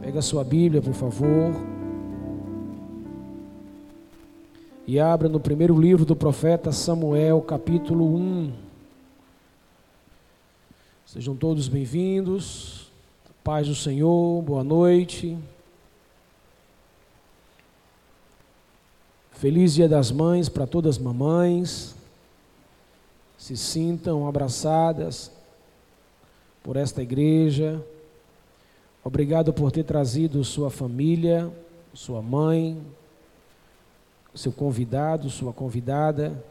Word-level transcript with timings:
Pega 0.00 0.20
a 0.20 0.22
sua 0.22 0.42
Bíblia, 0.42 0.80
por 0.80 0.94
favor. 0.94 1.54
E 4.86 4.98
abra 4.98 5.28
no 5.28 5.38
primeiro 5.38 5.78
livro 5.78 6.06
do 6.06 6.16
profeta 6.16 6.72
Samuel, 6.72 7.42
capítulo 7.42 8.16
1. 8.16 8.52
Sejam 11.04 11.36
todos 11.36 11.68
bem-vindos. 11.68 12.90
Paz 13.44 13.68
do 13.68 13.74
Senhor, 13.74 14.40
boa 14.40 14.64
noite. 14.64 15.36
Feliz 19.32 19.74
Dia 19.74 19.88
das 19.88 20.10
Mães 20.10 20.48
para 20.48 20.66
todas 20.66 20.96
as 20.96 21.02
mamães. 21.02 21.94
Se 23.36 23.54
sintam 23.54 24.26
abraçadas 24.26 25.30
por 26.62 26.76
esta 26.76 27.02
igreja. 27.02 27.84
Obrigado 29.02 29.52
por 29.52 29.72
ter 29.72 29.84
trazido 29.84 30.44
sua 30.44 30.70
família, 30.70 31.50
sua 31.94 32.20
mãe, 32.20 32.78
seu 34.34 34.52
convidado, 34.52 35.30
sua 35.30 35.52
convidada. 35.52 36.44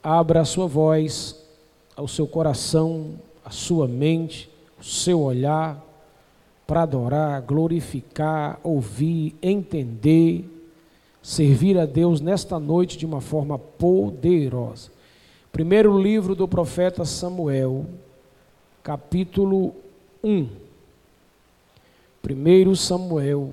Abra 0.00 0.42
a 0.42 0.44
sua 0.44 0.66
voz, 0.68 1.44
ao 1.96 2.06
seu 2.06 2.28
coração, 2.28 3.14
a 3.44 3.50
sua 3.50 3.88
mente, 3.88 4.48
o 4.80 4.84
seu 4.84 5.20
olhar 5.20 5.84
para 6.64 6.82
adorar, 6.82 7.42
glorificar, 7.42 8.60
ouvir, 8.62 9.34
entender, 9.42 10.48
servir 11.20 11.76
a 11.76 11.86
Deus 11.86 12.20
nesta 12.20 12.58
noite 12.58 12.96
de 12.96 13.04
uma 13.04 13.20
forma 13.20 13.58
poderosa. 13.58 14.90
Primeiro 15.50 16.00
livro 16.00 16.36
do 16.36 16.46
profeta 16.46 17.04
Samuel, 17.04 17.84
capítulo 18.82 19.74
1. 20.22 20.61
1 22.24 22.74
Samuel, 22.76 23.52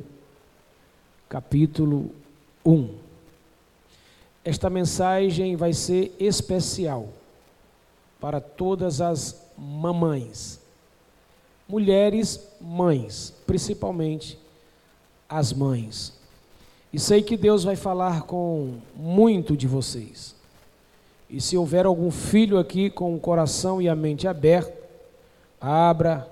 capítulo 1.28 2.12
1. 2.64 2.90
Esta 4.46 4.70
mensagem 4.70 5.56
vai 5.56 5.74
ser 5.74 6.16
especial 6.20 7.10
para 8.20 8.40
todas 8.40 9.02
as 9.02 9.44
mamães, 9.58 10.60
mulheres 11.68 12.48
mães, 12.62 13.34
principalmente 13.48 14.38
as 15.28 15.52
mães. 15.52 16.14
E 16.94 17.00
sei 17.00 17.24
que 17.24 17.36
Deus 17.36 17.64
vai 17.64 17.76
falar 17.76 18.24
com 18.24 18.76
muito 18.96 19.58
de 19.58 19.68
vocês. 19.68 20.36
E 21.28 21.42
se 21.42 21.58
houver 21.58 21.88
algum 21.88 22.12
filho 22.12 22.60
aqui 22.60 22.90
com 22.90 23.16
o 23.16 23.20
coração 23.20 23.82
e 23.82 23.90
a 23.90 23.96
mente 23.96 24.28
aberta, 24.28 24.74
abra, 25.60 26.28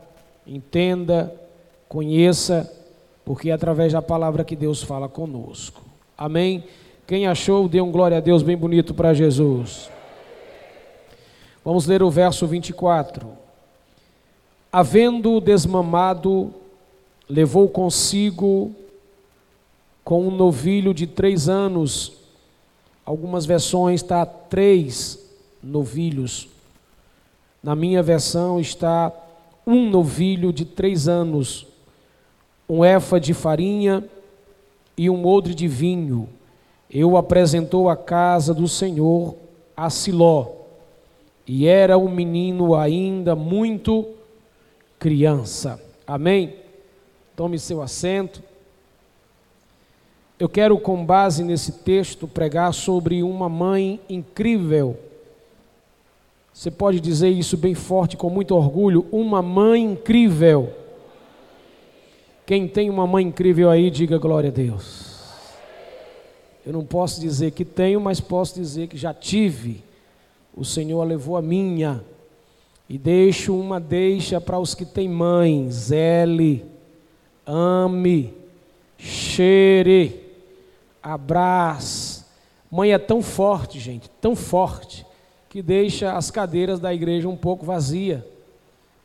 entenda, 0.46 1.47
conheça, 1.88 2.72
porque 3.24 3.50
é 3.50 3.54
através 3.54 3.94
da 3.94 4.02
palavra 4.02 4.44
que 4.44 4.56
Deus 4.56 4.82
fala 4.82 5.08
conosco. 5.08 5.82
Amém? 6.18 6.64
Quem 7.06 7.28
achou, 7.28 7.68
dê 7.68 7.80
um 7.80 7.92
glória 7.92 8.18
a 8.18 8.22
Deus 8.22 8.44
bem 8.44 8.58
bonito 8.58 8.94
para 8.94 9.14
Jesus. 9.14 9.90
Vamos 11.64 11.86
ler 11.86 12.02
o 12.04 12.10
verso 12.10 12.46
24. 12.48 13.28
Havendo 14.72 15.40
desmamado, 15.40 16.54
levou 17.30 17.70
consigo 17.70 18.74
com 20.04 20.28
um 20.28 20.32
novilho 20.32 20.94
de 20.94 21.08
três 21.08 21.48
anos. 21.50 22.14
Algumas 23.06 23.46
versões 23.46 24.02
está 24.02 24.26
três 24.26 25.20
novilhos. 25.62 26.48
Na 27.62 27.76
minha 27.76 28.02
versão 28.02 28.60
está 28.60 29.12
um 29.66 29.90
novilho 29.90 30.54
de 30.54 30.64
três 30.64 31.08
anos 31.08 31.68
um 32.70 32.84
efa 32.84 33.20
de 33.20 33.34
farinha 33.34 34.04
e 34.98 35.10
um 35.10 35.26
odre 35.26 35.54
de 35.54 35.68
vinho. 35.68 36.28
Eu 36.90 37.18
apresentou 37.18 37.90
a 37.90 37.96
casa 37.96 38.54
do 38.54 38.68
Senhor 38.68 39.36
a 39.76 39.90
Siló, 39.90 40.48
e 41.46 41.68
era 41.68 41.98
um 41.98 42.10
menino 42.10 42.76
ainda 42.76 43.36
muito 43.36 44.08
criança. 45.00 45.82
Amém? 46.06 46.56
Tome 47.36 47.60
seu 47.60 47.82
assento. 47.82 48.42
Eu 50.40 50.50
quero, 50.50 50.78
com 50.78 51.06
base 51.06 51.44
nesse 51.44 51.72
texto, 51.72 52.28
pregar 52.28 52.74
sobre 52.74 53.24
uma 53.24 53.48
mãe 53.48 54.00
incrível. 54.10 55.00
Você 56.54 56.72
pode 56.72 57.00
dizer 57.00 57.30
isso 57.30 57.56
bem 57.56 57.76
forte, 57.76 58.18
com 58.18 58.30
muito 58.30 58.56
orgulho: 58.56 59.06
uma 59.12 59.42
mãe 59.42 59.84
incrível. 59.84 60.74
Quem 62.48 62.66
tem 62.66 62.90
uma 62.90 63.06
mãe 63.06 63.26
incrível 63.26 63.70
aí, 63.70 63.92
diga 63.92 64.18
glória 64.18 64.50
a 64.50 64.54
Deus. 64.54 65.18
Eu 66.66 66.72
não 66.72 66.86
posso 66.86 67.20
dizer 67.20 67.52
que 67.52 67.66
tenho, 67.66 68.00
mas 68.00 68.22
posso 68.22 68.56
dizer 68.56 68.88
que 68.88 68.96
já 68.96 69.14
tive. 69.14 69.84
O 70.56 70.64
Senhor 70.64 71.04
levou 71.04 71.36
a 71.36 71.42
minha. 71.42 72.02
E 72.88 72.98
deixo 72.98 73.54
uma 73.54 73.82
deixa 73.82 74.40
para 74.40 74.58
os 74.58 74.74
que 74.74 74.86
têm 74.86 75.10
mães. 75.10 75.74
Zele, 75.74 76.64
ame, 77.46 78.34
cheire, 78.98 80.18
abrace. 81.04 82.24
Mãe 82.72 82.94
é 82.94 82.98
tão 82.98 83.22
forte, 83.22 83.78
gente, 83.78 84.10
tão 84.22 84.38
forte, 84.38 85.06
que 85.50 85.62
deixa 85.62 86.14
as 86.14 86.32
cadeiras 86.32 86.80
da 86.80 86.94
igreja 86.94 87.28
um 87.28 87.36
pouco 87.36 87.66
vazia. 87.66 88.26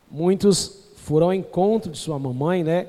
Muitos 0.09 0.79
foram 0.95 1.27
ao 1.27 1.33
encontro 1.33 1.91
de 1.91 1.97
sua 1.97 2.17
mamãe, 2.17 2.63
né? 2.63 2.87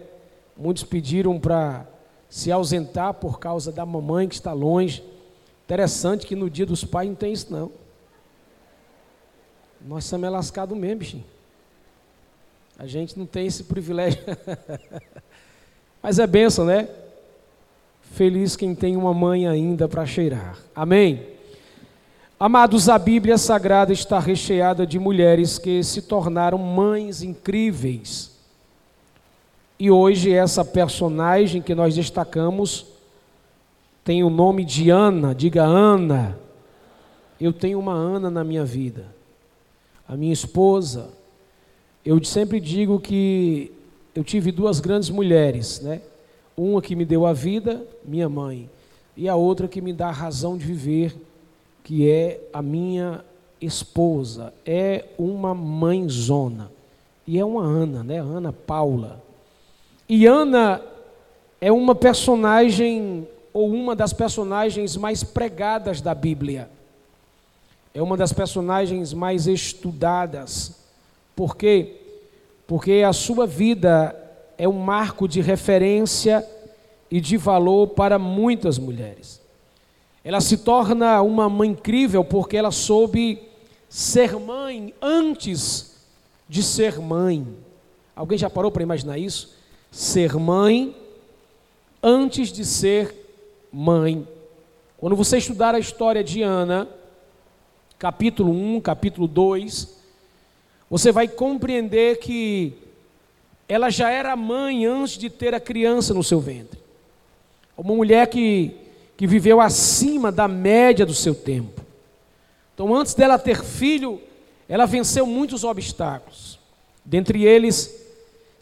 Muitos 0.57 0.85
pediram 0.85 1.39
para 1.39 1.87
se 2.29 2.51
ausentar 2.51 3.15
por 3.15 3.39
causa 3.39 3.73
da 3.73 3.85
mamãe 3.85 4.29
que 4.29 4.35
está 4.35 4.53
longe. 4.53 5.05
Interessante 5.65 6.27
que 6.27 6.37
no 6.37 6.49
dia 6.49 6.67
dos 6.67 6.85
pais 6.85 7.09
não 7.09 7.15
tem 7.15 7.33
isso 7.33 7.53
não. 7.53 7.71
Nós 9.81 10.05
somos 10.05 10.31
lascados 10.31 10.77
mesmo, 10.77 10.99
bichinho. 10.99 11.25
A 12.79 12.87
gente 12.87 13.19
não 13.19 13.27
tem 13.27 13.47
esse 13.47 13.65
privilégio. 13.65 14.21
Mas 16.03 16.19
é 16.19 16.27
benção, 16.27 16.65
né? 16.65 16.89
Feliz 18.03 18.57
quem 18.57 18.75
tem 18.75 18.97
uma 18.97 19.15
mãe 19.15 19.47
ainda 19.47 19.89
para 19.89 20.07
cheirar. 20.07 20.59
Amém? 20.75 21.27
Amados, 22.39 22.89
a 22.89 22.99
Bíblia 22.99 23.39
Sagrada 23.39 23.93
está 23.93 24.19
recheada 24.19 24.87
de 24.87 24.99
mulheres 24.99 25.59
que 25.59 25.83
se 25.83 26.03
tornaram 26.03 26.59
mães 26.59 27.23
incríveis 27.23 28.34
e 29.85 29.91
hoje 29.91 30.33
essa 30.33 30.65
personagem 30.65 31.61
que 31.61 31.75
nós 31.75 31.95
destacamos 31.95 32.87
tem 34.03 34.25
o 34.25 34.31
nome 34.31 34.65
de 34.65 34.89
Ana, 34.89 35.35
diga 35.35 35.63
Ana. 35.63 36.39
Eu 37.39 37.53
tenho 37.53 37.79
uma 37.79 37.93
Ana 37.93 38.31
na 38.31 38.43
minha 38.43 38.65
vida. 38.65 39.05
A 40.09 40.17
minha 40.17 40.33
esposa, 40.33 41.11
eu 42.03 42.25
sempre 42.25 42.61
digo 42.61 42.99
que 42.99 43.73
eu 44.15 44.25
tive 44.25 44.51
duas 44.51 44.81
grandes 44.81 45.11
mulheres, 45.11 45.83
né? 45.83 46.01
Uma 46.57 46.81
que 46.81 46.97
me 46.97 47.05
deu 47.05 47.27
a 47.27 47.35
vida, 47.35 47.87
minha 48.03 48.27
mãe, 48.27 48.71
e 49.15 49.29
a 49.29 49.37
outra 49.37 49.69
que 49.69 49.83
me 49.83 49.93
dá 49.93 50.09
a 50.09 50.13
razão 50.13 50.57
de 50.57 50.65
viver, 50.65 51.15
que 51.83 52.09
é 52.09 52.41
a 52.55 52.63
minha 52.63 53.23
esposa. 53.61 54.51
É 54.65 55.05
uma 55.19 55.55
mãezona. 55.55 56.73
E 57.27 57.39
é 57.39 57.45
uma 57.45 57.65
Ana, 57.65 58.03
né? 58.03 58.19
Ana 58.19 58.51
Paula. 58.51 59.24
E 60.09 60.27
Ana 60.27 60.83
é 61.61 61.73
uma 61.73 61.95
personagem, 61.95 63.27
ou 63.53 63.71
uma 63.71 63.97
das 63.97 64.13
personagens 64.13 64.97
mais 64.97 65.25
pregadas 65.25 66.01
da 66.01 66.15
Bíblia. 66.15 66.69
É 67.95 68.03
uma 68.03 68.17
das 68.17 68.33
personagens 68.33 69.15
mais 69.15 69.47
estudadas. 69.47 70.79
Por 71.35 71.57
quê? 71.57 72.01
Porque 72.67 73.03
a 73.07 73.13
sua 73.13 73.47
vida 73.47 74.15
é 74.59 74.69
um 74.69 74.79
marco 74.79 75.27
de 75.27 75.41
referência 75.41 76.47
e 77.11 77.21
de 77.21 77.37
valor 77.37 77.89
para 77.89 78.19
muitas 78.19 78.79
mulheres. 78.79 79.41
Ela 80.23 80.41
se 80.41 80.59
torna 80.59 81.23
uma 81.23 81.49
mãe 81.49 81.71
incrível 81.71 82.25
porque 82.25 82.57
ela 82.57 82.71
soube 82.71 83.41
ser 83.89 84.39
mãe 84.39 84.93
antes 85.01 85.97
de 86.49 86.63
ser 86.63 86.99
mãe. 86.99 87.47
Alguém 88.17 88.37
já 88.37 88.51
parou 88.51 88.71
para 88.71 88.83
imaginar 88.83 89.19
isso? 89.19 89.55
Ser 89.95 90.35
mãe 90.35 90.93
antes 92.03 92.51
de 92.51 92.65
ser 92.65 93.15
mãe. 93.73 94.27
Quando 94.99 95.15
você 95.15 95.39
estudar 95.39 95.73
a 95.73 95.79
história 95.79 96.25
de 96.25 96.43
Ana, 96.43 96.89
capítulo 97.97 98.51
1, 98.51 98.81
capítulo 98.81 99.29
2, 99.29 99.97
você 100.91 101.13
vai 101.13 101.29
compreender 101.29 102.19
que 102.19 102.75
ela 103.69 103.89
já 103.89 104.11
era 104.11 104.35
mãe 104.35 104.85
antes 104.85 105.17
de 105.17 105.31
ter 105.31 105.55
a 105.55 105.61
criança 105.61 106.13
no 106.13 106.25
seu 106.25 106.41
ventre. 106.41 106.81
Uma 107.79 107.95
mulher 107.95 108.27
que, 108.27 108.77
que 109.17 109.29
viveu 109.29 109.61
acima 109.61 110.33
da 110.33 110.49
média 110.49 111.07
do 111.07 111.15
seu 111.15 111.37
tempo. 111.37 111.81
Então, 112.75 112.93
antes 112.93 113.15
dela 113.15 113.39
ter 113.39 113.63
filho, 113.63 114.21
ela 114.69 114.87
venceu 114.87 115.25
muitos 115.25 115.63
obstáculos. 115.63 116.59
Dentre 117.05 117.45
eles, 117.45 118.04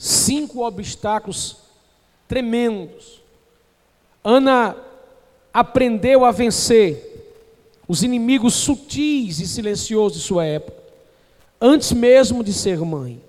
cinco 0.03 0.67
obstáculos 0.67 1.59
tremendos. 2.27 3.23
Ana 4.25 4.77
aprendeu 5.55 6.25
a 6.25 6.33
vencer 6.33 7.37
os 7.87 8.03
inimigos 8.03 8.55
sutis 8.55 9.39
e 9.39 9.47
silenciosos 9.47 10.19
de 10.19 10.25
sua 10.25 10.45
época, 10.45 10.83
antes 11.61 11.93
mesmo 11.93 12.43
de 12.43 12.53
ser 12.53 12.81
mãe. 12.81 13.23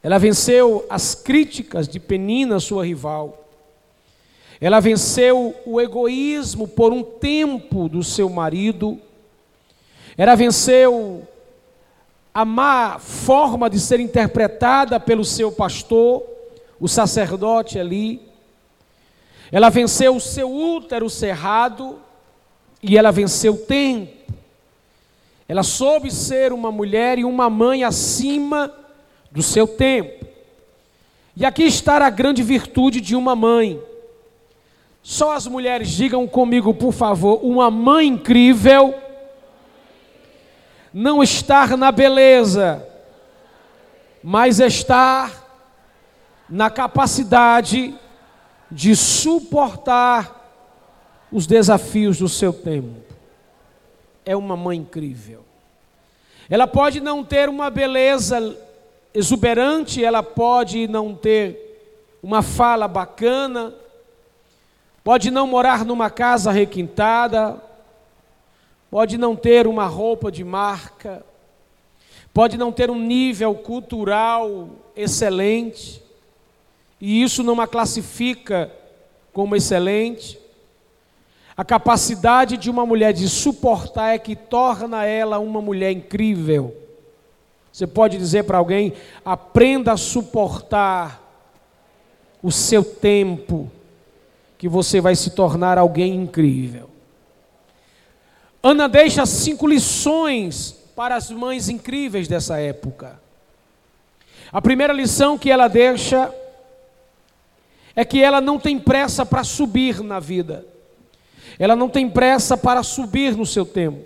Ela 0.00 0.16
venceu 0.16 0.86
as 0.88 1.12
críticas 1.12 1.88
de 1.88 1.98
Penina, 1.98 2.60
sua 2.60 2.86
rival. 2.86 3.48
Ela 4.60 4.78
venceu 4.78 5.56
o 5.66 5.80
egoísmo 5.80 6.68
por 6.68 6.92
um 6.92 7.02
tempo 7.02 7.88
do 7.88 8.04
seu 8.04 8.30
marido. 8.30 9.00
Ela 10.16 10.36
venceu 10.36 11.26
a 12.34 12.44
má 12.44 12.98
forma 12.98 13.70
de 13.70 13.78
ser 13.78 14.00
interpretada 14.00 14.98
pelo 14.98 15.24
seu 15.24 15.52
pastor, 15.52 16.24
o 16.80 16.88
sacerdote 16.88 17.78
ali. 17.78 18.20
Ela 19.52 19.68
venceu 19.70 20.16
o 20.16 20.20
seu 20.20 20.52
útero 20.52 21.08
cerrado 21.08 22.00
e 22.82 22.98
ela 22.98 23.12
venceu 23.12 23.54
o 23.54 23.58
tempo. 23.58 24.12
Ela 25.48 25.62
soube 25.62 26.10
ser 26.10 26.52
uma 26.52 26.72
mulher 26.72 27.20
e 27.20 27.24
uma 27.24 27.48
mãe 27.48 27.84
acima 27.84 28.72
do 29.30 29.42
seu 29.42 29.68
tempo. 29.68 30.26
E 31.36 31.44
aqui 31.44 31.62
está 31.62 32.04
a 32.04 32.10
grande 32.10 32.42
virtude 32.42 33.00
de 33.00 33.14
uma 33.14 33.36
mãe. 33.36 33.80
Só 35.04 35.32
as 35.32 35.46
mulheres 35.46 35.88
digam 35.90 36.26
comigo, 36.26 36.74
por 36.74 36.92
favor, 36.92 37.38
uma 37.44 37.70
mãe 37.70 38.08
incrível 38.08 39.03
não 40.94 41.24
estar 41.24 41.76
na 41.76 41.90
beleza, 41.90 42.86
mas 44.22 44.60
estar 44.60 45.44
na 46.48 46.70
capacidade 46.70 47.92
de 48.70 48.94
suportar 48.94 50.40
os 51.32 51.48
desafios 51.48 52.18
do 52.18 52.28
seu 52.28 52.52
tempo. 52.52 53.02
É 54.24 54.36
uma 54.36 54.56
mãe 54.56 54.78
incrível. 54.78 55.44
Ela 56.48 56.68
pode 56.68 57.00
não 57.00 57.24
ter 57.24 57.48
uma 57.48 57.70
beleza 57.70 58.56
exuberante, 59.12 60.04
ela 60.04 60.22
pode 60.22 60.86
não 60.86 61.12
ter 61.12 62.18
uma 62.22 62.40
fala 62.40 62.86
bacana, 62.86 63.74
pode 65.02 65.28
não 65.28 65.46
morar 65.48 65.84
numa 65.84 66.08
casa 66.08 66.52
requintada, 66.52 67.60
pode 68.94 69.18
não 69.18 69.34
ter 69.34 69.66
uma 69.66 69.86
roupa 69.86 70.30
de 70.30 70.44
marca, 70.44 71.26
pode 72.32 72.56
não 72.56 72.70
ter 72.70 72.92
um 72.92 73.00
nível 73.00 73.52
cultural 73.52 74.68
excelente, 74.94 76.00
e 77.00 77.20
isso 77.20 77.42
não 77.42 77.60
a 77.60 77.66
classifica 77.66 78.70
como 79.32 79.56
excelente. 79.56 80.38
A 81.56 81.64
capacidade 81.64 82.56
de 82.56 82.70
uma 82.70 82.86
mulher 82.86 83.12
de 83.12 83.28
suportar 83.28 84.14
é 84.14 84.18
que 84.18 84.36
torna 84.36 85.04
ela 85.04 85.40
uma 85.40 85.60
mulher 85.60 85.90
incrível. 85.90 86.72
Você 87.72 87.88
pode 87.88 88.16
dizer 88.16 88.44
para 88.44 88.58
alguém: 88.58 88.92
aprenda 89.24 89.90
a 89.90 89.96
suportar 89.96 91.20
o 92.40 92.52
seu 92.52 92.84
tempo, 92.84 93.68
que 94.56 94.68
você 94.68 95.00
vai 95.00 95.16
se 95.16 95.30
tornar 95.30 95.78
alguém 95.78 96.14
incrível. 96.14 96.93
Ana 98.66 98.88
deixa 98.88 99.26
cinco 99.26 99.66
lições 99.66 100.74
para 100.96 101.16
as 101.16 101.30
mães 101.30 101.68
incríveis 101.68 102.26
dessa 102.26 102.58
época. 102.58 103.20
A 104.50 104.62
primeira 104.62 104.90
lição 104.90 105.36
que 105.36 105.50
ela 105.50 105.68
deixa 105.68 106.34
é 107.94 108.06
que 108.06 108.22
ela 108.22 108.40
não 108.40 108.58
tem 108.58 108.78
pressa 108.78 109.26
para 109.26 109.44
subir 109.44 110.02
na 110.02 110.18
vida. 110.18 110.64
Ela 111.58 111.76
não 111.76 111.90
tem 111.90 112.08
pressa 112.08 112.56
para 112.56 112.82
subir 112.82 113.36
no 113.36 113.44
seu 113.44 113.66
tempo. 113.66 114.02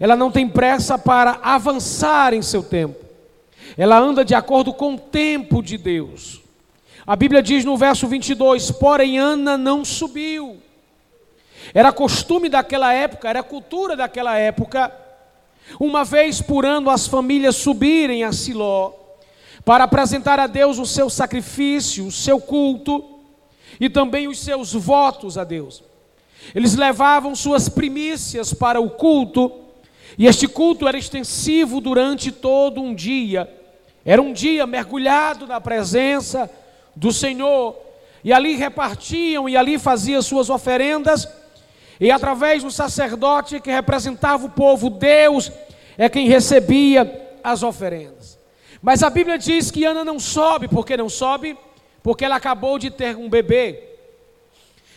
Ela 0.00 0.16
não 0.16 0.32
tem 0.32 0.48
pressa 0.48 0.98
para 0.98 1.38
avançar 1.40 2.34
em 2.34 2.42
seu 2.42 2.64
tempo. 2.64 3.04
Ela 3.78 4.00
anda 4.00 4.24
de 4.24 4.34
acordo 4.34 4.74
com 4.74 4.94
o 4.94 4.98
tempo 4.98 5.62
de 5.62 5.78
Deus. 5.78 6.42
A 7.06 7.14
Bíblia 7.14 7.40
diz 7.40 7.64
no 7.64 7.76
verso 7.76 8.08
22: 8.08 8.72
Porém, 8.72 9.16
Ana 9.16 9.56
não 9.56 9.84
subiu. 9.84 10.60
Era 11.74 11.92
costume 11.92 12.48
daquela 12.48 12.92
época, 12.92 13.28
era 13.28 13.42
cultura 13.42 13.96
daquela 13.96 14.36
época, 14.36 14.92
uma 15.80 16.04
vez 16.04 16.40
por 16.40 16.64
ano 16.64 16.90
as 16.90 17.06
famílias 17.06 17.56
subirem 17.56 18.22
a 18.22 18.32
Siló 18.32 18.92
para 19.64 19.84
apresentar 19.84 20.38
a 20.38 20.46
Deus 20.46 20.78
o 20.78 20.86
seu 20.86 21.10
sacrifício, 21.10 22.06
o 22.06 22.12
seu 22.12 22.40
culto 22.40 23.04
e 23.80 23.90
também 23.90 24.28
os 24.28 24.38
seus 24.38 24.72
votos 24.72 25.36
a 25.36 25.42
Deus. 25.42 25.82
Eles 26.54 26.76
levavam 26.76 27.34
suas 27.34 27.68
primícias 27.68 28.54
para 28.54 28.80
o 28.80 28.90
culto 28.90 29.52
e 30.16 30.26
este 30.26 30.46
culto 30.46 30.86
era 30.86 30.96
extensivo 30.96 31.80
durante 31.80 32.30
todo 32.30 32.80
um 32.80 32.94
dia. 32.94 33.52
Era 34.04 34.22
um 34.22 34.32
dia 34.32 34.66
mergulhado 34.66 35.46
na 35.46 35.60
presença 35.60 36.48
do 36.94 37.12
Senhor. 37.12 37.76
E 38.22 38.32
ali 38.32 38.54
repartiam 38.54 39.48
e 39.48 39.56
ali 39.56 39.78
faziam 39.78 40.22
suas 40.22 40.48
oferendas. 40.48 41.28
E 41.98 42.10
através 42.10 42.62
do 42.62 42.70
sacerdote 42.70 43.60
que 43.60 43.70
representava 43.70 44.46
o 44.46 44.50
povo, 44.50 44.90
Deus 44.90 45.50
é 45.96 46.08
quem 46.08 46.28
recebia 46.28 47.38
as 47.42 47.62
oferendas. 47.62 48.38
Mas 48.82 49.02
a 49.02 49.10
Bíblia 49.10 49.38
diz 49.38 49.70
que 49.70 49.84
Ana 49.84 50.04
não 50.04 50.20
sobe, 50.20 50.68
por 50.68 50.84
que 50.84 50.96
não 50.96 51.08
sobe? 51.08 51.56
Porque 52.02 52.24
ela 52.24 52.36
acabou 52.36 52.78
de 52.78 52.90
ter 52.90 53.16
um 53.16 53.28
bebê. 53.28 53.82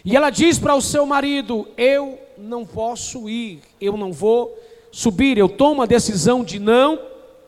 E 0.04 0.16
ela 0.16 0.30
diz 0.30 0.60
para 0.60 0.76
o 0.76 0.82
seu 0.82 1.06
marido: 1.06 1.68
Eu 1.78 2.20
não 2.38 2.66
posso 2.66 3.30
ir, 3.30 3.62
eu 3.80 3.98
não 3.98 4.12
vou 4.12 4.58
subir, 4.92 5.38
eu 5.38 5.50
tomo 5.50 5.82
a 5.82 5.86
decisão 5.86 6.44
de 6.44 6.60
não 6.60 7.00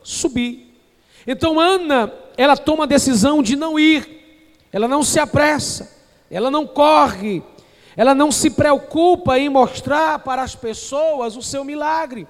subir. 0.02 0.74
Então 1.26 1.60
Ana, 1.60 2.12
ela 2.36 2.56
toma 2.56 2.84
a 2.84 2.86
decisão 2.86 3.42
de 3.42 3.56
não 3.56 3.78
ir, 3.78 4.48
ela 4.72 4.88
não 4.88 5.02
se 5.02 5.18
apressa, 5.18 5.90
ela 6.30 6.50
não 6.50 6.66
corre, 6.66 7.42
ela 7.96 8.14
não 8.14 8.32
se 8.32 8.50
preocupa 8.50 9.38
em 9.38 9.48
mostrar 9.48 10.18
para 10.20 10.42
as 10.42 10.54
pessoas 10.54 11.36
o 11.36 11.42
seu 11.42 11.64
milagre. 11.64 12.26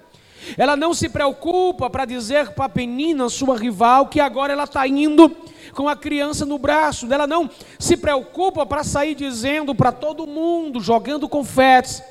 Ela 0.59 0.77
não 0.77 0.93
se 0.93 1.09
preocupa 1.09 1.89
para 1.89 2.05
dizer 2.05 2.51
para 2.51 2.65
a 2.65 2.69
Penina, 2.69 3.29
sua 3.29 3.57
rival, 3.57 4.07
que 4.07 4.21
agora 4.21 4.53
ela 4.53 4.65
está 4.65 4.87
indo 4.87 5.31
com 5.73 5.89
a 5.89 5.95
criança 5.95 6.45
no 6.45 6.59
braço. 6.59 7.11
Ela 7.13 7.27
não 7.27 7.49
se 7.79 7.97
preocupa 7.97 8.67
para 8.67 8.83
sair 8.83 9.15
dizendo 9.15 9.75
para 9.75 9.93
todo 9.93 10.27
mundo, 10.27 10.81
jogando 10.81 11.29
confetes, 11.29 12.03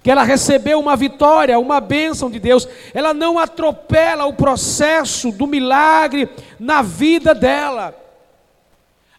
que 0.00 0.10
ela 0.10 0.22
recebeu 0.22 0.78
uma 0.78 0.96
vitória, 0.96 1.58
uma 1.58 1.80
bênção 1.80 2.30
de 2.30 2.38
Deus. 2.38 2.68
Ela 2.94 3.12
não 3.12 3.38
atropela 3.38 4.26
o 4.26 4.34
processo 4.34 5.32
do 5.32 5.46
milagre 5.46 6.28
na 6.58 6.82
vida 6.82 7.34
dela. 7.34 7.96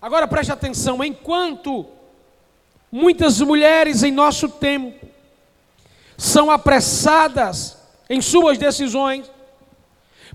Agora 0.01 0.27
preste 0.27 0.51
atenção: 0.51 1.03
enquanto 1.03 1.85
muitas 2.93 3.41
mulheres 3.41 4.03
em 4.03 4.11
nosso 4.11 4.47
tempo 4.47 5.03
são 6.15 6.51
apressadas 6.51 7.75
em 8.07 8.21
suas 8.21 8.59
decisões, 8.59 9.31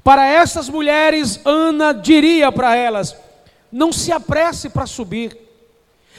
para 0.02 0.26
essas 0.26 0.68
mulheres, 0.68 1.40
Ana 1.44 1.92
diria 1.92 2.50
para 2.50 2.74
elas: 2.74 3.14
não 3.70 3.92
se 3.92 4.10
apresse 4.10 4.68
para 4.70 4.86
subir, 4.86 5.38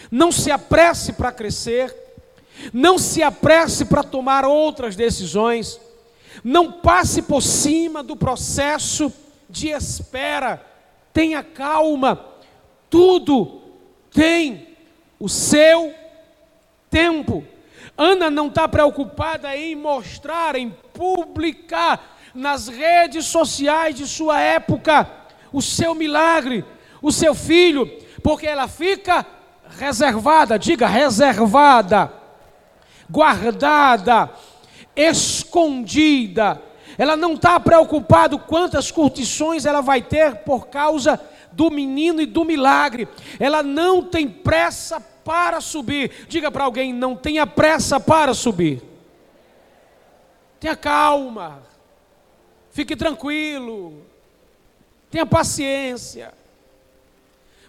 não 0.10 0.31
se 0.31 0.50
apresse 0.50 1.12
para 1.12 1.29
crescer, 1.29 1.93
não 2.72 2.98
se 2.98 3.22
apresse 3.22 3.84
para 3.84 4.01
tomar 4.01 4.46
outras 4.46 4.96
decisões. 4.96 5.79
Não 6.41 6.72
passe 6.72 7.24
por 7.24 7.41
cima 7.41 8.01
do 8.01 8.15
processo 8.15 9.12
de 9.50 9.69
espera. 9.69 10.65
Tenha 11.12 11.43
calma. 11.43 12.27
Tudo 12.89 13.62
tem 14.10 14.69
o 15.19 15.27
seu 15.27 15.93
tempo. 16.89 17.46
Ana 17.98 18.29
não 18.29 18.48
está 18.48 18.67
preocupada 18.67 19.55
em 19.55 19.75
mostrar, 19.75 20.55
em 20.55 20.69
publicar 20.93 22.17
nas 22.34 22.67
redes 22.67 23.25
sociais 23.25 23.96
de 23.96 24.08
sua 24.08 24.39
época 24.39 25.10
o 25.51 25.62
seu 25.62 25.96
milagre, 25.96 26.63
o 27.01 27.12
seu 27.12 27.34
filho, 27.34 27.91
porque 28.24 28.46
ela 28.48 28.67
fica 28.67 29.25
reservada, 29.77 30.58
diga 30.58 30.88
reservada 30.88 32.19
guardada, 33.10 34.29
escondida. 34.96 36.62
Ela 36.98 37.15
não 37.15 37.34
está 37.34 37.60
preocupada 37.60 38.38
quantas 38.38 38.91
curtições 38.91 39.65
ela 39.65 39.81
vai 39.81 40.01
ter 40.01 40.36
por 40.38 40.67
causa 40.67 41.19
do 41.51 41.72
menino 41.72 42.22
e 42.22 42.25
do 42.25 42.46
milagre. 42.46 43.08
Ela 43.39 43.63
não 43.63 44.03
tem 44.03 44.27
pressa 44.27 45.01
para 45.23 45.61
subir. 45.61 46.25
Diga 46.27 46.51
para 46.51 46.63
alguém: 46.63 46.93
não 46.93 47.15
tenha 47.15 47.45
pressa 47.45 47.99
para 47.99 48.33
subir. 48.33 48.81
Tenha 50.59 50.75
calma. 50.75 51.63
Fique 52.71 52.95
tranquilo. 52.95 54.05
Tenha 55.09 55.25
paciência. 55.25 56.33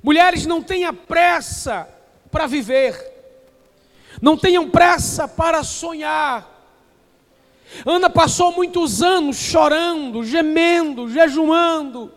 Mulheres, 0.02 0.47
não 0.47 0.62
tenha 0.62 0.92
pressa 0.92 1.88
para 2.30 2.47
viver, 2.47 2.97
não 4.21 4.37
tenham 4.37 4.71
pressa 4.71 5.28
para 5.28 5.62
sonhar. 5.62 6.49
Ana 7.87 8.11
passou 8.11 8.52
muitos 8.52 9.02
anos 9.02 9.37
chorando, 9.37 10.25
gemendo, 10.25 11.09
jejuando, 11.09 12.12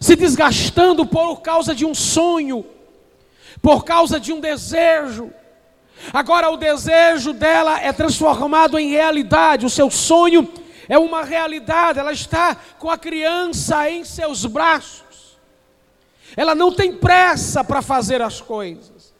se 0.00 0.16
desgastando 0.16 1.04
por 1.04 1.40
causa 1.40 1.74
de 1.74 1.84
um 1.84 1.94
sonho, 1.94 2.64
por 3.62 3.84
causa 3.84 4.18
de 4.18 4.32
um 4.32 4.40
desejo. 4.40 5.32
Agora 6.12 6.50
o 6.50 6.56
desejo 6.56 7.32
dela 7.32 7.80
é 7.80 7.92
transformado 7.92 8.76
em 8.76 8.90
realidade, 8.90 9.64
o 9.64 9.70
seu 9.70 9.88
sonho 9.88 10.52
é 10.88 10.98
uma 10.98 11.22
realidade, 11.22 12.00
ela 12.00 12.12
está 12.12 12.56
com 12.78 12.90
a 12.90 12.98
criança 12.98 13.88
em 13.88 14.04
seus 14.04 14.44
braços. 14.44 15.38
Ela 16.36 16.54
não 16.54 16.72
tem 16.72 16.92
pressa 16.92 17.62
para 17.62 17.80
fazer 17.80 18.20
as 18.20 18.40
coisas. 18.40 19.12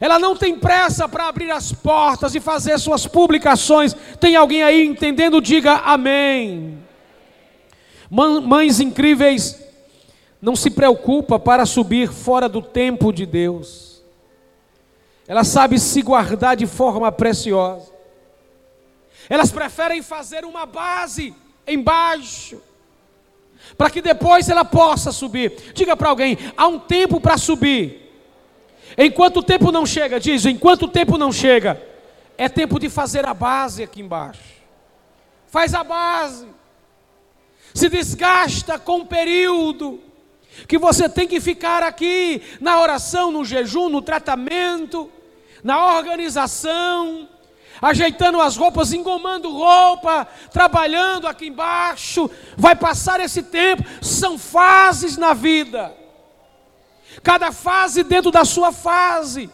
Ela 0.00 0.18
não 0.18 0.34
tem 0.34 0.58
pressa 0.58 1.06
para 1.06 1.28
abrir 1.28 1.50
as 1.50 1.70
portas 1.70 2.34
e 2.34 2.40
fazer 2.40 2.78
suas 2.78 3.06
publicações. 3.06 3.94
Tem 4.18 4.36
alguém 4.36 4.62
aí 4.62 4.86
entendendo? 4.86 5.40
Diga 5.40 5.82
amém. 5.84 6.78
Mães 8.08 8.80
incríveis 8.80 9.61
não 10.42 10.56
se 10.56 10.68
preocupa 10.70 11.38
para 11.38 11.64
subir 11.64 12.12
fora 12.12 12.48
do 12.48 12.60
tempo 12.60 13.12
de 13.12 13.24
Deus. 13.24 14.02
Ela 15.28 15.44
sabe 15.44 15.78
se 15.78 16.02
guardar 16.02 16.56
de 16.56 16.66
forma 16.66 17.12
preciosa. 17.12 17.92
Elas 19.30 19.52
preferem 19.52 20.02
fazer 20.02 20.44
uma 20.44 20.66
base 20.66 21.32
embaixo, 21.64 22.60
para 23.78 23.88
que 23.88 24.02
depois 24.02 24.48
ela 24.48 24.64
possa 24.64 25.12
subir. 25.12 25.72
Diga 25.72 25.96
para 25.96 26.08
alguém: 26.08 26.36
há 26.56 26.66
um 26.66 26.80
tempo 26.80 27.20
para 27.20 27.38
subir. 27.38 28.02
Enquanto 28.98 29.36
o 29.38 29.42
tempo 29.44 29.70
não 29.70 29.86
chega, 29.86 30.18
diz: 30.18 30.44
enquanto 30.44 30.82
o 30.82 30.88
tempo 30.88 31.16
não 31.16 31.30
chega, 31.30 31.80
é 32.36 32.48
tempo 32.48 32.80
de 32.80 32.90
fazer 32.90 33.24
a 33.24 33.32
base 33.32 33.84
aqui 33.84 34.00
embaixo. 34.00 34.42
Faz 35.46 35.72
a 35.72 35.84
base. 35.84 36.48
Se 37.72 37.88
desgasta 37.88 38.76
com 38.76 39.02
o 39.02 39.06
período 39.06 40.00
que 40.66 40.78
você 40.78 41.08
tem 41.08 41.26
que 41.26 41.40
ficar 41.40 41.82
aqui 41.82 42.42
na 42.60 42.80
oração, 42.80 43.32
no 43.32 43.44
jejum, 43.44 43.88
no 43.88 44.02
tratamento, 44.02 45.10
na 45.62 45.96
organização, 45.96 47.28
ajeitando 47.80 48.40
as 48.40 48.56
roupas, 48.56 48.92
engomando 48.92 49.50
roupa, 49.50 50.26
trabalhando 50.52 51.26
aqui 51.26 51.46
embaixo. 51.46 52.30
Vai 52.56 52.76
passar 52.76 53.20
esse 53.20 53.42
tempo, 53.42 53.84
são 54.00 54.38
fases 54.38 55.16
na 55.16 55.34
vida. 55.34 55.94
Cada 57.22 57.52
fase 57.52 58.02
dentro 58.02 58.30
da 58.30 58.44
sua 58.44 58.72
fase. 58.72 59.50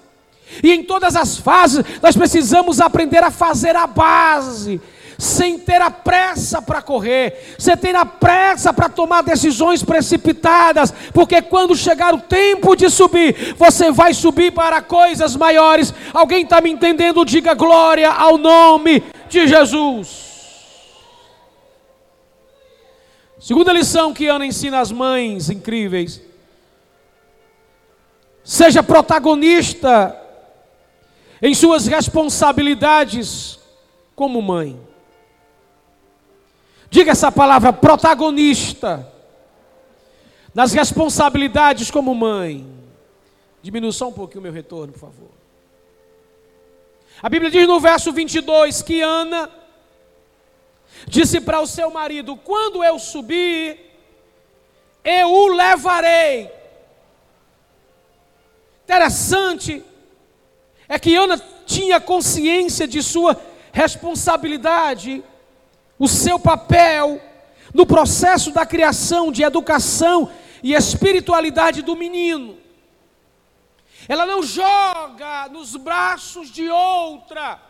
E 0.62 0.72
em 0.72 0.82
todas 0.82 1.14
as 1.14 1.36
fases, 1.36 1.84
nós 2.02 2.16
precisamos 2.16 2.80
aprender 2.80 3.22
a 3.22 3.30
fazer 3.30 3.76
a 3.76 3.86
base 3.86 4.80
sem 5.18 5.58
ter 5.58 5.82
a 5.82 5.90
pressa 5.90 6.62
para 6.62 6.80
correr, 6.80 7.56
sem 7.58 7.76
ter 7.76 7.96
a 7.96 8.06
pressa 8.06 8.72
para 8.72 8.88
tomar 8.88 9.22
decisões 9.22 9.82
precipitadas, 9.82 10.94
porque 11.12 11.42
quando 11.42 11.74
chegar 11.74 12.14
o 12.14 12.20
tempo 12.20 12.76
de 12.76 12.88
subir, 12.88 13.56
você 13.56 13.90
vai 13.90 14.14
subir 14.14 14.52
para 14.52 14.80
coisas 14.80 15.34
maiores. 15.34 15.92
Alguém 16.14 16.44
está 16.44 16.60
me 16.60 16.70
entendendo? 16.70 17.24
Diga 17.24 17.52
glória 17.54 18.12
ao 18.12 18.38
nome 18.38 19.02
de 19.28 19.48
Jesus. 19.48 20.28
Segunda 23.40 23.72
lição 23.72 24.14
que 24.14 24.28
Ana 24.28 24.46
ensina 24.46 24.78
às 24.78 24.92
mães 24.92 25.50
incríveis: 25.50 26.22
seja 28.44 28.84
protagonista 28.84 30.16
em 31.42 31.54
suas 31.54 31.88
responsabilidades 31.88 33.58
como 34.14 34.40
mãe. 34.40 34.87
Diga 36.90 37.12
essa 37.12 37.30
palavra, 37.30 37.72
protagonista. 37.72 39.12
Nas 40.54 40.72
responsabilidades 40.72 41.90
como 41.90 42.14
mãe. 42.14 42.66
Diminua 43.62 43.92
só 43.92 44.08
um 44.08 44.12
pouquinho 44.12 44.40
o 44.40 44.42
meu 44.44 44.52
retorno, 44.52 44.92
por 44.92 45.00
favor. 45.00 45.28
A 47.22 47.28
Bíblia 47.28 47.50
diz 47.50 47.66
no 47.66 47.80
verso 47.80 48.12
22 48.12 48.82
que 48.82 49.00
Ana 49.00 49.50
disse 51.06 51.40
para 51.40 51.60
o 51.60 51.66
seu 51.66 51.90
marido: 51.90 52.36
Quando 52.36 52.82
eu 52.82 52.98
subir, 52.98 53.78
eu 55.04 55.28
o 55.28 55.48
levarei. 55.48 56.50
Interessante 58.84 59.84
é 60.88 60.98
que 60.98 61.14
Ana 61.14 61.38
tinha 61.66 62.00
consciência 62.00 62.88
de 62.88 63.02
sua 63.02 63.38
responsabilidade 63.72 65.22
o 65.98 66.06
seu 66.08 66.38
papel 66.38 67.20
no 67.74 67.86
processo 67.86 68.50
da 68.50 68.64
criação, 68.64 69.32
de 69.32 69.42
educação 69.42 70.30
e 70.62 70.74
espiritualidade 70.74 71.82
do 71.82 71.96
menino. 71.96 72.56
Ela 74.08 74.24
não 74.24 74.42
joga 74.42 75.48
nos 75.50 75.76
braços 75.76 76.50
de 76.50 76.68
outra 76.68 77.60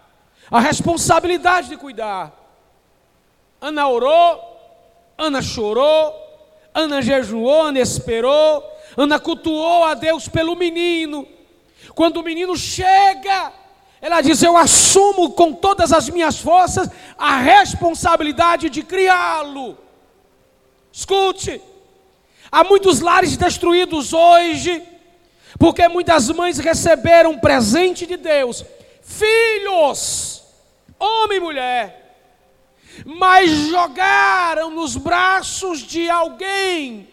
a 0.50 0.60
responsabilidade 0.60 1.68
de 1.68 1.76
cuidar. 1.76 2.32
Ana 3.60 3.88
orou, 3.88 4.56
Ana 5.16 5.42
chorou, 5.42 6.14
Ana 6.72 7.02
jejuou, 7.02 7.62
Ana 7.62 7.80
esperou, 7.80 8.64
Ana 8.96 9.18
cultuou 9.18 9.84
a 9.84 9.94
Deus 9.94 10.28
pelo 10.28 10.54
menino. 10.54 11.26
Quando 11.94 12.18
o 12.18 12.22
menino 12.22 12.56
chega, 12.56 13.52
ela 14.00 14.20
diz: 14.20 14.42
Eu 14.42 14.56
assumo 14.56 15.30
com 15.30 15.52
todas 15.52 15.92
as 15.92 16.08
minhas 16.08 16.38
forças 16.38 16.88
a 17.16 17.38
responsabilidade 17.38 18.70
de 18.70 18.82
criá-lo. 18.82 19.76
Escute, 20.92 21.60
há 22.50 22.64
muitos 22.64 23.00
lares 23.00 23.36
destruídos 23.36 24.12
hoje, 24.12 24.82
porque 25.58 25.86
muitas 25.88 26.28
mães 26.30 26.58
receberam 26.58 27.32
um 27.32 27.38
presente 27.38 28.06
de 28.06 28.16
Deus, 28.16 28.64
filhos, 29.02 30.42
homem 30.98 31.38
e 31.38 31.40
mulher, 31.40 32.16
mas 33.04 33.50
jogaram 33.50 34.70
nos 34.70 34.96
braços 34.96 35.80
de 35.80 36.08
alguém, 36.08 37.08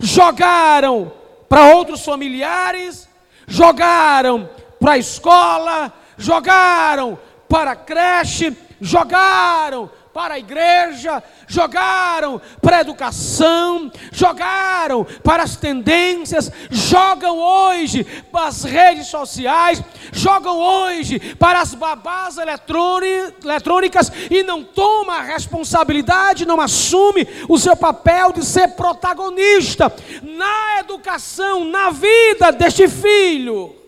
jogaram 0.00 1.12
para 1.48 1.74
outros 1.74 2.04
familiares, 2.04 3.08
jogaram 3.46 4.48
para 4.80 4.92
a 4.92 4.98
escola, 4.98 5.92
jogaram 6.16 7.18
para 7.46 7.72
a 7.72 7.76
creche, 7.76 8.56
jogaram 8.80 9.90
para 10.12 10.34
a 10.34 10.38
igreja, 10.38 11.22
jogaram 11.46 12.40
para 12.60 12.78
a 12.78 12.80
educação, 12.80 13.92
jogaram 14.10 15.06
para 15.22 15.44
as 15.44 15.56
tendências, 15.56 16.50
jogam 16.70 17.38
hoje 17.38 18.04
para 18.32 18.48
as 18.48 18.64
redes 18.64 19.06
sociais, 19.06 19.82
jogam 20.12 20.58
hoje 20.58 21.34
para 21.36 21.60
as 21.60 21.74
babás 21.74 22.38
eletrônicas 22.38 24.10
e 24.30 24.42
não 24.42 24.64
toma 24.64 25.18
a 25.18 25.22
responsabilidade, 25.22 26.46
não 26.46 26.60
assume 26.60 27.26
o 27.48 27.58
seu 27.58 27.76
papel 27.76 28.32
de 28.32 28.44
ser 28.44 28.68
protagonista 28.68 29.92
na 30.22 30.80
educação, 30.80 31.64
na 31.64 31.90
vida 31.90 32.50
deste 32.50 32.88
filho. 32.88 33.79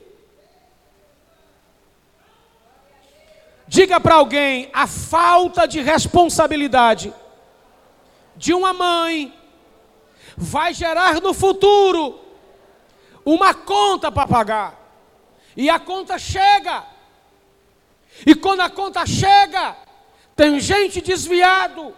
Diga 3.72 3.98
para 3.98 4.16
alguém 4.16 4.68
a 4.70 4.86
falta 4.86 5.66
de 5.66 5.80
responsabilidade 5.80 7.10
de 8.36 8.52
uma 8.52 8.74
mãe 8.74 9.32
vai 10.36 10.74
gerar 10.74 11.22
no 11.22 11.32
futuro 11.32 12.20
uma 13.24 13.54
conta 13.54 14.12
para 14.12 14.28
pagar. 14.28 14.78
E 15.56 15.70
a 15.70 15.78
conta 15.78 16.18
chega. 16.18 16.84
E 18.26 18.34
quando 18.34 18.60
a 18.60 18.68
conta 18.68 19.06
chega, 19.06 19.74
tem 20.36 20.60
gente 20.60 21.00
desviado, 21.00 21.96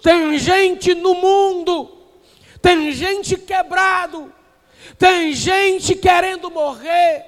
tem 0.00 0.38
gente 0.38 0.94
no 0.94 1.14
mundo, 1.14 1.98
tem 2.62 2.92
gente 2.92 3.36
quebrado, 3.36 4.32
tem 4.96 5.32
gente 5.32 5.96
querendo 5.96 6.48
morrer, 6.48 7.26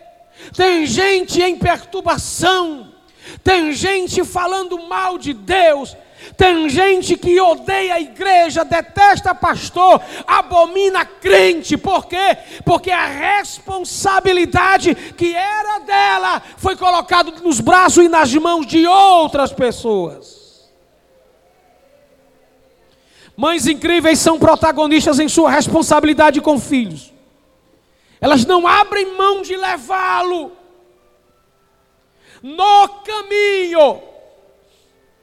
tem 0.54 0.86
gente 0.86 1.42
em 1.42 1.58
perturbação 1.58 2.94
tem 3.42 3.72
gente 3.72 4.24
falando 4.24 4.78
mal 4.86 5.18
de 5.18 5.32
Deus, 5.32 5.96
tem 6.36 6.68
gente 6.68 7.16
que 7.16 7.40
odeia 7.40 7.94
a 7.94 8.00
igreja, 8.00 8.64
detesta 8.64 9.34
pastor, 9.34 10.00
abomina 10.26 11.04
crente, 11.04 11.76
por 11.76 12.06
quê? 12.06 12.36
Porque 12.64 12.90
a 12.90 13.06
responsabilidade 13.06 14.94
que 14.94 15.34
era 15.34 15.78
dela 15.80 16.42
foi 16.56 16.76
colocada 16.76 17.30
nos 17.42 17.60
braços 17.60 18.04
e 18.04 18.08
nas 18.08 18.32
mãos 18.34 18.66
de 18.66 18.86
outras 18.86 19.52
pessoas. 19.52 20.38
Mães 23.36 23.68
incríveis 23.68 24.18
são 24.18 24.36
protagonistas 24.36 25.20
em 25.20 25.28
sua 25.28 25.50
responsabilidade 25.50 26.40
com 26.40 26.58
filhos. 26.58 27.12
elas 28.20 28.44
não 28.44 28.66
abrem 28.66 29.16
mão 29.16 29.42
de 29.42 29.56
levá-lo 29.56 30.57
no 32.42 32.88
caminho, 33.04 34.02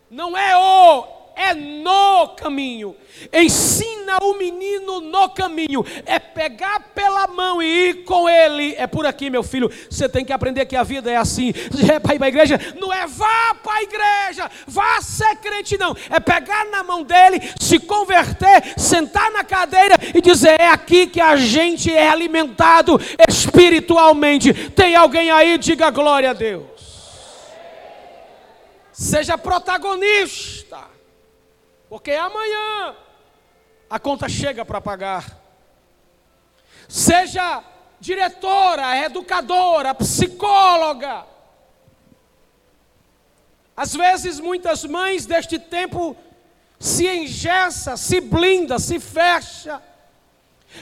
não 0.09 0.37
é 0.37 0.57
o, 0.57 1.07
é 1.35 1.53
no 1.53 2.29
caminho. 2.29 2.95
Ensina 3.31 4.17
o 4.21 4.37
menino 4.37 5.01
no 5.01 5.29
caminho. 5.29 5.85
É 6.05 6.19
pegar 6.19 6.79
pela 6.93 7.27
mão 7.27 7.61
e 7.61 7.89
ir 7.89 7.93
com 8.05 8.29
ele. 8.29 8.75
É 8.77 8.87
por 8.87 9.05
aqui, 9.05 9.29
meu 9.29 9.43
filho. 9.43 9.71
Você 9.89 10.07
tem 10.07 10.23
que 10.23 10.33
aprender 10.33 10.65
que 10.65 10.75
a 10.75 10.83
vida 10.83 11.11
é 11.11 11.15
assim. 11.15 11.53
É 11.95 11.99
para 11.99 12.15
ir 12.15 12.17
para 12.17 12.27
a 12.27 12.29
igreja? 12.29 12.59
Não 12.79 12.91
é 12.91 13.05
vá 13.05 13.55
para 13.63 13.73
a 13.73 13.83
igreja, 13.83 14.49
vá 14.67 15.01
ser 15.01 15.35
crente, 15.37 15.77
não. 15.77 15.95
É 16.09 16.19
pegar 16.19 16.65
na 16.65 16.83
mão 16.83 17.03
dele, 17.03 17.39
se 17.59 17.79
converter, 17.79 18.73
sentar 18.75 19.31
na 19.31 19.43
cadeira 19.43 19.95
e 20.13 20.19
dizer: 20.19 20.59
é 20.59 20.67
aqui 20.67 21.07
que 21.07 21.21
a 21.21 21.35
gente 21.35 21.93
é 21.93 22.09
alimentado 22.09 22.99
espiritualmente. 23.29 24.53
Tem 24.71 24.95
alguém 24.95 25.29
aí? 25.31 25.57
Diga 25.57 25.89
glória 25.89 26.31
a 26.31 26.33
Deus. 26.33 26.74
Seja 28.97 29.37
protagonista, 29.37 30.87
porque 31.89 32.11
amanhã 32.11 32.95
a 33.89 33.99
conta 33.99 34.29
chega 34.29 34.63
para 34.63 34.79
pagar. 34.79 35.37
Seja 36.87 37.61
diretora, 37.99 38.95
educadora, 38.99 39.93
psicóloga. 39.93 41.25
Às 43.75 43.93
vezes, 43.93 44.39
muitas 44.39 44.85
mães 44.85 45.25
deste 45.25 45.59
tempo 45.59 46.15
se 46.79 47.05
engessa, 47.05 47.97
se 47.97 48.21
blinda, 48.21 48.79
se 48.79 48.97
fecha, 48.97 49.83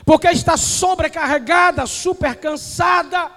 porque 0.05 0.27
está 0.27 0.55
sobrecarregada, 0.55 1.88
super 1.88 2.36
cansada, 2.36 3.32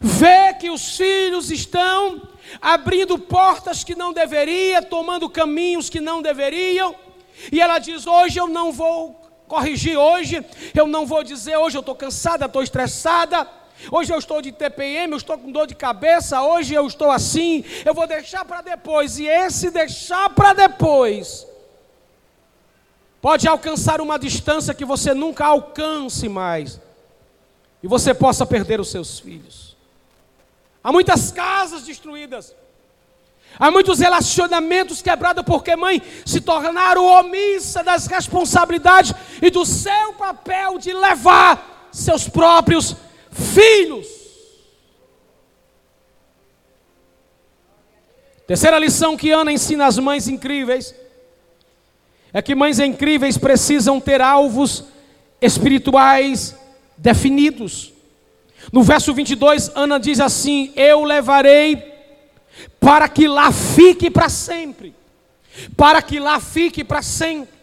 vê 0.00 0.54
que 0.54 0.70
os 0.70 0.96
filhos 0.96 1.50
estão 1.50 2.29
abrindo 2.60 3.18
portas 3.18 3.84
que 3.84 3.94
não 3.94 4.12
deveria, 4.12 4.82
tomando 4.82 5.28
caminhos 5.28 5.90
que 5.90 6.00
não 6.00 6.22
deveriam. 6.22 6.94
E 7.52 7.60
ela 7.60 7.78
diz: 7.78 8.06
Hoje 8.06 8.38
eu 8.38 8.46
não 8.46 8.72
vou 8.72 9.20
corrigir, 9.50 9.96
hoje 9.98 10.46
eu 10.74 10.86
não 10.86 11.04
vou 11.04 11.24
dizer, 11.24 11.56
hoje 11.56 11.76
eu 11.76 11.80
estou 11.80 11.94
cansada, 11.94 12.46
estou 12.46 12.62
estressada. 12.62 13.46
Hoje 13.90 14.12
eu 14.12 14.18
estou 14.18 14.42
de 14.42 14.52
TPM, 14.52 15.12
eu 15.12 15.16
estou 15.16 15.38
com 15.38 15.50
dor 15.50 15.66
de 15.66 15.74
cabeça, 15.74 16.42
hoje 16.42 16.74
eu 16.74 16.86
estou 16.86 17.10
assim, 17.10 17.64
eu 17.84 17.94
vou 17.94 18.06
deixar 18.06 18.44
para 18.44 18.60
depois. 18.60 19.18
E 19.18 19.26
esse 19.26 19.70
deixar 19.70 20.28
para 20.30 20.52
depois 20.52 21.46
pode 23.22 23.48
alcançar 23.48 24.00
uma 24.00 24.18
distância 24.18 24.74
que 24.74 24.84
você 24.84 25.14
nunca 25.14 25.46
alcance 25.46 26.28
mais. 26.28 26.78
E 27.82 27.88
você 27.88 28.12
possa 28.12 28.44
perder 28.44 28.80
os 28.80 28.90
seus 28.90 29.18
filhos. 29.18 29.69
Há 30.82 30.90
muitas 30.90 31.30
casas 31.30 31.82
destruídas. 31.82 32.54
Há 33.58 33.70
muitos 33.70 33.98
relacionamentos 33.98 35.02
quebrados 35.02 35.44
porque 35.44 35.74
mãe 35.76 36.00
se 36.24 36.40
tornaram 36.40 37.04
omissa 37.04 37.82
das 37.82 38.06
responsabilidades 38.06 39.12
e 39.42 39.50
do 39.50 39.66
seu 39.66 40.12
papel 40.14 40.78
de 40.78 40.92
levar 40.92 41.88
seus 41.92 42.28
próprios 42.28 42.96
filhos. 43.30 44.06
Terceira 48.46 48.78
lição 48.78 49.16
que 49.16 49.30
Ana 49.30 49.52
ensina 49.52 49.86
às 49.86 49.98
mães 49.98 50.26
incríveis 50.26 50.94
é 52.32 52.40
que 52.40 52.54
mães 52.54 52.78
incríveis 52.78 53.36
precisam 53.36 54.00
ter 54.00 54.20
alvos 54.20 54.84
espirituais 55.40 56.56
definidos. 56.96 57.92
No 58.72 58.82
verso 58.82 59.12
22, 59.12 59.72
Ana 59.74 59.98
diz 59.98 60.20
assim: 60.20 60.72
Eu 60.76 61.04
levarei 61.04 61.90
para 62.78 63.08
que 63.08 63.26
lá 63.26 63.50
fique 63.50 64.10
para 64.10 64.28
sempre, 64.28 64.94
para 65.76 66.00
que 66.00 66.20
lá 66.20 66.40
fique 66.40 66.84
para 66.84 67.02
sempre, 67.02 67.54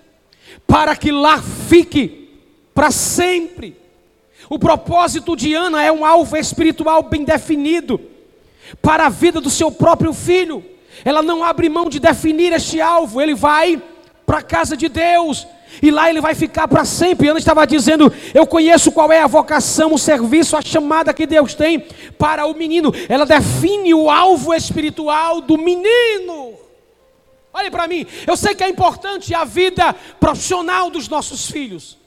para 0.65 0.95
que 0.95 1.11
lá 1.11 1.41
fique 1.41 2.29
para 2.73 2.91
sempre. 2.91 3.77
O 4.49 4.57
propósito 4.57 5.35
de 5.35 5.53
Ana 5.53 5.83
é 5.83 5.91
um 5.91 6.05
alvo 6.05 6.37
espiritual 6.37 7.03
bem 7.03 7.23
definido 7.23 7.99
para 8.81 9.05
a 9.05 9.09
vida 9.09 9.41
do 9.41 9.49
seu 9.49 9.71
próprio 9.71 10.13
filho. 10.13 10.63
Ela 11.03 11.21
não 11.21 11.43
abre 11.43 11.69
mão 11.69 11.89
de 11.89 11.99
definir 11.99 12.53
este 12.53 12.81
alvo, 12.81 13.21
ele 13.21 13.35
vai 13.35 13.81
para 14.25 14.39
a 14.39 14.43
casa 14.43 14.75
de 14.75 14.89
Deus, 14.89 15.47
e 15.81 15.91
lá 15.91 16.09
ele 16.09 16.21
vai 16.21 16.33
ficar 16.33 16.67
para 16.67 16.85
sempre. 16.85 17.27
Ana 17.27 17.39
estava 17.39 17.65
dizendo: 17.65 18.11
Eu 18.33 18.45
conheço 18.47 18.91
qual 18.91 19.11
é 19.11 19.21
a 19.21 19.27
vocação, 19.27 19.93
o 19.93 19.97
serviço, 19.97 20.57
a 20.57 20.61
chamada 20.61 21.13
que 21.13 21.25
Deus 21.25 21.53
tem 21.53 21.79
para 22.17 22.45
o 22.45 22.53
menino. 22.53 22.93
Ela 23.07 23.25
define 23.25 23.93
o 23.93 24.09
alvo 24.09 24.53
espiritual 24.53 25.41
do 25.41 25.57
menino. 25.57 26.55
Olhe 27.53 27.71
para 27.71 27.87
mim, 27.87 28.05
eu 28.27 28.37
sei 28.37 28.53
que 28.53 28.63
é 28.63 28.69
importante 28.69 29.33
a 29.33 29.43
vida 29.43 29.93
profissional 30.19 30.91
dos 30.91 31.09
nossos 31.09 31.49
filhos. 31.49 31.97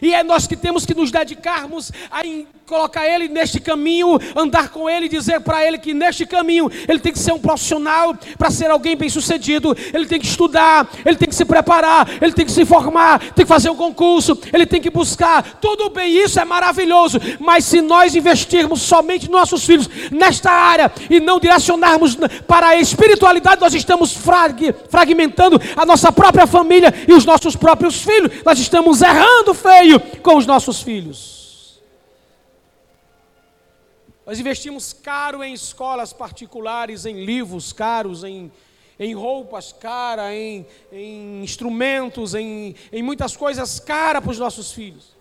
E 0.00 0.14
é 0.14 0.22
nós 0.22 0.46
que 0.46 0.56
temos 0.56 0.84
que 0.84 0.94
nos 0.94 1.10
dedicarmos 1.10 1.92
a 2.10 2.22
colocar 2.68 3.08
ele 3.08 3.28
neste 3.28 3.58
caminho, 3.58 4.20
andar 4.36 4.68
com 4.68 4.88
ele, 4.88 5.08
dizer 5.08 5.40
para 5.40 5.64
ele 5.66 5.78
que 5.78 5.94
neste 5.94 6.26
caminho 6.26 6.70
ele 6.86 6.98
tem 6.98 7.12
que 7.12 7.18
ser 7.18 7.32
um 7.32 7.38
profissional 7.38 8.14
para 8.36 8.50
ser 8.50 8.70
alguém 8.70 8.94
bem-sucedido, 8.94 9.74
ele 9.92 10.06
tem 10.06 10.20
que 10.20 10.26
estudar, 10.26 10.86
ele 11.04 11.16
tem 11.16 11.28
que 11.28 11.34
se 11.34 11.46
preparar, 11.46 12.06
ele 12.20 12.32
tem 12.32 12.44
que 12.44 12.52
se 12.52 12.66
formar, 12.66 13.18
tem 13.18 13.44
que 13.44 13.46
fazer 13.46 13.70
um 13.70 13.74
concurso, 13.74 14.38
ele 14.52 14.66
tem 14.66 14.80
que 14.80 14.90
buscar. 14.90 15.42
Tudo 15.60 15.88
bem, 15.88 16.14
isso 16.14 16.38
é 16.38 16.44
maravilhoso, 16.44 17.18
mas 17.40 17.64
se 17.64 17.80
nós 17.80 18.14
investirmos 18.14 18.82
somente 18.82 19.30
nos 19.30 19.38
nossos 19.38 19.64
filhos 19.64 19.88
nesta 20.10 20.50
área 20.50 20.92
e 21.08 21.20
não 21.20 21.40
direcionarmos 21.40 22.18
para 22.46 22.68
a 22.68 22.76
espiritualidade, 22.76 23.60
nós 23.60 23.72
estamos 23.72 24.12
frag 24.12 24.74
fragmentando 24.90 25.60
a 25.76 25.86
nossa 25.86 26.12
própria 26.12 26.46
família 26.46 26.92
e 27.06 27.14
os 27.14 27.24
nossos 27.24 27.56
próprios 27.56 28.02
filhos. 28.02 28.30
Nós 28.44 28.58
estamos 28.58 29.00
errando 29.00 29.54
feio 29.54 29.77
com 30.22 30.36
os 30.36 30.46
nossos 30.46 30.82
filhos. 30.82 31.80
Nós 34.28 34.38
investimos 34.38 34.92
caro 34.92 35.42
em 35.42 35.54
escolas 35.54 36.12
particulares, 36.12 37.06
em 37.06 37.24
livros 37.24 37.72
caros, 37.72 38.24
em, 38.24 38.52
em 39.00 39.14
roupas 39.14 39.72
caras, 39.72 40.32
em, 40.32 40.66
em 40.92 41.42
instrumentos, 41.42 42.34
em, 42.34 42.74
em 42.92 43.02
muitas 43.02 43.34
coisas 43.34 43.80
caras 43.80 44.22
para 44.22 44.30
os 44.30 44.38
nossos 44.38 44.70
filhos. 44.70 45.16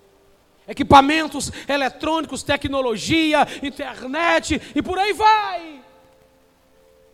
Equipamentos 0.67 1.49
eletrônicos, 1.69 2.43
tecnologia, 2.43 3.47
internet 3.63 4.61
e 4.75 4.81
por 4.81 4.99
aí 4.99 5.13
vai. 5.13 5.81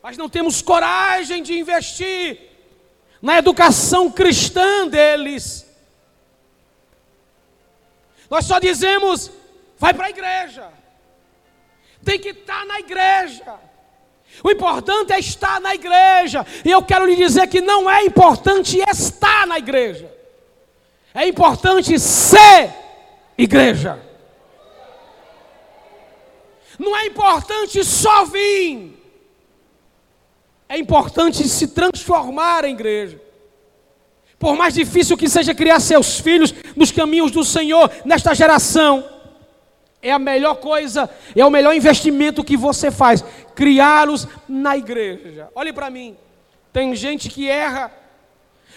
Mas 0.01 0.17
não 0.17 0.27
temos 0.27 0.63
coragem 0.63 1.43
de 1.43 1.53
investir 1.60 2.39
na 3.21 3.38
educação 3.38 4.10
cristã 4.10 4.88
deles. 4.88 5.71
Nós 8.29 8.45
só 8.45 8.59
dizemos, 8.59 9.31
vai 9.77 9.93
para 9.93 10.07
a 10.07 10.09
igreja 10.09 10.83
tem 12.03 12.19
que 12.19 12.29
estar 12.29 12.65
na 12.65 12.79
igreja. 12.79 13.59
O 14.43 14.51
importante 14.51 15.13
é 15.13 15.19
estar 15.19 15.59
na 15.62 15.73
igreja. 15.73 16.45
E 16.65 16.71
eu 16.71 16.83
quero 16.83 17.05
lhe 17.05 17.15
dizer 17.15 17.47
que 17.47 17.62
não 17.62 17.89
é 17.89 18.03
importante 18.03 18.79
estar 18.89 19.47
na 19.47 19.57
igreja. 19.57 20.12
É 21.13 21.27
importante 21.27 21.97
ser 21.99 22.73
igreja. 23.38 23.99
Não 26.77 26.95
é 26.97 27.05
importante 27.05 27.83
só 27.83 28.25
vir. 28.25 28.99
É 30.67 30.77
importante 30.77 31.47
se 31.47 31.67
transformar 31.67 32.65
em 32.65 32.73
igreja. 32.73 33.21
Por 34.43 34.58
mais 34.58 34.73
difícil 34.73 35.15
que 35.15 35.29
seja 35.29 35.56
criar 35.56 35.79
seus 35.79 36.19
filhos 36.19 36.53
nos 36.75 36.91
caminhos 36.91 37.32
do 37.32 37.45
Senhor 37.45 37.89
nesta 38.03 38.36
geração, 38.36 39.10
é 40.01 40.12
a 40.12 40.19
melhor 40.19 40.56
coisa, 40.56 41.10
é 41.34 41.45
o 41.45 41.49
melhor 41.49 41.73
investimento 41.73 42.43
que 42.43 42.58
você 42.58 42.91
faz, 42.91 43.23
criá-los 43.56 44.27
na 44.45 44.75
igreja. 44.75 45.49
Olhe 45.56 45.71
para 45.71 45.89
mim, 45.89 46.17
tem 46.73 46.93
gente 46.93 47.29
que 47.29 47.49
erra 47.49 47.89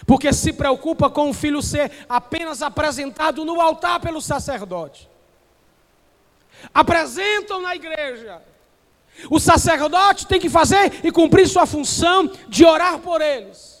porque 0.05 0.31
se 0.31 0.53
preocupa 0.53 1.09
com 1.09 1.31
o 1.31 1.33
filho 1.33 1.61
ser 1.61 1.91
apenas 2.07 2.61
apresentado 2.61 3.43
no 3.43 3.59
altar 3.59 3.99
pelo 3.99 4.21
sacerdote. 4.21 5.09
Apresentam 6.73 7.61
na 7.61 7.75
igreja. 7.75 8.41
O 9.29 9.37
sacerdote 9.37 10.27
tem 10.27 10.39
que 10.39 10.49
fazer 10.49 11.01
e 11.03 11.11
cumprir 11.11 11.45
sua 11.45 11.65
função 11.65 12.31
de 12.47 12.63
orar 12.63 12.99
por 12.99 13.19
eles. 13.21 13.76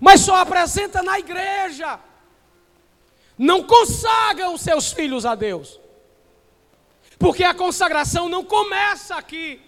Mas 0.00 0.20
só 0.20 0.36
apresenta 0.36 1.02
na 1.02 1.18
igreja. 1.18 1.98
Não 3.36 3.62
consagram 3.62 4.56
seus 4.56 4.92
filhos 4.92 5.24
a 5.24 5.34
Deus. 5.34 5.78
Porque 7.18 7.44
a 7.44 7.54
consagração 7.54 8.28
não 8.28 8.44
começa 8.44 9.16
aqui. 9.16 9.60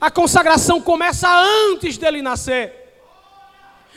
A 0.00 0.10
consagração 0.10 0.80
começa 0.80 1.28
antes 1.28 1.96
dele 1.96 2.22
nascer. 2.22 2.79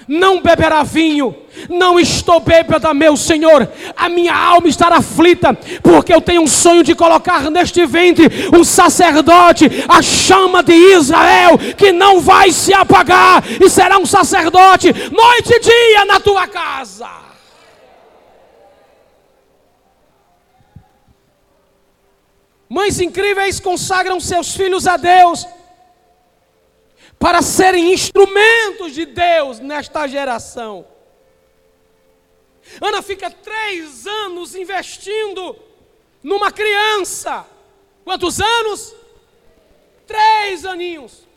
Não 0.07 0.41
beberá 0.41 0.83
vinho, 0.83 1.35
não 1.69 1.99
estou 1.99 2.39
bêbada, 2.39 2.93
meu 2.93 3.15
Senhor, 3.15 3.69
a 3.95 4.09
minha 4.09 4.35
alma 4.35 4.67
estará 4.67 4.97
aflita, 4.97 5.53
porque 5.81 6.13
eu 6.13 6.21
tenho 6.21 6.41
um 6.41 6.47
sonho 6.47 6.83
de 6.83 6.95
colocar 6.95 7.49
neste 7.49 7.85
ventre 7.85 8.49
um 8.55 8.63
sacerdote, 8.63 9.69
a 9.87 10.01
chama 10.01 10.63
de 10.63 10.73
Israel, 10.73 11.57
que 11.77 11.91
não 11.91 12.19
vai 12.19 12.51
se 12.51 12.73
apagar, 12.73 13.43
e 13.61 13.69
será 13.69 13.97
um 13.97 14.05
sacerdote 14.05 14.87
noite 15.11 15.53
e 15.53 15.59
dia 15.59 16.05
na 16.05 16.19
tua 16.19 16.47
casa. 16.47 17.09
Mães 22.67 22.99
incríveis 22.99 23.59
consagram 23.59 24.19
seus 24.19 24.55
filhos 24.55 24.87
a 24.87 24.97
Deus 24.97 25.45
para 27.19 27.41
serem 27.41 27.93
instrumentos 27.93 28.93
de 28.93 29.05
Deus 29.05 29.59
nesta 29.59 30.07
geração. 30.07 30.85
Ana 32.81 33.01
fica 33.01 33.29
três 33.29 34.07
anos 34.07 34.55
investindo 34.55 35.55
numa 36.21 36.51
criança. 36.51 37.45
Quantos 38.03 38.39
anos? 38.39 38.95
Três 40.07 40.65
aninhos. 40.65 41.27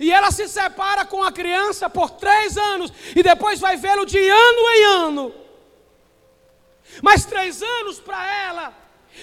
E 0.00 0.10
ela 0.10 0.30
se 0.30 0.48
separa 0.48 1.04
com 1.04 1.22
a 1.22 1.30
criança 1.30 1.88
por 1.88 2.10
três 2.10 2.56
anos. 2.56 2.92
E 3.14 3.22
depois 3.22 3.60
vai 3.60 3.76
vê-lo 3.76 4.04
de 4.04 4.18
ano 4.18 4.70
em 4.70 4.84
ano. 4.84 5.34
Mas 7.02 7.24
três 7.24 7.62
anos 7.62 8.00
para 8.00 8.26
ela 8.44 8.74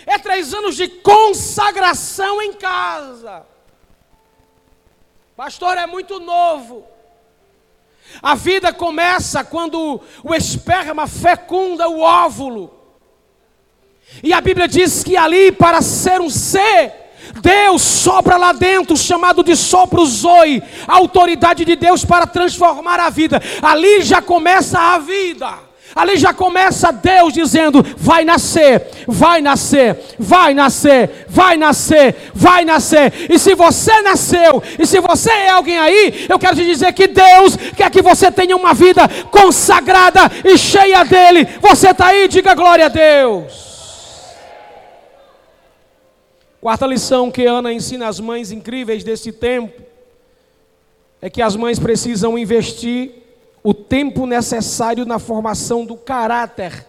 é 0.05 0.17
três 0.17 0.53
anos 0.53 0.75
de 0.75 0.88
consagração 0.88 2.41
em 2.41 2.53
casa. 2.53 3.45
Pastor, 5.39 5.78
é 5.78 5.88
muito 5.88 6.19
novo. 6.19 6.86
A 8.21 8.36
vida 8.36 8.73
começa 8.73 9.41
quando 9.41 10.02
o 10.21 10.36
esperma 10.36 11.08
fecunda 11.08 11.88
o 11.88 12.02
óvulo. 12.02 12.73
E 14.21 14.34
a 14.34 14.41
Bíblia 14.41 14.67
diz 14.67 15.02
que 15.02 15.15
ali, 15.15 15.49
para 15.49 15.82
ser 15.82 16.19
um 16.19 16.30
ser, 16.30 16.93
Deus 17.41 17.82
sopra 17.82 18.36
lá 18.36 18.52
dentro, 18.52 18.97
chamado 18.97 19.41
de 19.41 19.56
sopro 19.56 20.06
zoe, 20.06 20.62
a 20.86 20.97
autoridade 20.97 21.63
de 21.63 21.78
Deus 21.78 22.04
para 22.04 22.28
transformar 22.28 22.99
a 22.99 23.10
vida. 23.10 23.41
Ali 23.62 24.02
já 24.02 24.21
começa 24.21 24.78
a 24.78 24.99
vida. 24.99 25.68
Ali 25.95 26.17
já 26.17 26.34
começa 26.34 26.91
Deus 26.91 27.34
dizendo: 27.34 27.84
vai 27.97 28.23
nascer, 28.23 28.88
vai 29.08 29.41
nascer, 29.41 29.97
vai 30.17 30.54
nascer, 30.54 31.25
vai 31.28 31.58
nascer, 31.58 32.15
vai 32.34 32.63
nascer. 32.63 33.28
E 33.30 33.39
se 33.39 33.56
você 33.56 34.02
nasceu, 34.02 34.62
e 34.78 34.86
se 34.86 34.99
você 34.99 35.32
é 35.32 35.49
alguém 35.49 35.78
aí, 35.80 36.25
eu 36.30 36.38
quero 36.38 36.56
te 36.56 36.65
dizer 36.65 36.93
que 36.93 37.08
Deus 37.08 37.56
quer 37.75 37.89
que 37.89 38.02
você 38.02 38.32
tenha 38.32 38.56
uma 38.56 38.73
vida 38.73 39.08
consagrada 39.32 40.21
e 40.45 40.58
cheia 40.58 41.04
dele. 41.04 41.47
Você 41.60 41.89
está 41.89 42.08
aí, 42.08 42.28
diga 42.28 42.54
glória 42.54 42.86
a 42.86 42.89
Deus. 42.89 43.69
Quarta 46.62 46.86
lição 46.86 47.32
que 47.32 47.45
Ana 47.45 47.71
ensina 47.71 48.08
às 48.08 48.19
mães 48.19 48.52
incríveis 48.52 49.04
desse 49.04 49.32
tempo 49.32 49.82
é 51.21 51.30
que 51.30 51.41
as 51.41 51.56
mães 51.56 51.80
precisam 51.80 52.38
investir 52.38 53.12
o 53.63 53.74
tempo 53.74 54.26
necessário 54.26 55.06
na 55.06 55.19
formação 55.19 55.86
do 55.86 55.95
caráter 55.95 56.86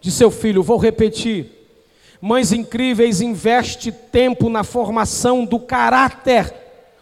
de 0.00 0.10
seu 0.10 0.30
filho. 0.30 0.62
Vou 0.62 0.78
repetir. 0.78 1.58
Mães 2.20 2.52
incríveis, 2.52 3.20
investe 3.20 3.90
tempo 3.90 4.48
na 4.50 4.62
formação 4.62 5.44
do 5.44 5.58
caráter 5.58 6.52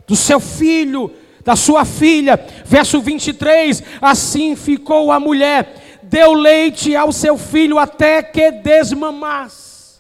do 0.07 0.15
seu 0.15 0.41
filho, 0.41 1.13
da 1.45 1.57
sua 1.57 1.85
filha. 1.85 2.39
Verso 2.65 3.01
23: 3.01 3.83
Assim 4.01 4.55
ficou 4.55 5.11
a 5.11 5.19
mulher, 5.19 6.01
deu 6.03 6.33
leite 6.33 6.95
ao 6.95 7.13
seu 7.13 7.37
filho 7.37 7.79
até 7.79 8.23
que 8.23 8.51
desmamasse. 8.51 9.99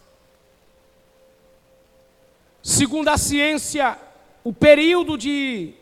Segundo 2.62 3.08
a 3.08 3.18
ciência, 3.18 3.96
o 4.44 4.52
período 4.52 5.16
de 5.16 5.72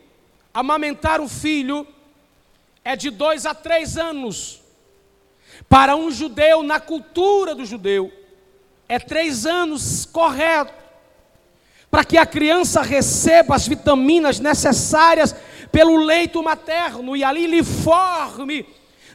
amamentar 0.53 1.21
o 1.21 1.27
filho 1.27 1.85
é 2.87 2.95
de 2.95 3.09
dois 3.09 3.45
a 3.45 3.53
três 3.53 3.97
anos. 3.97 4.61
Para 5.67 5.97
um 5.97 6.09
judeu, 6.09 6.63
na 6.63 6.79
cultura 6.79 7.53
do 7.53 7.65
judeu, 7.65 8.09
é 8.87 8.97
três 8.97 9.45
anos 9.45 10.05
correto. 10.05 10.73
Para 11.91 12.05
que 12.05 12.17
a 12.17 12.25
criança 12.25 12.81
receba 12.81 13.55
as 13.55 13.67
vitaminas 13.67 14.39
necessárias 14.39 15.35
pelo 15.69 15.97
leito 15.97 16.41
materno 16.41 17.17
e 17.17 17.25
ali 17.25 17.45
lhe 17.45 17.61
forme 17.61 18.65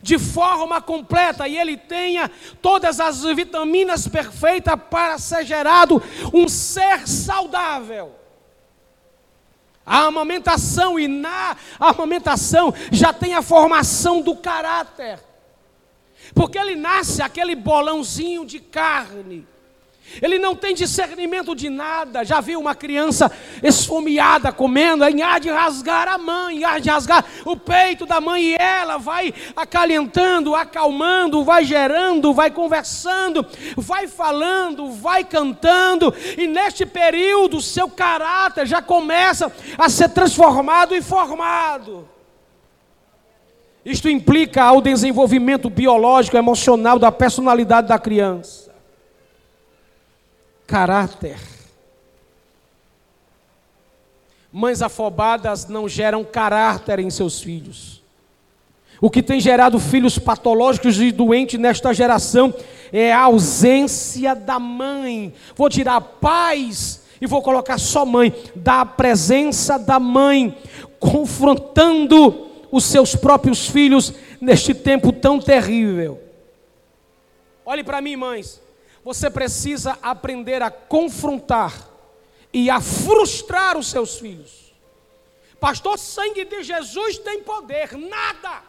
de 0.02 0.18
forma 0.18 0.82
completa 0.82 1.48
e 1.48 1.56
ele 1.56 1.78
tenha 1.78 2.30
todas 2.60 3.00
as 3.00 3.22
vitaminas 3.22 4.06
perfeitas 4.06 4.74
para 4.90 5.16
ser 5.16 5.46
gerado 5.46 6.02
um 6.34 6.46
ser 6.46 7.08
saudável. 7.08 8.21
A 9.84 10.04
amamentação, 10.04 10.98
e 10.98 11.08
na 11.08 11.56
amamentação 11.78 12.72
já 12.90 13.12
tem 13.12 13.34
a 13.34 13.42
formação 13.42 14.20
do 14.20 14.36
caráter. 14.36 15.18
Porque 16.34 16.56
ele 16.56 16.76
nasce 16.76 17.20
aquele 17.20 17.54
bolãozinho 17.54 18.46
de 18.46 18.60
carne. 18.60 19.46
Ele 20.20 20.38
não 20.38 20.54
tem 20.54 20.74
discernimento 20.74 21.54
de 21.54 21.70
nada. 21.70 22.24
Já 22.24 22.40
viu 22.40 22.60
uma 22.60 22.74
criança 22.74 23.30
esfomeada 23.62 24.52
comendo, 24.52 25.04
em 25.04 25.22
há 25.22 25.38
de 25.38 25.48
rasgar 25.48 26.08
a 26.08 26.18
mãe, 26.18 26.64
há 26.64 26.78
de 26.78 26.90
rasgar 26.90 27.24
o 27.44 27.56
peito 27.56 28.04
da 28.04 28.20
mãe, 28.20 28.42
e 28.42 28.54
ela 28.56 28.98
vai 28.98 29.32
acalentando, 29.56 30.54
acalmando, 30.54 31.44
vai 31.44 31.64
gerando, 31.64 32.34
vai 32.34 32.50
conversando, 32.50 33.46
vai 33.76 34.06
falando, 34.06 34.90
vai 34.90 35.24
cantando, 35.24 36.12
e 36.36 36.46
neste 36.46 36.84
período 36.84 37.60
seu 37.60 37.88
caráter 37.88 38.66
já 38.66 38.82
começa 38.82 39.52
a 39.78 39.88
ser 39.88 40.08
transformado 40.10 40.94
e 40.94 41.00
formado. 41.00 42.08
Isto 43.84 44.08
implica 44.08 44.62
ao 44.62 44.80
desenvolvimento 44.80 45.68
biológico, 45.68 46.36
emocional 46.36 46.98
da 46.98 47.10
personalidade 47.10 47.88
da 47.88 47.98
criança 47.98 48.71
caráter. 50.66 51.38
Mães 54.52 54.82
afobadas 54.82 55.66
não 55.66 55.88
geram 55.88 56.24
caráter 56.24 56.98
em 56.98 57.10
seus 57.10 57.40
filhos. 57.40 58.02
O 59.00 59.10
que 59.10 59.20
tem 59.20 59.40
gerado 59.40 59.80
filhos 59.80 60.16
patológicos 60.16 61.00
e 61.00 61.10
doentes 61.10 61.58
nesta 61.58 61.92
geração 61.92 62.54
é 62.92 63.12
a 63.12 63.22
ausência 63.22 64.32
da 64.32 64.60
mãe. 64.60 65.34
Vou 65.56 65.68
tirar 65.68 66.00
pais 66.00 67.02
e 67.20 67.26
vou 67.26 67.42
colocar 67.42 67.78
só 67.78 68.06
mãe, 68.06 68.32
da 68.54 68.86
presença 68.86 69.76
da 69.76 69.98
mãe, 69.98 70.56
confrontando 71.00 72.46
os 72.70 72.84
seus 72.84 73.16
próprios 73.16 73.66
filhos 73.66 74.14
neste 74.40 74.72
tempo 74.72 75.12
tão 75.12 75.40
terrível. 75.40 76.20
Olhe 77.66 77.82
para 77.82 78.00
mim, 78.00 78.14
mães. 78.14 78.61
Você 79.04 79.28
precisa 79.28 79.98
aprender 80.02 80.62
a 80.62 80.70
confrontar 80.70 81.88
e 82.52 82.70
a 82.70 82.80
frustrar 82.80 83.76
os 83.76 83.88
seus 83.88 84.18
filhos. 84.18 84.72
Pastor, 85.58 85.98
sangue 85.98 86.44
de 86.44 86.62
Jesus 86.62 87.18
tem 87.18 87.42
poder, 87.42 87.96
nada. 87.96 88.62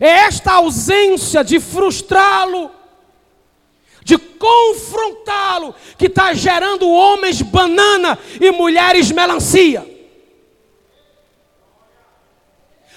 É 0.00 0.08
esta 0.08 0.52
ausência 0.52 1.42
de 1.42 1.58
frustrá-lo, 1.58 2.70
de 4.02 4.18
confrontá-lo, 4.18 5.74
que 5.96 6.06
está 6.06 6.34
gerando 6.34 6.88
homens 6.88 7.40
banana 7.42 8.18
e 8.40 8.50
mulheres 8.50 9.10
melancia. 9.10 9.86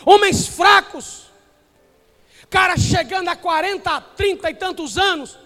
Homens 0.05 0.47
fracos, 0.47 1.20
cara 2.51 2.77
chegando 2.77 3.29
a 3.29 3.35
40, 3.35 4.01
30 4.17 4.49
e 4.49 4.53
tantos 4.53 4.97
anos, 4.97 5.39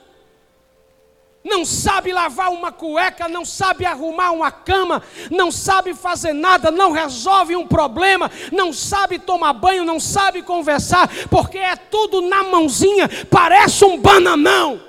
não 1.43 1.63
sabe 1.63 2.11
lavar 2.11 2.51
uma 2.51 2.71
cueca, 2.71 3.29
não 3.29 3.45
sabe 3.45 3.85
arrumar 3.85 4.31
uma 4.31 4.51
cama, 4.51 5.03
não 5.29 5.51
sabe 5.51 5.93
fazer 5.93 6.33
nada, 6.33 6.71
não 6.71 6.91
resolve 6.91 7.55
um 7.55 7.67
problema, 7.67 8.31
não 8.51 8.73
sabe 8.73 9.19
tomar 9.19 9.53
banho, 9.53 9.85
não 9.85 9.99
sabe 9.99 10.41
conversar, 10.41 11.07
porque 11.29 11.59
é 11.59 11.75
tudo 11.75 12.21
na 12.21 12.41
mãozinha, 12.41 13.07
parece 13.29 13.85
um 13.85 13.99
bananão. 13.99 14.81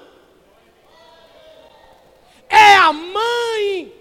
É 2.48 2.76
a 2.76 2.90
mãe 2.90 3.92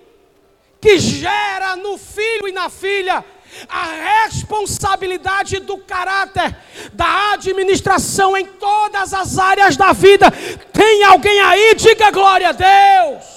que 0.79 0.97
gera 0.97 1.75
no 1.75 1.97
filho 1.97 2.47
e 2.47 2.53
na 2.53 2.69
filha 2.69 3.25
a 3.67 4.23
responsabilidade 4.23 5.59
do 5.59 5.77
caráter, 5.77 6.55
da 6.93 7.33
administração 7.33 8.35
em 8.35 8.45
todas 8.45 9.13
as 9.13 9.37
áreas 9.37 9.77
da 9.77 9.93
vida. 9.93 10.31
Tem 10.71 11.03
alguém 11.03 11.39
aí? 11.39 11.75
Diga 11.75 12.11
glória 12.11 12.49
a 12.49 12.51
Deus. 12.51 13.35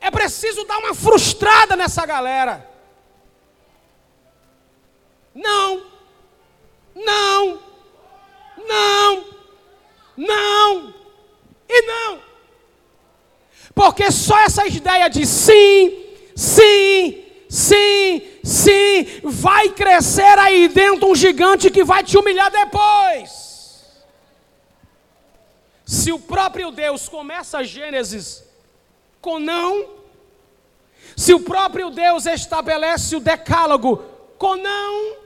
É 0.00 0.10
preciso 0.10 0.64
dar 0.64 0.78
uma 0.78 0.94
frustrada 0.94 1.74
nessa 1.74 2.06
galera. 2.06 2.68
Não, 5.34 5.82
não, 6.94 7.60
não, 8.56 9.24
não 10.16 10.94
e 11.68 11.82
não. 11.82 12.22
Porque 13.74 14.10
só 14.10 14.38
essa 14.38 14.66
ideia 14.66 15.08
de 15.10 15.26
sim, 15.26 16.06
sim, 16.34 17.25
sim, 17.48 18.22
sim, 18.42 19.20
vai 19.22 19.70
crescer 19.70 20.38
aí 20.38 20.68
dentro 20.68 21.10
um 21.10 21.14
gigante 21.14 21.70
que 21.70 21.84
vai 21.84 22.02
te 22.02 22.16
humilhar 22.16 22.50
depois. 22.50 23.84
Se 25.84 26.10
o 26.12 26.18
próprio 26.18 26.70
Deus 26.70 27.08
começa 27.08 27.62
Gênesis 27.62 28.44
com 29.20 29.38
não, 29.38 29.88
se 31.16 31.32
o 31.32 31.40
próprio 31.40 31.90
Deus 31.90 32.26
estabelece 32.26 33.14
o 33.16 33.20
decálogo 33.20 33.98
com 34.36 34.56
não, 34.56 35.16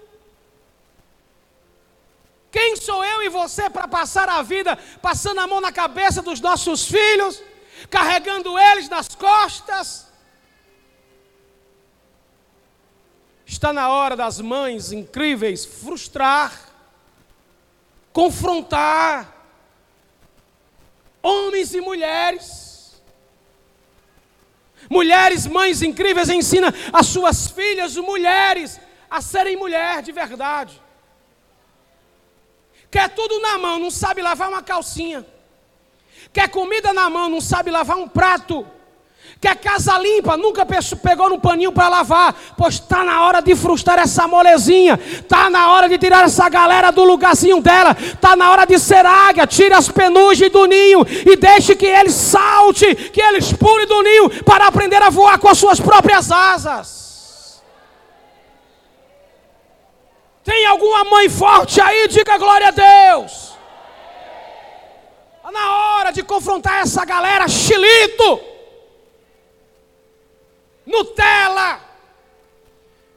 quem 2.51 2.77
sou 2.77 3.05
eu 3.05 3.23
e 3.23 3.29
você 3.29 3.71
para 3.71 3.87
passar 3.87 4.29
a 4.29 4.43
vida 4.43 4.77
passando 5.01 5.41
a 5.41 5.47
mão 5.47 5.61
na 5.61 5.71
cabeça 5.71 6.21
dos 6.21 6.41
nossos 6.41 6.85
filhos, 6.85 7.43
carregando 7.89 8.59
eles 8.59 8.89
nas 8.89 9.09
costas? 9.15 10.10
Está 13.51 13.73
na 13.73 13.89
hora 13.89 14.15
das 14.15 14.41
mães 14.41 14.93
incríveis 14.93 15.65
frustrar, 15.65 16.57
confrontar 18.13 19.45
homens 21.21 21.75
e 21.75 21.81
mulheres. 21.81 23.03
Mulheres, 24.89 25.49
mães 25.49 25.83
incríveis, 25.83 26.29
ensina 26.29 26.73
as 26.93 27.07
suas 27.07 27.49
filhas, 27.49 27.97
mulheres, 27.97 28.81
a 29.11 29.21
serem 29.21 29.57
mulher 29.57 30.01
de 30.01 30.13
verdade. 30.13 30.81
Quer 32.89 33.09
tudo 33.09 33.41
na 33.41 33.59
mão, 33.59 33.81
não 33.81 33.91
sabe 33.91 34.23
lavar 34.23 34.49
uma 34.49 34.63
calcinha. 34.63 35.27
Quer 36.33 36.49
comida 36.51 36.93
na 36.93 37.11
mão, 37.11 37.29
não 37.29 37.41
sabe 37.41 37.69
lavar 37.73 37.97
um 37.97 38.09
prato. 38.09 38.65
Quer 39.41 39.57
casa 39.57 39.97
limpa, 39.97 40.37
nunca 40.37 40.67
pegou 40.67 41.31
no 41.31 41.41
paninho 41.41 41.73
para 41.73 41.89
lavar. 41.89 42.35
Pois 42.59 42.75
está 42.75 43.03
na 43.03 43.25
hora 43.25 43.41
de 43.41 43.57
frustrar 43.57 43.99
essa 43.99 44.29
molezinha. 44.29 45.01
Está 45.03 45.49
na 45.49 45.73
hora 45.73 45.89
de 45.89 45.97
tirar 45.97 46.25
essa 46.25 46.47
galera 46.51 46.91
do 46.91 47.05
lugarzinho 47.05 47.59
dela. 47.63 47.97
Está 47.99 48.37
na 48.37 48.51
hora 48.51 48.67
de 48.67 48.79
ser 48.79 49.07
águia. 49.07 49.47
Tire 49.47 49.73
as 49.73 49.89
penugens 49.89 50.53
do 50.53 50.67
ninho 50.67 51.07
e 51.09 51.37
deixe 51.37 51.75
que 51.75 51.87
eles 51.87 52.13
salte, 52.13 52.95
que 52.95 53.23
eles 53.23 53.51
pulem 53.51 53.87
do 53.87 54.03
ninho 54.03 54.45
para 54.45 54.67
aprender 54.67 55.03
a 55.03 55.09
voar 55.09 55.39
com 55.39 55.49
as 55.49 55.57
suas 55.57 55.81
próprias 55.81 56.31
asas. 56.31 57.63
Tem 60.45 60.67
alguma 60.67 61.05
mãe 61.05 61.31
forte 61.31 61.81
aí? 61.81 62.09
Diga 62.09 62.37
glória 62.37 62.69
a 62.69 62.71
Deus. 62.73 63.57
Está 65.37 65.51
na 65.51 65.97
hora 65.97 66.11
de 66.11 66.23
confrontar 66.23 66.83
essa 66.83 67.05
galera 67.07 67.49
chilito, 67.49 68.50
Nutella, 70.91 71.81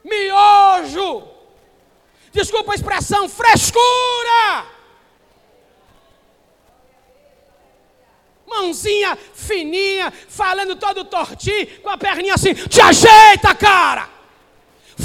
miojo, 0.04 1.24
desculpa 2.32 2.70
a 2.70 2.74
expressão, 2.76 3.28
frescura. 3.28 4.72
Mãozinha 8.46 9.18
fininha, 9.34 10.12
falando 10.28 10.76
todo 10.76 11.04
tortinho, 11.04 11.80
com 11.80 11.90
a 11.90 11.98
perninha 11.98 12.34
assim, 12.34 12.54
te 12.54 12.80
ajeita, 12.80 13.52
cara. 13.56 14.08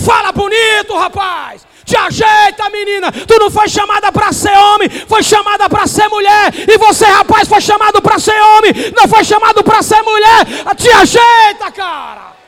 Fala 0.05 0.31
bonito, 0.31 0.95
rapaz. 0.95 1.65
Te 1.83 1.97
ajeita, 1.97 2.69
menina. 2.69 3.11
Tu 3.11 3.39
não 3.39 3.49
foi 3.49 3.67
chamada 3.67 4.11
para 4.11 4.31
ser 4.31 4.55
homem, 4.55 4.87
foi 4.87 5.23
chamada 5.23 5.67
para 5.67 5.87
ser 5.87 6.07
mulher. 6.07 6.53
E 6.69 6.77
você, 6.77 7.05
rapaz, 7.05 7.47
foi 7.47 7.61
chamado 7.61 7.99
para 7.99 8.19
ser 8.19 8.39
homem, 8.39 8.71
não 8.95 9.07
foi 9.07 9.23
chamado 9.23 9.63
para 9.63 9.81
ser 9.81 10.03
mulher. 10.03 10.45
Te 10.77 10.91
ajeita, 10.91 11.71
cara. 11.71 12.38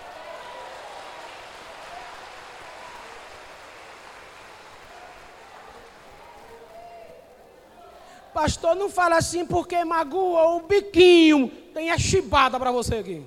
Pastor, 8.33 8.75
não 8.75 8.89
fala 8.89 9.17
assim 9.17 9.45
porque 9.45 9.83
magoa 9.83 10.55
o 10.55 10.61
biquinho. 10.61 11.49
Tem 11.73 11.91
a 11.91 11.97
chibada 11.97 12.59
para 12.59 12.71
você 12.71 12.95
aqui. 12.95 13.25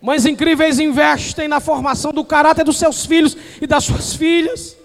Mães 0.00 0.24
incríveis 0.24 0.78
investem 0.78 1.48
na 1.48 1.60
formação 1.60 2.12
do 2.12 2.24
caráter 2.24 2.64
dos 2.64 2.78
seus 2.78 3.04
filhos 3.04 3.36
e 3.60 3.66
das 3.66 3.84
suas 3.84 4.14
filhas. 4.14 4.76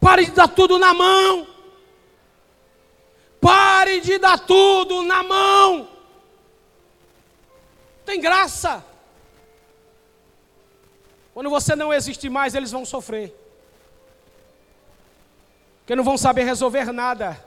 Pare 0.00 0.26
de 0.26 0.32
dar 0.32 0.48
tudo 0.48 0.78
na 0.78 0.92
mão. 0.92 1.46
Pare 3.40 4.00
de 4.00 4.18
dar 4.18 4.38
tudo 4.38 5.02
na 5.02 5.22
mão. 5.22 5.88
Tem 8.04 8.20
graça. 8.20 8.84
Quando 11.32 11.48
você 11.48 11.74
não 11.74 11.94
existe 11.94 12.28
mais, 12.28 12.54
eles 12.54 12.72
vão 12.72 12.84
sofrer. 12.84 13.41
Porque 15.92 15.96
não 15.98 16.04
vão 16.04 16.16
saber 16.16 16.44
resolver 16.44 16.90
nada. 16.90 17.38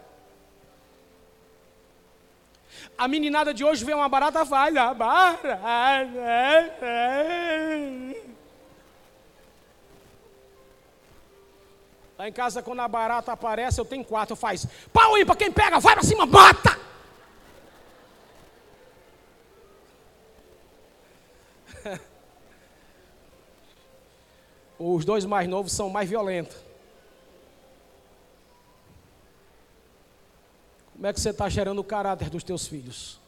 A 2.96 3.08
meninada 3.08 3.52
de 3.52 3.66
hoje 3.66 3.84
vê 3.84 3.92
uma 3.92 4.08
barata, 4.08 4.44
vai 4.44 4.70
na 4.70 4.94
barata. 4.94 5.56
Lá 12.20 12.30
em 12.30 12.32
casa, 12.32 12.62
quando 12.62 12.82
a 12.82 12.88
barata 12.88 13.32
aparece, 13.32 13.82
eu 13.82 13.86
tenho 13.86 14.06
quatro, 14.06 14.36
faz 14.36 14.68
pau 14.94 15.16
aí 15.16 15.26
para 15.26 15.36
quem 15.36 15.52
pega, 15.52 15.80
vai 15.80 15.96
para 15.96 16.04
cima, 16.04 16.28
mata! 16.28 16.80
Os 24.78 25.04
dois 25.04 25.26
mais 25.26 25.48
novos 25.48 25.72
são 25.72 25.90
mais 25.90 26.08
violentos. 26.08 26.65
Como 30.96 31.08
é 31.08 31.14
que 31.14 31.20
você 31.20 31.30
está 31.30 31.50
gerando 31.50 31.80
o 31.80 31.84
caráter 31.84 32.30
dos 32.30 32.44
teus 32.44 32.66
filhos? 32.66 33.20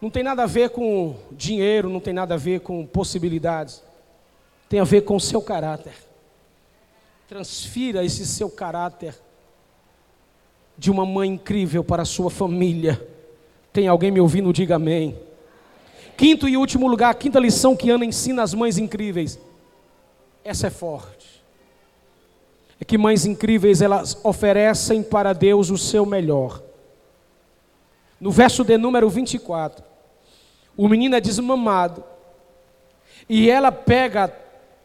Não 0.00 0.10
tem 0.10 0.22
nada 0.22 0.42
a 0.42 0.46
ver 0.46 0.70
com 0.70 1.16
dinheiro, 1.32 1.88
não 1.88 2.00
tem 2.00 2.12
nada 2.12 2.34
a 2.34 2.36
ver 2.36 2.60
com 2.60 2.86
possibilidades. 2.86 3.82
Tem 4.68 4.78
a 4.78 4.84
ver 4.84 5.02
com 5.02 5.16
o 5.16 5.20
seu 5.20 5.40
caráter. 5.40 5.94
Transfira 7.26 8.04
esse 8.04 8.26
seu 8.26 8.50
caráter 8.50 9.14
de 10.76 10.90
uma 10.90 11.06
mãe 11.06 11.30
incrível 11.30 11.82
para 11.82 12.02
a 12.02 12.06
sua 12.06 12.30
família. 12.30 13.02
Tem 13.72 13.88
alguém 13.88 14.10
me 14.10 14.20
ouvindo? 14.20 14.52
Diga 14.52 14.76
amém. 14.76 15.18
Quinto 16.14 16.46
e 16.46 16.56
último 16.56 16.86
lugar, 16.86 17.10
a 17.10 17.14
quinta 17.14 17.38
lição 17.38 17.74
que 17.74 17.88
Ana 17.88 18.04
ensina 18.04 18.42
às 18.42 18.52
mães 18.52 18.76
incríveis. 18.76 19.38
Essa 20.44 20.66
é 20.66 20.70
forte 20.70 21.35
é 22.80 22.84
que 22.84 22.98
mães 22.98 23.24
incríveis 23.24 23.80
elas 23.80 24.18
oferecem 24.22 25.02
para 25.02 25.32
Deus 25.32 25.70
o 25.70 25.78
seu 25.78 26.04
melhor. 26.04 26.62
No 28.20 28.30
verso 28.30 28.64
de 28.64 28.76
número 28.76 29.08
24, 29.08 29.84
o 30.76 30.88
menino 30.88 31.16
é 31.16 31.20
desmamado 31.20 32.04
e 33.28 33.50
ela 33.50 33.72
pega 33.72 34.28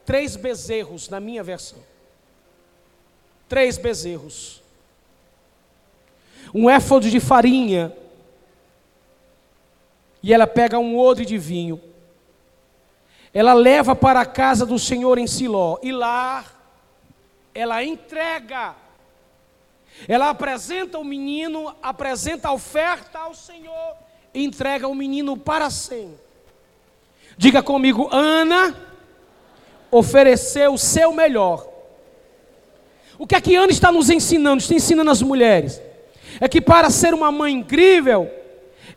três 0.06 0.36
bezerros, 0.36 1.10
na 1.10 1.20
minha 1.20 1.44
versão. 1.44 1.80
Três 3.48 3.78
bezerros. 3.78 4.62
Um 6.54 6.70
éfode 6.70 7.12
de 7.12 7.20
farinha. 7.20 7.96
E 10.24 10.34
ela 10.34 10.48
pega 10.48 10.80
um 10.80 10.98
odre 10.98 11.26
de 11.26 11.38
vinho. 11.38 11.82
Ela 13.34 13.54
leva 13.54 13.96
para 13.96 14.22
a 14.22 14.26
casa 14.26 14.66
do 14.66 14.80
Senhor 14.80 15.18
em 15.18 15.28
Siló. 15.28 15.78
E 15.82 15.92
lá 15.92 16.46
ela 17.54 17.84
entrega, 17.84 18.76
ela 20.08 20.30
apresenta 20.30 20.98
o 20.98 21.04
menino, 21.04 21.76
apresenta 21.82 22.50
a 22.50 22.54
oferta 22.54 23.20
ao 23.20 23.34
Senhor, 23.34 23.96
e 24.34 24.44
entrega 24.44 24.88
o 24.88 24.96
menino 24.96 25.36
para 25.36 25.70
sempre. 25.70 26.20
Diga 27.38 27.62
comigo, 27.62 28.08
Ana 28.12 28.76
ofereceu 29.90 30.74
o 30.74 30.78
seu 30.78 31.12
melhor. 31.12 31.68
O 33.18 33.28
que 33.28 33.36
é 33.36 33.42
que 33.42 33.56
Ana 33.56 33.72
está 33.72 33.92
nos 33.92 34.10
ensinando? 34.10 34.62
Está 34.62 34.74
ensinando 34.74 35.12
as 35.12 35.22
mulheres. 35.22 35.82
É 36.40 36.48
que 36.48 36.62
para 36.62 36.90
ser 36.90 37.14
uma 37.14 37.32
mãe 37.32 37.54
incrível, 37.54 38.32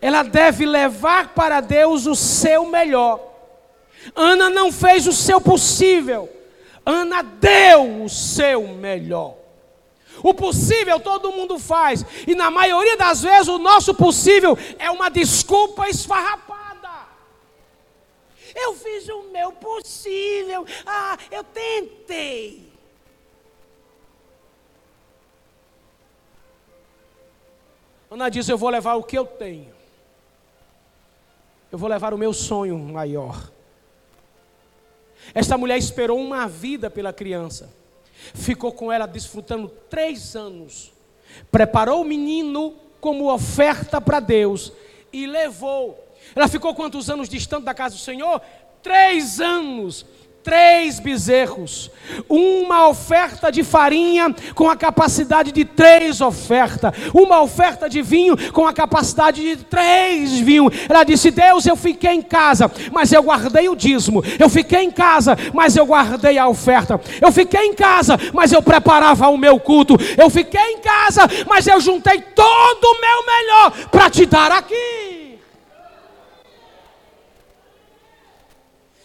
ela 0.00 0.22
deve 0.22 0.64
levar 0.64 1.34
para 1.34 1.60
Deus 1.60 2.06
o 2.06 2.14
seu 2.14 2.66
melhor. 2.66 3.20
Ana 4.14 4.48
não 4.50 4.70
fez 4.70 5.06
o 5.06 5.12
seu 5.12 5.40
possível, 5.40 6.28
Ana 6.84 7.22
deu 7.22 8.04
o 8.04 8.08
seu 8.08 8.68
melhor. 8.68 9.36
O 10.22 10.32
possível 10.32 11.00
todo 11.00 11.32
mundo 11.32 11.58
faz, 11.58 12.04
e 12.26 12.34
na 12.34 12.50
maioria 12.50 12.96
das 12.96 13.22
vezes 13.22 13.48
o 13.48 13.58
nosso 13.58 13.94
possível 13.94 14.56
é 14.78 14.90
uma 14.90 15.10
desculpa 15.10 15.88
esfarrapada. 15.88 16.64
Eu 18.54 18.74
fiz 18.74 19.08
o 19.08 19.24
meu 19.32 19.52
possível. 19.52 20.64
Ah, 20.86 21.18
eu 21.30 21.42
tentei. 21.42 22.72
Ana 28.10 28.28
diz: 28.28 28.48
Eu 28.48 28.56
vou 28.56 28.70
levar 28.70 28.94
o 28.94 29.02
que 29.02 29.18
eu 29.18 29.26
tenho. 29.26 29.74
Eu 31.72 31.76
vou 31.76 31.88
levar 31.88 32.14
o 32.14 32.18
meu 32.18 32.32
sonho 32.32 32.78
maior. 32.78 33.50
Esta 35.34 35.58
mulher 35.58 35.76
esperou 35.78 36.18
uma 36.18 36.46
vida 36.46 36.88
pela 36.88 37.12
criança. 37.12 37.70
Ficou 38.32 38.72
com 38.72 38.90
ela 38.90 39.06
desfrutando 39.06 39.68
três 39.90 40.36
anos. 40.36 40.92
Preparou 41.50 42.02
o 42.02 42.04
menino 42.04 42.74
como 43.00 43.32
oferta 43.32 44.00
para 44.00 44.20
Deus 44.20 44.72
e 45.12 45.26
levou. 45.26 46.02
Ela 46.34 46.48
ficou 46.48 46.74
quantos 46.74 47.10
anos 47.10 47.28
distante 47.28 47.64
da 47.64 47.74
casa 47.74 47.96
do 47.96 48.00
Senhor? 48.00 48.40
Três 48.82 49.40
anos 49.40 50.06
três 50.44 51.00
bezerros, 51.00 51.90
uma 52.28 52.86
oferta 52.86 53.50
de 53.50 53.64
farinha 53.64 54.32
com 54.54 54.68
a 54.68 54.76
capacidade 54.76 55.50
de 55.50 55.64
três 55.64 56.20
ofertas, 56.20 56.92
uma 57.14 57.40
oferta 57.40 57.88
de 57.88 58.02
vinho 58.02 58.36
com 58.52 58.66
a 58.66 58.72
capacidade 58.72 59.40
de 59.40 59.64
três 59.64 60.38
vinhos. 60.38 60.70
Ela 60.86 61.02
disse: 61.02 61.30
Deus, 61.30 61.64
eu 61.64 61.74
fiquei 61.74 62.12
em 62.12 62.22
casa, 62.22 62.70
mas 62.92 63.10
eu 63.10 63.22
guardei 63.22 63.70
o 63.70 63.74
dízimo, 63.74 64.22
eu 64.38 64.50
fiquei 64.50 64.82
em 64.82 64.90
casa, 64.90 65.36
mas 65.54 65.76
eu 65.76 65.86
guardei 65.86 66.36
a 66.36 66.46
oferta, 66.46 67.00
eu 67.22 67.32
fiquei 67.32 67.68
em 67.68 67.74
casa, 67.74 68.18
mas 68.34 68.52
eu 68.52 68.62
preparava 68.62 69.28
o 69.28 69.38
meu 69.38 69.58
culto, 69.58 69.96
eu 70.18 70.28
fiquei 70.28 70.60
em 70.60 70.78
casa, 70.78 71.22
mas 71.48 71.66
eu 71.66 71.80
juntei 71.80 72.20
todo 72.20 72.84
o 72.84 73.00
meu 73.00 73.26
melhor 73.26 73.88
para 73.90 74.10
te 74.10 74.26
dar 74.26 74.52
aqui. 74.52 75.13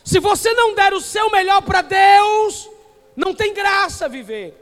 Se 0.10 0.20
você 0.20 0.52
não 0.56 0.74
der 0.74 0.92
o 0.92 1.00
seu 1.00 1.30
melhor 1.30 1.62
para 1.62 1.84
Deus, 1.84 2.68
não 3.16 3.32
tem 3.32 3.54
graça 3.54 4.10
viver. 4.10 4.58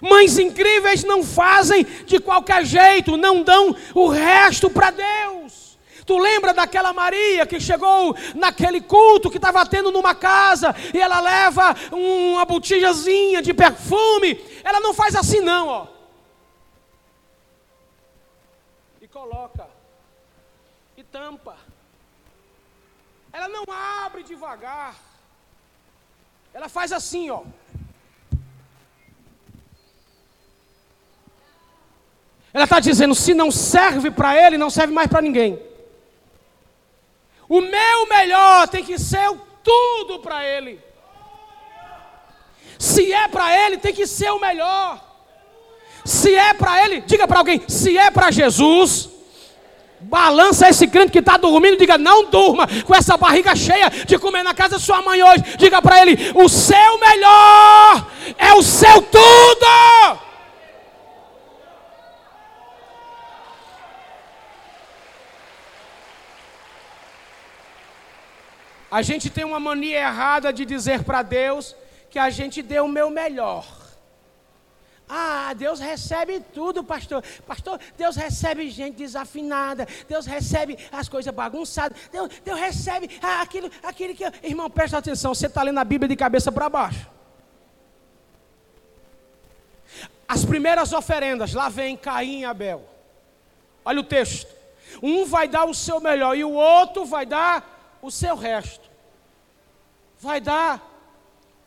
Mães 0.00 0.38
incríveis 0.38 1.02
não 1.02 1.24
fazem 1.24 1.82
de 1.82 2.20
qualquer 2.20 2.64
jeito, 2.64 3.16
não 3.16 3.42
dão 3.42 3.76
o 3.92 4.06
resto 4.06 4.70
para 4.70 4.92
Deus. 4.92 5.76
Tu 6.06 6.16
lembra 6.16 6.54
daquela 6.54 6.92
Maria 6.92 7.44
que 7.44 7.58
chegou 7.58 8.16
naquele 8.36 8.80
culto 8.80 9.28
que 9.28 9.38
estava 9.38 9.66
tendo 9.66 9.90
numa 9.90 10.14
casa 10.14 10.72
e 10.94 11.00
ela 11.00 11.18
leva 11.18 11.74
uma 11.90 12.44
botijazinha 12.44 13.42
de 13.42 13.52
perfume? 13.52 14.40
Ela 14.62 14.78
não 14.78 14.94
faz 14.94 15.16
assim, 15.16 15.40
não, 15.40 15.66
ó. 15.66 15.86
E 19.02 19.08
coloca, 19.08 19.66
e 20.96 21.02
tampa. 21.02 21.63
Ela 23.34 23.48
não 23.48 23.64
abre 24.04 24.22
devagar. 24.22 24.94
Ela 26.52 26.68
faz 26.68 26.92
assim, 26.92 27.30
ó. 27.30 27.42
Ela 32.52 32.62
está 32.62 32.78
dizendo: 32.78 33.12
se 33.12 33.34
não 33.34 33.50
serve 33.50 34.12
para 34.12 34.40
ele, 34.40 34.56
não 34.56 34.70
serve 34.70 34.92
mais 34.94 35.08
para 35.08 35.20
ninguém. 35.20 35.60
O 37.48 37.60
meu 37.60 38.06
melhor 38.08 38.68
tem 38.68 38.84
que 38.84 38.96
ser 38.96 39.28
tudo 39.64 40.20
para 40.20 40.44
ele. 40.44 40.80
Se 42.78 43.12
é 43.12 43.26
para 43.26 43.52
ele, 43.66 43.78
tem 43.78 43.92
que 43.92 44.06
ser 44.06 44.30
o 44.30 44.38
melhor. 44.38 45.04
Se 46.04 46.32
é 46.36 46.54
para 46.54 46.84
ele, 46.84 47.00
diga 47.00 47.26
para 47.26 47.40
alguém: 47.40 47.68
se 47.68 47.98
é 47.98 48.12
para 48.12 48.30
Jesus, 48.30 49.10
Balança 50.00 50.68
esse 50.68 50.86
crente 50.86 51.12
que 51.12 51.20
está 51.20 51.36
dormindo, 51.36 51.78
diga: 51.78 51.96
não 51.96 52.26
durma 52.30 52.66
com 52.84 52.94
essa 52.94 53.16
barriga 53.16 53.56
cheia 53.56 53.88
de 53.88 54.18
comer 54.18 54.42
na 54.42 54.52
casa 54.52 54.76
de 54.76 54.82
sua 54.82 55.00
mãe 55.00 55.22
hoje. 55.22 55.56
Diga 55.56 55.80
para 55.80 56.02
ele: 56.02 56.32
o 56.34 56.48
seu 56.48 56.98
melhor 56.98 58.10
é 58.38 58.52
o 58.52 58.62
seu 58.62 59.00
tudo. 59.02 60.24
A 68.90 69.02
gente 69.02 69.28
tem 69.28 69.44
uma 69.44 69.58
mania 69.58 69.98
errada 69.98 70.52
de 70.52 70.64
dizer 70.64 71.02
para 71.02 71.20
Deus 71.22 71.74
que 72.08 72.18
a 72.18 72.30
gente 72.30 72.62
deu 72.62 72.84
o 72.84 72.88
meu 72.88 73.10
melhor. 73.10 73.83
Ah, 75.08 75.52
Deus 75.54 75.80
recebe 75.80 76.40
tudo, 76.40 76.82
pastor. 76.82 77.22
Pastor, 77.46 77.78
Deus 77.96 78.16
recebe 78.16 78.70
gente 78.70 78.96
desafinada. 78.96 79.86
Deus 80.08 80.24
recebe 80.24 80.78
as 80.90 81.08
coisas 81.08 81.32
bagunçadas. 81.34 81.98
Deus, 82.10 82.30
Deus 82.44 82.58
recebe 82.58 83.10
aquilo, 83.20 83.70
aquilo 83.82 84.14
que. 84.14 84.24
Irmão, 84.42 84.70
presta 84.70 84.98
atenção. 84.98 85.34
Você 85.34 85.46
está 85.46 85.62
lendo 85.62 85.78
a 85.78 85.84
Bíblia 85.84 86.08
de 86.08 86.16
cabeça 86.16 86.50
para 86.50 86.68
baixo. 86.68 87.06
As 90.26 90.44
primeiras 90.44 90.92
oferendas, 90.92 91.52
lá 91.52 91.68
vem 91.68 91.96
Caim 91.96 92.40
e 92.40 92.44
Abel. 92.44 92.88
Olha 93.84 94.00
o 94.00 94.04
texto. 94.04 94.52
Um 95.02 95.26
vai 95.26 95.46
dar 95.46 95.66
o 95.66 95.74
seu 95.74 96.00
melhor 96.00 96.36
e 96.36 96.44
o 96.44 96.52
outro 96.52 97.04
vai 97.04 97.26
dar 97.26 97.98
o 98.00 98.10
seu 98.10 98.34
resto. 98.34 98.88
Vai 100.18 100.40
dar 100.40 100.82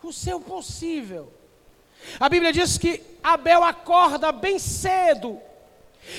o 0.02 0.12
seu 0.12 0.40
possível. 0.40 1.32
A 2.20 2.30
Bíblia 2.30 2.52
diz 2.52 2.78
que 2.78 2.98
Abel 3.28 3.62
acorda 3.62 4.32
bem 4.32 4.58
cedo. 4.58 5.42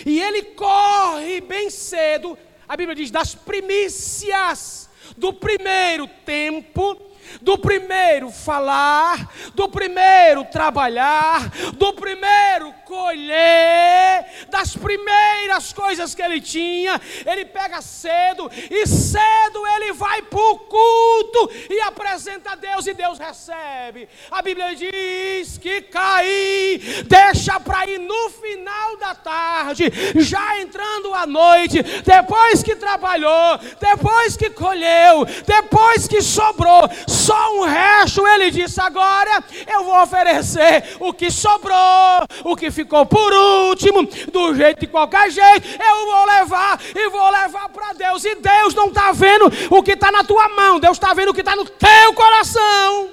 E 0.05 0.21
ele 0.21 0.43
corre 0.43 1.41
bem 1.41 1.71
cedo. 1.71 2.37
A 2.69 2.77
Bíblia 2.77 2.95
diz 2.95 3.11
das 3.11 3.35
primícias 3.35 4.91
do 5.17 5.33
primeiro 5.33 6.07
tempo 6.27 7.09
do 7.43 7.59
primeiro 7.59 8.31
falar, 8.31 9.31
do 9.55 9.69
primeiro 9.69 10.45
trabalhar, 10.47 11.51
do 11.75 11.93
primeiro 11.93 12.73
colher, 12.89 14.25
das 14.49 14.75
primeiras 14.75 15.75
coisas 15.75 16.15
que 16.15 16.23
ele 16.23 16.41
tinha, 16.41 16.99
ele 17.27 17.45
pega 17.45 17.83
cedo 17.83 18.51
e 18.71 18.87
cedo 18.87 19.67
ele 19.77 19.93
vai 19.93 20.23
para 20.23 20.41
o 20.41 20.59
culto 20.59 21.51
e 21.69 21.79
apresenta 21.81 22.53
a 22.53 22.55
Deus 22.55 22.87
e 22.87 22.95
Deus 22.95 23.19
recebe. 23.19 24.09
A 24.31 24.41
Bíblia 24.41 24.75
diz 24.75 25.59
que 25.59 25.83
cair, 25.83 27.05
deixa 27.05 27.61
para 27.61 27.87
ir 27.91 27.99
no 27.99 28.31
final 28.31 28.97
da 28.97 29.15
tarde, 29.15 29.93
já 30.17 30.59
entrando 30.59 31.13
a 31.13 31.27
noite, 31.27 31.83
depois 31.83 32.63
que 32.63 32.75
trabalhou, 32.75 33.59
depois 33.79 34.35
que 34.35 34.49
colheu, 34.49 35.27
depois 35.47 36.09
que 36.09 36.23
sobrou, 36.23 36.89
só 37.07 37.59
um 37.59 37.65
resto, 37.65 38.27
ele 38.27 38.51
disse: 38.51 38.81
agora 38.81 39.45
eu 39.67 39.85
vou 39.85 40.03
oferecer 40.03 40.97
o 40.99 41.13
que 41.13 41.31
sobrou, 41.31 42.27
o 42.45 42.57
que 42.57 42.71
ficou 42.79 43.05
por 43.05 43.33
último, 43.33 44.05
do 44.31 44.55
jeito 44.55 44.81
de 44.81 44.87
qualquer 44.87 45.31
jeito, 45.31 45.67
eu 45.83 46.07
vou 46.07 46.25
levar 46.27 46.81
e 46.95 47.09
vou 47.09 47.29
levar 47.31 47.69
para 47.71 47.93
Deus. 47.93 48.25
E 48.25 48.37
Deus 48.37 48.75
não 48.75 48.89
está 48.89 49.11
vendo 49.11 49.47
o 49.71 49.83
que 49.83 49.93
está 49.93 50.13
na 50.13 50.23
tua 50.23 50.49
mão, 50.51 50.79
Deus 50.79 50.97
está 50.97 51.13
vendo 51.13 51.31
o 51.31 51.35
que 51.35 51.41
está 51.41 51.57
no 51.57 51.65
teu 51.65 52.15
coração. 52.15 53.11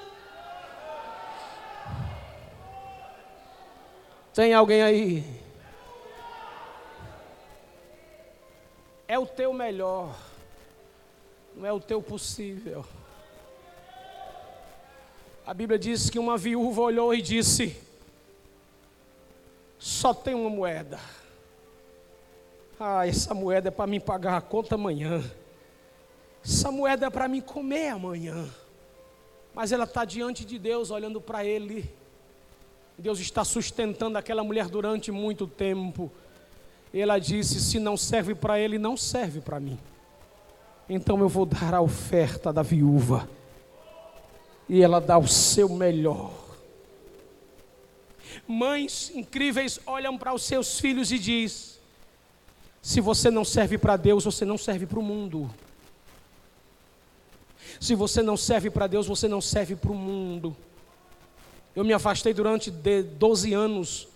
Tem 4.33 4.53
alguém 4.53 4.83
aí? 4.83 5.23
É 9.07 9.17
o 9.17 9.25
teu 9.25 9.53
melhor, 9.53 10.15
não 11.55 11.65
é 11.65 11.71
o 11.71 11.79
teu 11.79 12.01
possível. 12.01 12.85
A 15.45 15.53
Bíblia 15.53 15.79
diz 15.79 16.09
que 16.09 16.19
uma 16.19 16.37
viúva 16.37 16.81
olhou 16.81 17.13
e 17.13 17.21
disse: 17.21 17.84
Só 19.85 20.15
tem 20.15 20.33
uma 20.33 20.49
moeda. 20.49 20.99
Ah, 22.79 23.07
essa 23.07 23.35
moeda 23.35 23.67
é 23.67 23.71
para 23.71 23.85
mim 23.85 23.99
pagar 23.99 24.35
a 24.35 24.41
conta 24.41 24.73
amanhã. 24.73 25.23
Essa 26.43 26.71
moeda 26.71 27.05
é 27.05 27.09
para 27.11 27.27
mim 27.27 27.39
comer 27.39 27.89
amanhã. 27.89 28.49
Mas 29.53 29.71
ela 29.71 29.83
está 29.83 30.03
diante 30.03 30.43
de 30.43 30.57
Deus, 30.57 30.89
olhando 30.89 31.21
para 31.21 31.45
Ele. 31.45 31.87
Deus 32.97 33.19
está 33.19 33.43
sustentando 33.43 34.17
aquela 34.17 34.43
mulher 34.43 34.69
durante 34.69 35.11
muito 35.11 35.45
tempo. 35.45 36.11
Ela 36.91 37.19
disse: 37.19 37.61
Se 37.61 37.77
não 37.77 37.95
serve 37.95 38.33
para 38.33 38.59
Ele, 38.59 38.79
não 38.79 38.97
serve 38.97 39.39
para 39.39 39.59
mim. 39.59 39.77
Então 40.89 41.19
eu 41.19 41.29
vou 41.29 41.45
dar 41.45 41.75
a 41.75 41.81
oferta 41.81 42.51
da 42.51 42.63
viúva 42.63 43.29
e 44.67 44.81
ela 44.81 44.99
dá 44.99 45.15
o 45.15 45.27
seu 45.27 45.69
melhor. 45.69 46.44
Mães 48.47 49.11
incríveis 49.15 49.79
olham 49.85 50.17
para 50.17 50.33
os 50.33 50.43
seus 50.43 50.79
filhos 50.79 51.11
e 51.11 51.17
diz: 51.17 51.79
se 52.81 53.01
você 53.01 53.31
não 53.31 53.43
serve 53.43 53.79
para 53.79 53.97
Deus, 53.97 54.25
você 54.25 54.45
não 54.45 54.59
serve 54.59 54.85
para 54.85 54.99
o 54.99 55.03
mundo. 55.03 55.49
Se 57.79 57.95
você 57.95 58.21
não 58.21 58.37
serve 58.37 58.69
para 58.69 58.85
Deus, 58.85 59.07
você 59.07 59.27
não 59.27 59.41
serve 59.41 59.75
para 59.75 59.91
o 59.91 59.95
mundo. 59.95 60.55
Eu 61.75 61.83
me 61.83 61.93
afastei 61.93 62.31
durante 62.31 62.69
12 62.69 63.53
anos. 63.53 64.07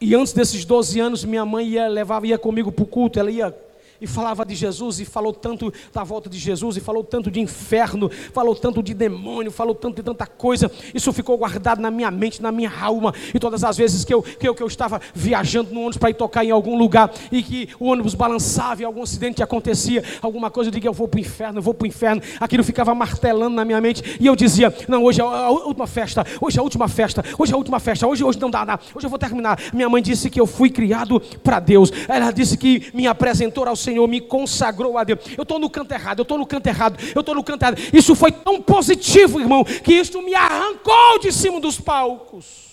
E 0.00 0.14
antes 0.14 0.32
desses 0.32 0.64
12 0.64 0.98
anos, 0.98 1.24
minha 1.24 1.44
mãe 1.44 1.68
ia, 1.68 1.88
levava, 1.88 2.26
ia 2.26 2.38
comigo 2.38 2.72
para 2.72 2.82
o 2.82 2.86
culto. 2.86 3.20
Ela 3.20 3.30
ia 3.30 3.54
e 4.00 4.06
falava 4.06 4.44
de 4.44 4.54
Jesus, 4.54 5.00
e 5.00 5.04
falou 5.04 5.32
tanto 5.32 5.72
da 5.92 6.04
volta 6.04 6.28
de 6.28 6.38
Jesus, 6.38 6.76
e 6.76 6.80
falou 6.80 7.04
tanto 7.04 7.30
de 7.30 7.40
inferno, 7.40 8.10
falou 8.32 8.54
tanto 8.54 8.82
de 8.82 8.94
demônio, 8.94 9.50
falou 9.50 9.74
tanto 9.74 9.96
de 9.96 10.02
tanta 10.02 10.26
coisa. 10.26 10.70
Isso 10.94 11.12
ficou 11.12 11.36
guardado 11.36 11.80
na 11.80 11.90
minha 11.90 12.10
mente, 12.10 12.42
na 12.42 12.52
minha 12.52 12.72
alma. 12.80 13.14
E 13.34 13.38
todas 13.38 13.64
as 13.64 13.76
vezes 13.76 14.04
que 14.04 14.12
eu, 14.12 14.22
que 14.22 14.48
eu, 14.48 14.54
que 14.54 14.62
eu 14.62 14.66
estava 14.66 15.00
viajando 15.14 15.72
no 15.72 15.80
ônibus 15.80 15.96
para 15.96 16.10
ir 16.10 16.14
tocar 16.14 16.44
em 16.44 16.50
algum 16.50 16.76
lugar, 16.76 17.12
e 17.30 17.42
que 17.42 17.68
o 17.78 17.86
ônibus 17.86 18.14
balançava 18.14 18.82
e 18.82 18.84
algum 18.84 19.02
acidente 19.02 19.42
acontecia, 19.42 20.02
alguma 20.20 20.50
coisa, 20.50 20.68
eu 20.68 20.72
digo, 20.72 20.86
eu 20.86 20.92
vou 20.92 21.08
para 21.08 21.18
o 21.18 21.20
inferno, 21.20 21.58
eu 21.58 21.62
vou 21.62 21.74
para 21.74 21.84
o 21.84 21.88
inferno. 21.88 22.22
Aquilo 22.40 22.64
ficava 22.64 22.94
martelando 22.94 23.56
na 23.56 23.64
minha 23.64 23.80
mente, 23.80 24.16
e 24.20 24.26
eu 24.26 24.36
dizia: 24.36 24.74
Não, 24.88 25.04
hoje 25.04 25.20
é 25.20 25.24
a 25.24 25.50
última 25.50 25.86
festa, 25.86 26.24
hoje 26.40 26.58
é 26.58 26.60
a 26.60 26.62
última 26.62 26.88
festa, 26.88 27.24
hoje 27.38 27.52
é 27.52 27.54
a 27.54 27.58
última 27.58 27.80
festa, 27.80 28.06
hoje, 28.06 28.24
hoje 28.24 28.40
não 28.40 28.50
dá 28.50 28.64
nada, 28.64 28.82
hoje 28.94 29.06
eu 29.06 29.10
vou 29.10 29.18
terminar. 29.18 29.58
Minha 29.72 29.88
mãe 29.88 30.02
disse 30.02 30.30
que 30.30 30.40
eu 30.40 30.46
fui 30.46 30.70
criado 30.70 31.20
para 31.42 31.60
Deus, 31.60 31.92
ela 32.08 32.30
disse 32.30 32.56
que 32.56 32.90
me 32.92 33.06
apresentou 33.06 33.64
ao 33.64 33.76
Senhor, 33.86 34.06
me 34.08 34.20
consagrou 34.20 34.98
a 34.98 35.04
Deus. 35.04 35.20
Eu 35.36 35.42
estou 35.42 35.58
no 35.60 35.70
canto 35.70 35.92
errado, 35.92 36.18
eu 36.18 36.22
estou 36.22 36.38
no 36.38 36.46
canto 36.46 36.66
errado, 36.66 36.98
eu 37.14 37.20
estou 37.20 37.34
no 37.34 37.44
canto 37.44 37.62
errado. 37.62 37.78
Isso 37.92 38.16
foi 38.16 38.32
tão 38.32 38.60
positivo, 38.60 39.38
irmão, 39.38 39.64
que 39.64 39.94
isso 39.94 40.20
me 40.20 40.34
arrancou 40.34 41.18
de 41.20 41.32
cima 41.32 41.60
dos 41.60 41.80
palcos. 41.80 42.66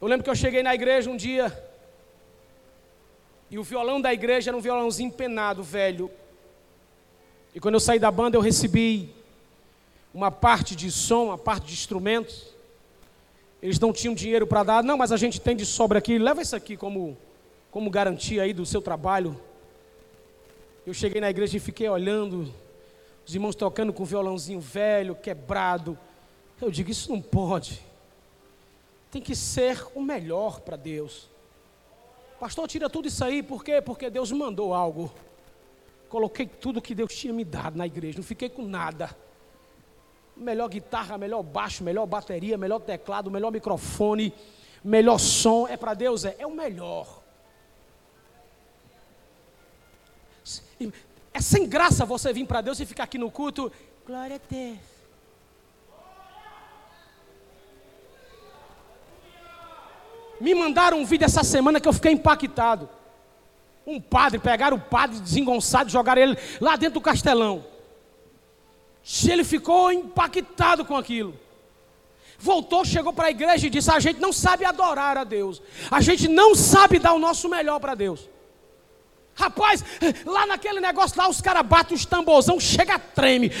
Eu 0.00 0.08
lembro 0.08 0.24
que 0.24 0.30
eu 0.30 0.34
cheguei 0.34 0.62
na 0.62 0.74
igreja 0.74 1.10
um 1.10 1.16
dia, 1.16 1.46
e 3.50 3.58
o 3.58 3.62
violão 3.62 4.00
da 4.00 4.12
igreja 4.12 4.50
era 4.50 4.56
um 4.56 4.60
violãozinho 4.60 5.08
empenado, 5.08 5.62
velho. 5.62 6.10
E 7.54 7.60
quando 7.60 7.74
eu 7.74 7.80
saí 7.80 7.98
da 7.98 8.10
banda, 8.10 8.36
eu 8.36 8.40
recebi 8.40 9.14
uma 10.12 10.30
parte 10.30 10.74
de 10.74 10.90
som, 10.90 11.26
uma 11.26 11.38
parte 11.38 11.66
de 11.66 11.74
instrumentos. 11.74 12.54
Eles 13.62 13.78
não 13.78 13.92
tinham 13.92 14.14
dinheiro 14.14 14.46
para 14.46 14.62
dar, 14.62 14.82
não, 14.82 14.96
mas 14.96 15.12
a 15.12 15.16
gente 15.16 15.40
tem 15.40 15.54
de 15.54 15.66
sobra 15.66 15.98
aqui, 15.98 16.18
leva 16.18 16.40
isso 16.40 16.56
aqui 16.56 16.76
como 16.76 17.16
como 17.76 17.90
garantia 17.90 18.42
aí 18.42 18.54
do 18.54 18.64
seu 18.64 18.80
trabalho. 18.80 19.38
Eu 20.86 20.94
cheguei 20.94 21.20
na 21.20 21.28
igreja 21.28 21.58
e 21.58 21.60
fiquei 21.60 21.86
olhando, 21.86 22.50
os 23.26 23.34
irmãos 23.34 23.54
tocando 23.54 23.92
com 23.92 24.02
violãozinho 24.02 24.58
velho, 24.60 25.14
quebrado. 25.14 25.98
Eu 26.58 26.70
digo, 26.70 26.90
isso 26.90 27.12
não 27.12 27.20
pode. 27.20 27.82
Tem 29.10 29.20
que 29.20 29.36
ser 29.36 29.86
o 29.94 30.00
melhor 30.00 30.60
para 30.60 30.74
Deus. 30.74 31.28
Pastor, 32.40 32.66
tira 32.66 32.88
tudo 32.88 33.08
isso 33.08 33.22
aí, 33.22 33.42
por 33.42 33.62
quê? 33.62 33.82
Porque 33.82 34.08
Deus 34.08 34.32
mandou 34.32 34.72
algo. 34.72 35.12
Coloquei 36.08 36.46
tudo 36.46 36.80
que 36.80 36.94
Deus 36.94 37.14
tinha 37.14 37.34
me 37.34 37.44
dado 37.44 37.76
na 37.76 37.86
igreja, 37.86 38.16
não 38.16 38.24
fiquei 38.24 38.48
com 38.48 38.62
nada. 38.62 39.14
Melhor 40.34 40.70
guitarra, 40.70 41.18
melhor 41.18 41.42
baixo, 41.42 41.84
melhor 41.84 42.06
bateria, 42.06 42.56
melhor 42.56 42.78
teclado, 42.78 43.30
melhor 43.30 43.52
microfone, 43.52 44.32
melhor 44.82 45.18
som. 45.18 45.68
É 45.68 45.76
para 45.76 45.92
Deus, 45.92 46.24
é, 46.24 46.36
é 46.38 46.46
o 46.46 46.54
melhor. 46.54 47.25
É 51.32 51.40
sem 51.40 51.66
graça 51.66 52.04
você 52.04 52.32
vir 52.32 52.46
para 52.46 52.60
Deus 52.60 52.80
e 52.80 52.86
ficar 52.86 53.04
aqui 53.04 53.18
no 53.18 53.30
culto. 53.30 53.70
Glória 54.06 54.36
a 54.36 54.40
Deus. 54.50 54.78
Me 60.40 60.54
mandaram 60.54 60.98
um 60.98 61.04
vídeo 61.04 61.24
essa 61.24 61.42
semana 61.42 61.80
que 61.80 61.88
eu 61.88 61.92
fiquei 61.92 62.12
impactado. 62.12 62.88
Um 63.86 64.00
padre, 64.00 64.38
pegaram 64.38 64.76
o 64.76 64.80
padre 64.80 65.20
desengonçado 65.20 65.88
e 65.88 65.92
jogaram 65.92 66.20
ele 66.20 66.36
lá 66.60 66.76
dentro 66.76 66.94
do 66.94 67.00
castelão. 67.00 67.64
Ele 69.26 69.44
ficou 69.44 69.92
impactado 69.92 70.84
com 70.84 70.96
aquilo. 70.96 71.38
Voltou, 72.38 72.84
chegou 72.84 73.12
para 73.12 73.28
a 73.28 73.30
igreja 73.30 73.66
e 73.66 73.70
disse: 73.70 73.90
A 73.90 74.00
gente 74.00 74.20
não 74.20 74.32
sabe 74.32 74.64
adorar 74.64 75.16
a 75.16 75.24
Deus. 75.24 75.62
A 75.90 76.00
gente 76.00 76.28
não 76.28 76.54
sabe 76.54 76.98
dar 76.98 77.12
o 77.14 77.18
nosso 77.18 77.48
melhor 77.48 77.78
para 77.78 77.94
Deus. 77.94 78.28
Rapaz, 79.36 79.84
lá 80.24 80.46
naquele 80.46 80.80
negócio 80.80 81.18
lá, 81.18 81.28
os 81.28 81.42
caras 81.42 81.64
batem 81.66 81.94
os 81.94 82.06
tamborzão, 82.06 82.58
chega, 82.58 82.98
treme. 82.98 83.52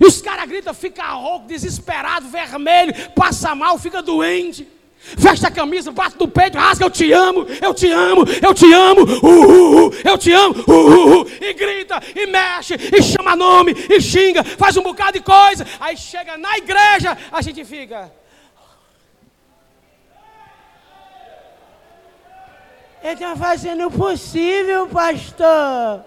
E 0.00 0.04
os 0.04 0.20
caras 0.20 0.48
gritam, 0.48 0.74
fica 0.74 1.04
rouco, 1.12 1.46
desesperado, 1.46 2.28
vermelho, 2.28 2.92
passa 3.14 3.54
mal, 3.54 3.78
fica 3.78 4.02
doente. 4.02 4.68
Veste 5.16 5.46
a 5.46 5.50
camisa, 5.52 5.92
bate 5.92 6.16
no 6.18 6.26
peito, 6.26 6.58
rasga, 6.58 6.84
eu 6.84 6.90
te 6.90 7.12
amo, 7.12 7.46
eu 7.62 7.72
te 7.72 7.88
amo, 7.88 8.24
eu 8.42 8.52
te 8.52 8.72
amo, 8.72 9.02
uh, 9.02 9.26
uh, 9.26 9.86
uh, 9.86 9.94
eu 10.04 10.18
te 10.18 10.32
amo, 10.32 10.64
uh, 10.66 10.72
uh, 10.72 11.22
uh, 11.22 11.28
e 11.40 11.54
grita, 11.54 12.02
e 12.12 12.26
mexe, 12.26 12.74
e 12.74 13.02
chama 13.02 13.36
nome, 13.36 13.72
e 13.88 14.00
xinga, 14.00 14.42
faz 14.42 14.76
um 14.76 14.82
bocado 14.82 15.12
de 15.12 15.20
coisa. 15.20 15.64
Aí 15.78 15.96
chega 15.96 16.36
na 16.36 16.58
igreja, 16.58 17.16
a 17.30 17.40
gente 17.40 17.64
fica. 17.64 18.10
Ele 23.06 23.14
está 23.14 23.36
fazendo 23.36 23.86
o 23.86 23.90
possível, 23.90 24.88
pastor. 24.88 26.04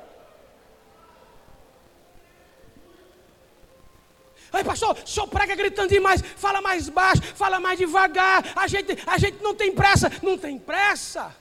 Aí, 4.51 4.63
pastor, 4.65 4.97
o 5.01 5.07
senhor 5.07 5.27
prega 5.27 5.55
gritando 5.55 5.87
demais, 5.87 6.21
fala 6.35 6.59
mais 6.59 6.89
baixo, 6.89 7.21
fala 7.35 7.57
mais 7.57 7.79
devagar. 7.79 8.43
A 8.53 8.67
gente, 8.67 8.97
a 9.07 9.17
gente 9.17 9.41
não 9.41 9.55
tem 9.55 9.71
pressa, 9.71 10.11
não 10.21 10.37
tem 10.37 10.59
pressa. 10.59 11.33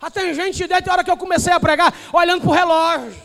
Até 0.00 0.32
gente 0.32 0.66
desde 0.66 0.88
a 0.88 0.92
hora 0.94 1.04
que 1.04 1.10
eu 1.10 1.16
comecei 1.18 1.52
a 1.52 1.60
pregar, 1.60 1.92
olhando 2.10 2.40
para 2.40 2.50
o 2.50 2.54
relógio. 2.54 3.22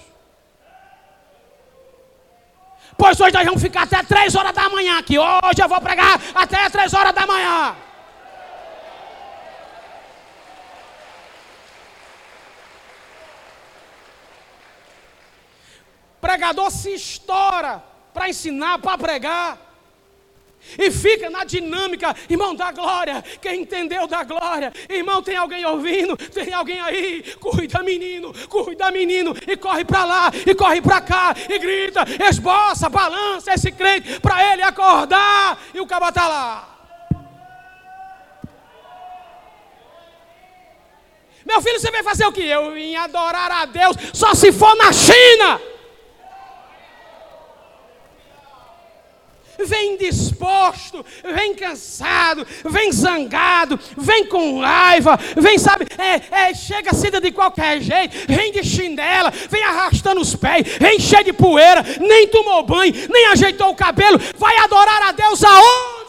Pois 2.97 3.17
hoje 3.21 3.33
nós 3.33 3.45
vamos 3.45 3.61
ficar 3.61 3.83
até 3.83 4.03
três 4.03 4.35
horas 4.35 4.51
da 4.51 4.67
manhã 4.67 4.99
aqui. 4.99 5.17
Hoje 5.17 5.63
eu 5.63 5.69
vou 5.69 5.79
pregar 5.79 6.19
até 6.35 6.69
três 6.69 6.93
horas 6.93 7.15
da 7.15 7.25
manhã. 7.25 7.92
Pregador 16.23 16.71
se 16.71 16.93
estoura 16.93 17.83
para 18.13 18.29
ensinar, 18.29 18.79
para 18.79 18.97
pregar. 18.97 19.57
E 20.79 20.89
fica 20.89 21.29
na 21.29 21.43
dinâmica, 21.43 22.15
irmão, 22.29 22.55
da 22.55 22.71
glória. 22.71 23.21
Quem 23.41 23.63
entendeu 23.63 24.07
da 24.07 24.23
glória? 24.23 24.71
Irmão, 24.89 25.21
tem 25.21 25.35
alguém 25.35 25.65
ouvindo? 25.65 26.15
Tem 26.15 26.53
alguém 26.53 26.79
aí? 26.79 27.35
Cuida, 27.41 27.83
menino, 27.83 28.33
cuida, 28.47 28.89
menino. 28.89 29.35
E 29.45 29.57
corre 29.57 29.83
para 29.83 30.05
lá, 30.05 30.31
e 30.47 30.55
corre 30.55 30.81
para 30.81 31.01
cá, 31.01 31.35
e 31.49 31.59
grita, 31.59 32.05
esboça, 32.29 32.87
balança 32.87 33.53
esse 33.53 33.73
crente 33.73 34.21
para 34.21 34.53
ele 34.53 34.61
acordar. 34.61 35.59
E 35.73 35.81
o 35.81 35.85
cabo 35.85 36.07
está 36.07 36.25
lá. 36.25 36.69
Meu 41.45 41.61
filho, 41.61 41.77
você 41.77 41.91
vai 41.91 42.03
fazer 42.03 42.25
o 42.25 42.31
que? 42.31 42.43
Eu 42.43 42.71
vim 42.71 42.95
adorar 42.95 43.51
a 43.51 43.65
Deus 43.65 43.97
só 44.13 44.33
se 44.33 44.53
for 44.53 44.73
na 44.77 44.93
China. 44.93 45.72
Vem 49.65 49.97
disposto, 49.97 51.05
vem 51.35 51.53
cansado, 51.55 52.45
vem 52.65 52.91
zangado, 52.91 53.79
vem 53.97 54.25
com 54.25 54.59
raiva, 54.59 55.19
vem, 55.37 55.57
sabe, 55.57 55.87
é, 55.97 56.49
é, 56.49 56.53
chega 56.53 56.93
cedo 56.93 57.19
de 57.19 57.31
qualquer 57.31 57.81
jeito, 57.81 58.15
vem 58.27 58.51
de 58.51 58.63
chinela, 58.63 59.31
vem 59.49 59.63
arrastando 59.63 60.21
os 60.21 60.35
pés, 60.35 60.77
vem 60.79 60.99
cheio 60.99 61.23
de 61.23 61.33
poeira, 61.33 61.83
nem 61.99 62.27
tomou 62.27 62.63
banho, 62.63 62.93
nem 63.09 63.27
ajeitou 63.27 63.69
o 63.69 63.75
cabelo, 63.75 64.19
vai 64.37 64.57
adorar 64.57 65.09
a 65.09 65.11
Deus 65.11 65.43
aonde? 65.43 66.02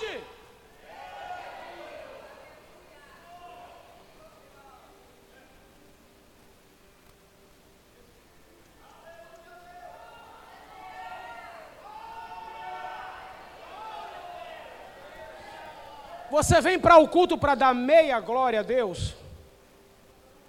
Você 16.35 16.61
vem 16.61 16.78
para 16.80 16.99
o 16.99 17.07
culto 17.07 17.39
para 17.39 17.55
dar 17.55 17.72
meia 17.72 18.18
glória 18.18 18.59
a 18.59 18.62
Deus? 18.64 19.14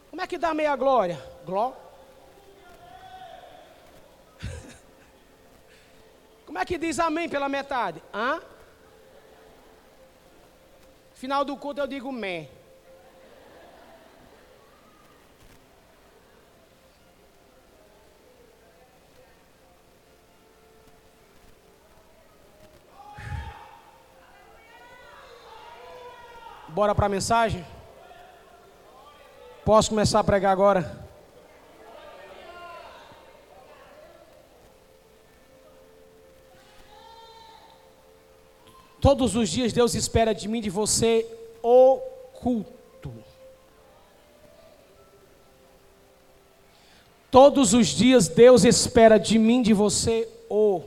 Como 0.10 0.20
é 0.20 0.26
que 0.26 0.36
dá 0.36 0.52
meia 0.52 0.76
glória? 0.76 1.24
Gló? 1.46 1.74
Como 6.44 6.58
é 6.58 6.66
que 6.66 6.80
diz 6.80 7.00
amém 7.00 7.30
pela 7.30 7.48
metade? 7.48 8.02
Hã? 8.12 8.42
Final 11.14 11.46
do 11.46 11.56
culto 11.56 11.82
eu 11.82 11.86
digo 11.86 12.12
mé. 12.12 12.50
Bora 26.76 26.94
para 26.94 27.06
a 27.06 27.10
mensagem? 27.10 27.66
Posso 29.64 29.92
começar 29.92 30.20
a 30.20 30.24
pregar 30.26 30.52
agora? 30.52 31.08
Todos 39.00 39.38
os 39.38 39.48
dias 39.48 39.72
Deus 39.72 39.96
espera 39.96 40.36
de 40.36 40.50
mim, 40.50 40.60
de 40.60 40.70
você, 40.70 41.26
o 41.64 41.96
culto. 42.34 43.14
Todos 47.32 47.74
os 47.74 47.88
dias 47.88 48.28
Deus 48.28 48.66
espera 48.66 49.18
de 49.18 49.40
mim, 49.40 49.62
de 49.62 49.74
você, 49.74 50.28
o. 50.50 50.84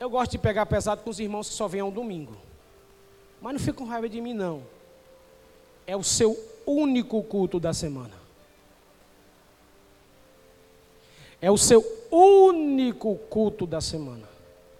Eu 0.00 0.08
gosto 0.08 0.30
de 0.30 0.38
pegar 0.38 0.64
pesado 0.64 1.02
com 1.02 1.10
os 1.10 1.20
irmãos 1.20 1.50
que 1.50 1.54
só 1.54 1.68
vêm 1.68 1.82
ao 1.82 1.90
domingo. 1.90 2.45
Mas 3.40 3.52
não 3.52 3.60
fica 3.60 3.74
com 3.74 3.84
raiva 3.84 4.08
de 4.08 4.20
mim, 4.20 4.34
não. 4.34 4.62
É 5.86 5.96
o 5.96 6.02
seu 6.02 6.36
único 6.66 7.22
culto 7.22 7.60
da 7.60 7.72
semana. 7.72 8.14
É 11.40 11.50
o 11.50 11.56
seu 11.56 11.84
único 12.10 13.16
culto 13.30 13.66
da 13.66 13.80
semana. 13.80 14.28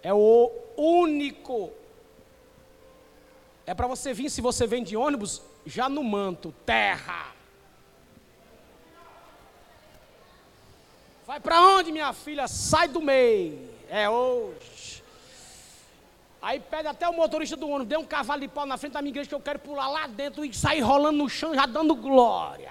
É 0.03 0.13
o 0.13 0.51
único. 0.77 1.71
É 3.67 3.75
para 3.75 3.87
você 3.87 4.13
vir, 4.13 4.31
se 4.31 4.41
você 4.41 4.67
vem 4.67 4.83
de 4.83 4.97
ônibus, 4.97 5.43
já 5.65 5.89
no 5.89 6.03
manto, 6.03 6.55
terra. 6.65 7.35
Vai 11.27 11.41
para 11.41 11.61
onde, 11.61 11.91
minha 11.91 12.13
filha? 12.13 12.47
Sai 12.47 12.87
do 12.87 13.01
meio. 13.03 13.69
É 13.89 14.09
hoje. 14.09 14.76
Aí 16.47 16.61
pede 16.61 16.87
até 16.87 17.09
o 17.09 17.13
motorista 17.13 17.57
do 17.57 17.69
ônibus, 17.69 17.89
dê 17.89 17.97
um 17.97 18.05
cavalo 18.05 18.41
de 18.41 18.47
pau 18.47 18.65
na 18.65 18.77
frente 18.79 18.93
da 18.93 19.03
minha 19.03 19.11
igreja 19.11 19.29
que 19.29 19.35
eu 19.35 19.41
quero 19.41 19.59
pular 19.59 19.89
lá 19.89 20.07
dentro 20.07 20.45
e 20.45 20.55
sair 20.55 20.79
rolando 20.79 21.19
no 21.19 21.29
chão, 21.29 21.53
já 21.53 21.67
dando 21.67 21.93
glória. 21.97 22.71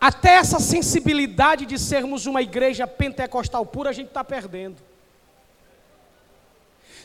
Até 0.00 0.34
essa 0.34 0.58
sensibilidade 0.58 1.66
de 1.66 1.78
sermos 1.78 2.26
uma 2.26 2.42
igreja 2.42 2.84
pentecostal 2.84 3.64
pura, 3.64 3.90
a 3.90 3.92
gente 3.92 4.08
está 4.08 4.24
perdendo. 4.24 4.82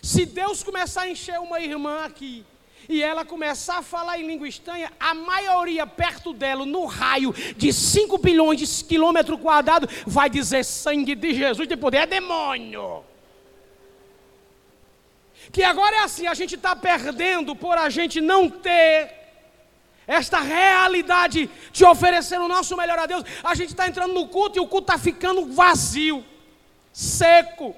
Se 0.02 0.26
Deus 0.26 0.64
começar 0.64 1.02
a 1.02 1.10
encher 1.10 1.40
uma 1.40 1.60
irmã 1.60 2.04
aqui, 2.04 2.44
e 2.92 3.02
ela 3.02 3.24
começar 3.24 3.78
a 3.78 3.82
falar 3.82 4.20
em 4.20 4.28
língua 4.28 4.48
estranha, 4.48 4.92
a 5.00 5.14
maioria 5.14 5.88
perto 5.88 6.34
dela, 6.34 6.66
no 6.66 6.86
raio 6.86 7.34
de 7.56 7.72
5 7.72 8.18
bilhões 8.18 8.60
de 8.60 8.84
quilômetros 8.84 9.40
quadrados, 9.40 9.90
vai 10.06 10.30
dizer 10.30 10.66
sangue 10.66 11.16
de 11.16 11.34
Jesus 11.34 11.68
de 11.68 11.78
poder, 11.78 12.00
é 12.00 12.06
demônio. 12.06 13.04
Que 15.52 15.64
agora 15.64 15.96
é 15.96 16.00
assim, 16.00 16.28
a 16.28 16.34
gente 16.34 16.56
está 16.56 16.76
perdendo 16.76 17.56
por 17.56 17.78
a 17.78 17.90
gente 17.90 18.20
não 18.20 18.50
ter 18.50 19.22
esta 20.06 20.40
realidade 20.40 21.50
de 21.72 21.86
oferecer 21.86 22.40
o 22.40 22.48
nosso 22.48 22.76
melhor 22.76 23.00
a 23.00 23.06
Deus, 23.06 23.24
a 23.44 23.56
gente 23.56 23.70
está 23.70 23.88
entrando 23.88 24.14
no 24.14 24.28
culto 24.28 24.58
e 24.58 24.62
o 24.62 24.68
culto 24.68 24.92
está 24.92 24.98
ficando 25.02 25.46
vazio, 25.54 26.26
seco. 26.92 27.74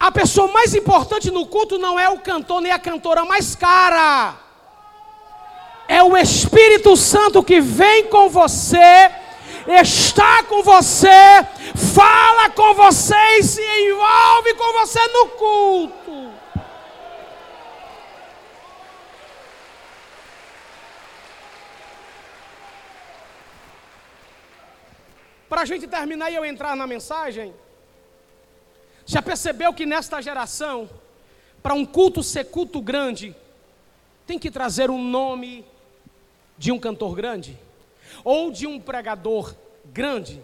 A 0.00 0.12
pessoa 0.12 0.46
mais 0.52 0.74
importante 0.74 1.30
no 1.30 1.46
culto 1.46 1.76
não 1.76 1.98
é 1.98 2.08
o 2.08 2.20
cantor 2.20 2.60
nem 2.60 2.70
a 2.70 2.78
cantora 2.78 3.24
mais 3.24 3.56
cara. 3.56 4.36
É 5.88 6.02
o 6.02 6.16
Espírito 6.16 6.96
Santo 6.96 7.42
que 7.42 7.60
vem 7.60 8.04
com 8.04 8.28
você, 8.28 9.10
está 9.66 10.42
com 10.44 10.62
você, 10.62 11.08
fala 11.94 12.50
com 12.50 12.74
você 12.74 13.16
e 13.38 13.42
se 13.42 13.62
envolve 13.62 14.54
com 14.54 14.72
você 14.74 15.00
no 15.08 15.26
culto. 15.28 16.32
Para 25.48 25.62
a 25.62 25.64
gente 25.64 25.88
terminar 25.88 26.30
e 26.30 26.36
eu 26.36 26.44
entrar 26.44 26.76
na 26.76 26.86
mensagem, 26.86 27.54
já 29.08 29.22
percebeu 29.22 29.72
que 29.72 29.86
nesta 29.86 30.20
geração, 30.20 30.88
para 31.62 31.72
um 31.72 31.86
culto 31.86 32.22
ser 32.22 32.44
culto 32.44 32.78
grande, 32.78 33.34
tem 34.26 34.38
que 34.38 34.50
trazer 34.50 34.90
o 34.90 34.98
nome 34.98 35.64
de 36.58 36.70
um 36.70 36.78
cantor 36.78 37.16
grande? 37.16 37.58
Ou 38.22 38.50
de 38.50 38.66
um 38.66 38.78
pregador 38.78 39.54
grande? 39.86 40.42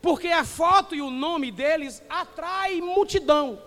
Porque 0.00 0.28
a 0.28 0.44
foto 0.44 0.94
e 0.94 1.02
o 1.02 1.10
nome 1.10 1.50
deles 1.50 2.00
atrai 2.08 2.80
multidão, 2.80 3.60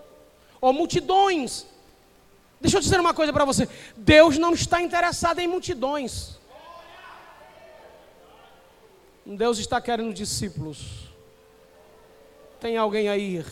ou 0.62 0.72
multidões. 0.72 1.66
Deixa 2.62 2.78
eu 2.78 2.82
dizer 2.82 3.02
uma 3.02 3.14
coisa 3.14 3.34
para 3.34 3.44
você: 3.44 3.68
Deus 3.98 4.38
não 4.38 4.54
está 4.54 4.82
interessado 4.82 5.40
em 5.40 5.48
multidões. 5.48 6.40
Deus 9.26 9.60
está 9.60 9.82
querendo 9.82 10.14
discípulos. 10.14 11.10
Tem 12.62 12.78
alguém 12.78 13.10
aí? 13.10 13.44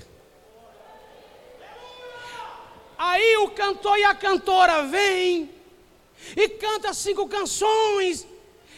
Aí 3.17 3.35
o 3.37 3.49
cantor 3.49 3.97
e 3.97 4.03
a 4.03 4.13
cantora 4.13 4.83
vêm 4.83 5.49
e 6.35 6.49
canta 6.49 6.93
cinco 6.93 7.27
canções 7.27 8.27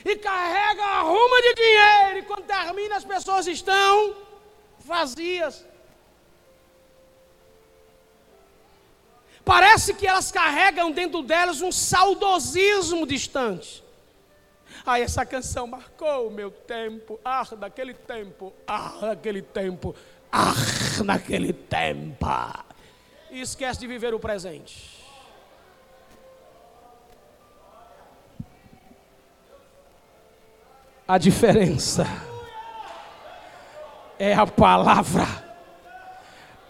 e 0.05 0.15
carrega 0.15 0.81
a 0.81 1.01
ruma 1.01 1.41
de 1.41 1.53
dinheiro. 1.55 2.19
E 2.19 2.21
quando 2.21 2.45
termina, 2.45 2.95
as 2.95 3.03
pessoas 3.03 3.45
estão 3.47 4.15
vazias. 4.79 5.65
Parece 9.43 9.93
que 9.93 10.07
elas 10.07 10.31
carregam 10.31 10.89
dentro 10.89 11.21
delas 11.21 11.61
um 11.61 11.71
saudosismo 11.71 13.05
distante. 13.05 13.83
Ah, 14.85 15.01
essa 15.01 15.25
canção 15.25 15.67
marcou 15.67 16.29
o 16.29 16.31
meu 16.31 16.49
tempo. 16.49 17.19
Ah, 17.25 17.43
daquele 17.57 17.93
tempo. 17.93 18.53
Ah, 18.65 18.99
daquele 19.01 19.41
tempo. 19.41 19.93
Ah, 20.31 20.53
naquele 21.03 21.51
tempo. 21.51 22.25
E 23.31 23.41
esquece 23.41 23.79
de 23.79 23.87
viver 23.87 24.13
o 24.13 24.19
presente. 24.19 24.97
A 31.07 31.17
diferença 31.17 32.07
é 34.17 34.33
a 34.33 34.45
palavra. 34.45 35.27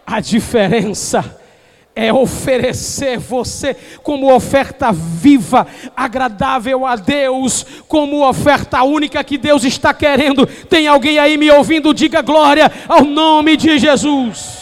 A 0.06 0.20
diferença 0.20 1.42
é 1.96 2.14
oferecer 2.14 3.18
você 3.18 3.76
como 4.02 4.34
oferta 4.34 4.92
viva, 4.92 5.68
agradável 5.96 6.86
a 6.86 6.96
Deus, 6.96 7.66
como 7.88 8.28
oferta 8.28 8.82
única 8.84 9.24
que 9.24 9.38
Deus 9.38 9.64
está 9.64 9.94
querendo. 9.94 10.46
Tem 10.46 10.88
alguém 10.88 11.20
aí 11.20 11.38
me 11.38 11.52
ouvindo? 11.52 11.94
Diga 11.94 12.22
glória 12.22 12.72
ao 12.88 13.04
nome 13.04 13.58
de 13.58 13.78
Jesus. 13.78 14.59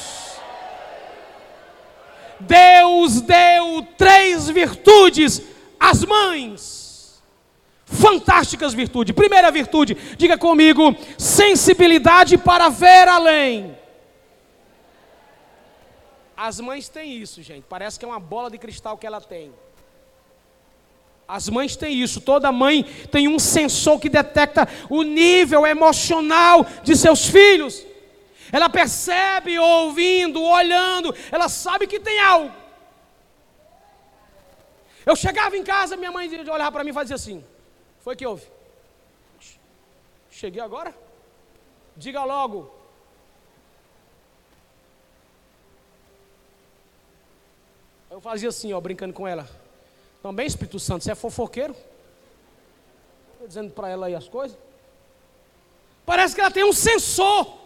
Deus 2.40 3.22
deu 3.22 3.86
três 3.98 4.50
virtudes 4.50 5.42
às 5.80 6.04
mães. 6.04 7.22
Fantásticas 7.86 8.74
virtudes. 8.74 9.16
Primeira 9.16 9.50
virtude, 9.50 9.96
diga 10.18 10.38
comigo: 10.38 10.96
sensibilidade 11.18 12.38
para 12.38 12.70
ver 12.70 13.08
além. 13.08 13.78
As 16.36 16.60
mães 16.60 16.88
têm 16.88 17.18
isso, 17.18 17.42
gente. 17.42 17.66
Parece 17.68 17.98
que 17.98 18.06
é 18.06 18.08
uma 18.08 18.20
bola 18.20 18.52
de 18.52 18.58
cristal 18.58 18.98
que 18.98 19.08
ela 19.08 19.20
tem. 19.20 19.52
As 21.28 21.50
mães 21.50 21.76
têm 21.76 22.00
isso. 22.00 22.22
Toda 22.22 22.52
mãe 22.52 22.84
tem 23.12 23.28
um 23.28 23.40
sensor 23.40 24.00
que 24.00 24.08
detecta 24.08 24.68
o 24.90 25.02
nível 25.02 25.66
emocional 25.66 26.66
de 26.84 26.96
seus 26.96 27.26
filhos. 27.26 27.84
Ela 28.52 28.70
percebe, 28.70 29.58
ouvindo, 29.60 30.42
olhando, 30.42 31.16
ela 31.32 31.50
sabe 31.50 31.88
que 31.88 32.00
tem 32.00 32.20
algo. 32.20 32.54
Eu 35.06 35.16
chegava 35.16 35.56
em 35.58 35.64
casa, 35.64 35.96
minha 35.96 36.12
mãe 36.12 36.30
olhava 36.50 36.72
para 36.72 36.84
mim 36.84 36.92
e 36.92 36.94
fazia 36.94 37.16
assim: 37.16 37.44
Foi 38.00 38.16
que 38.16 38.26
houve? 38.26 38.46
Cheguei 40.30 40.62
agora? 40.62 40.94
Diga 41.96 42.24
logo, 42.24 42.78
Eu 48.10 48.22
fazia 48.22 48.50
assim, 48.50 48.74
ó, 48.74 48.82
brincando 48.82 49.14
com 49.14 49.28
ela. 49.28 49.48
Também, 50.24 50.48
Espírito 50.48 50.80
Santo, 50.80 51.04
você 51.04 51.12
é 51.12 51.16
fofoqueiro? 51.16 51.76
Estou 53.34 53.48
dizendo 53.48 53.72
para 53.72 53.90
ela 53.90 54.08
aí 54.08 54.16
as 54.16 54.28
coisas. 54.28 54.58
Parece 56.06 56.34
que 56.34 56.42
ela 56.42 56.50
tem 56.50 56.64
um 56.64 56.74
sensor. 56.74 57.57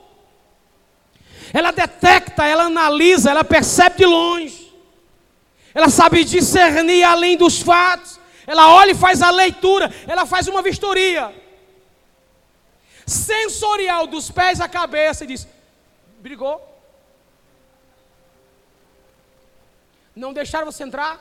Ela 1.54 1.72
detecta, 1.72 2.46
ela 2.46 2.66
analisa, 2.66 3.30
ela 3.30 3.44
percebe 3.44 3.98
de 3.98 4.06
longe. 4.06 4.74
Ela 5.74 5.90
sabe 5.90 6.24
discernir 6.24 7.04
além 7.04 7.38
dos 7.38 7.62
fatos. 7.62 8.20
Ela 8.48 8.74
olha 8.74 8.92
e 8.92 8.96
faz 8.96 9.22
a 9.22 9.30
leitura. 9.30 9.94
Ela 10.08 10.26
faz 10.26 10.48
uma 10.48 10.62
vistoria 10.62 11.34
sensorial 13.06 14.08
dos 14.08 14.32
pés 14.32 14.62
à 14.62 14.70
cabeça 14.70 15.24
e 15.24 15.28
diz: 15.28 15.48
brigou, 16.20 16.72
Não 20.16 20.34
deixaram 20.34 20.66
você 20.66 20.84
entrar? 20.84 21.20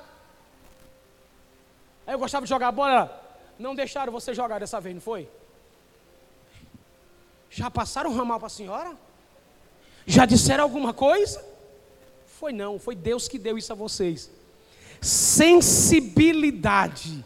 Aí 2.06 2.14
eu 2.14 2.18
gostava 2.18 2.44
de 2.44 2.50
jogar 2.50 2.72
bola. 2.72 3.16
Não 3.58 3.74
deixaram 3.74 4.12
você 4.12 4.34
jogar 4.34 4.58
dessa 4.58 4.80
vez, 4.80 4.94
não 4.94 5.02
foi? 5.02 5.28
Já 7.50 7.70
passaram 7.70 8.10
um 8.10 8.16
ramal 8.16 8.38
para 8.38 8.46
a 8.46 8.50
senhora? 8.50 8.96
Já 10.06 10.26
disseram 10.26 10.64
alguma 10.64 10.92
coisa? 10.92 11.42
Foi 12.38 12.52
não, 12.52 12.78
foi 12.78 12.94
Deus 12.94 13.26
que 13.28 13.38
deu 13.38 13.56
isso 13.58 13.72
a 13.72 13.76
vocês. 13.76 14.30
Sensibilidade. 15.00 17.24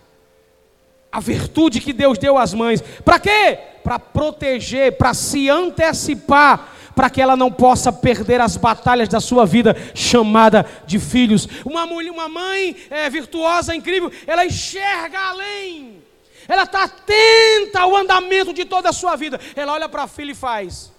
A 1.11 1.19
virtude 1.21 1.81
que 1.81 1.93
Deus 1.93 2.19
deu 2.19 2.37
às 2.37 2.53
mães. 2.53 2.83
Para 3.05 3.21
quê? 3.21 3.59
Para 3.83 3.99
proteger, 3.99 4.97
para 4.97 5.15
se 5.15 5.49
antecipar 5.49 6.75
para 6.95 7.11
que 7.11 7.21
ela 7.21 7.37
não 7.37 7.51
possa 7.51 7.93
perder 7.93 8.41
as 8.41 8.57
batalhas 8.57 9.09
da 9.09 9.21
sua 9.21 9.45
vida, 9.45 9.77
chamada 9.95 10.65
de 10.87 10.99
filhos. 10.99 11.49
Uma 11.65 11.87
mulher, 11.87 12.11
uma 12.11 12.29
mãe 12.29 12.77
é, 12.89 13.11
virtuosa, 13.11 13.75
incrível, 13.75 14.11
ela 14.27 14.47
enxerga 14.47 15.19
além. 15.19 16.03
Ela 16.47 16.65
está 16.65 16.85
atenta 16.85 17.81
ao 17.81 17.97
andamento 17.97 18.53
de 18.53 18.65
toda 18.65 18.91
a 18.91 18.93
sua 18.93 19.17
vida. 19.17 19.41
Ela 19.57 19.73
olha 19.73 19.89
para 19.89 20.05
a 20.05 20.09
filha 20.09 20.33
e 20.33 20.37
faz. 20.37 20.93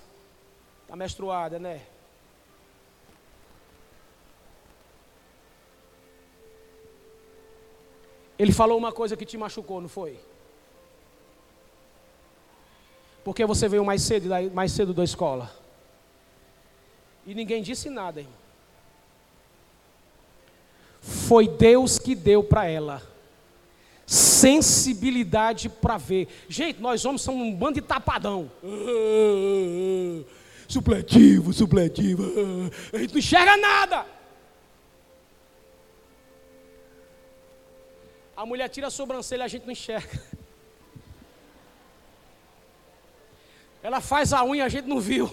Está 0.96 1.04
menstruada, 1.04 1.60
né? 1.60 1.82
Ele 8.40 8.54
falou 8.54 8.78
uma 8.78 8.94
coisa 8.94 9.18
que 9.18 9.26
te 9.26 9.38
machucou, 9.38 9.82
não 9.82 9.90
foi? 9.90 10.18
Porque 13.26 13.46
você 13.46 13.68
veio 13.68 13.84
mais 13.84 14.04
cedo, 14.04 14.30
mais 14.54 14.72
cedo 14.72 14.94
da 14.94 15.04
escola. 15.04 15.52
E 17.26 17.36
ninguém 17.36 17.62
disse 17.62 17.90
nada, 17.90 18.22
irmão. 18.22 18.38
Foi 21.02 21.46
Deus 21.46 22.00
que 22.00 22.16
deu 22.16 22.42
para 22.42 22.68
ela 22.68 23.02
sensibilidade 24.06 25.68
para 25.68 25.98
ver. 25.98 26.28
Gente, 26.48 26.80
nós 26.80 27.04
homens 27.04 27.22
somos 27.22 27.42
um 27.42 27.54
bando 27.54 27.82
de 27.82 27.82
tapadão. 27.82 28.50
Supletivo, 30.68 31.54
supletivo. 31.54 32.24
A 32.94 32.98
gente 32.98 33.12
não 33.12 33.20
enxerga 33.20 33.58
nada. 33.58 34.06
A 38.36 38.46
mulher 38.46 38.68
tira 38.70 38.88
a 38.88 38.92
sobrancelha, 38.92 39.46
a 39.46 39.48
gente 39.48 39.66
não 39.66 39.72
enxerga. 39.72 40.22
Ela 43.82 44.02
faz 44.02 44.34
a 44.34 44.44
unha, 44.44 44.66
a 44.66 44.70
gente 44.70 44.88
não 44.88 45.00
viu. 45.00 45.32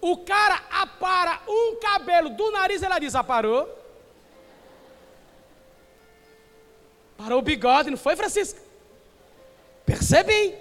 O 0.00 0.16
cara 0.18 0.62
apara 0.70 1.42
um 1.46 1.78
cabelo 1.78 2.30
do 2.30 2.50
nariz, 2.50 2.82
ela 2.82 2.98
diz: 2.98 3.14
aparou. 3.14 3.68
Parou 7.16 7.38
o 7.38 7.42
bigode, 7.42 7.90
não 7.90 7.98
foi, 7.98 8.16
Francisco? 8.16 8.58
Percebi. 9.84 10.56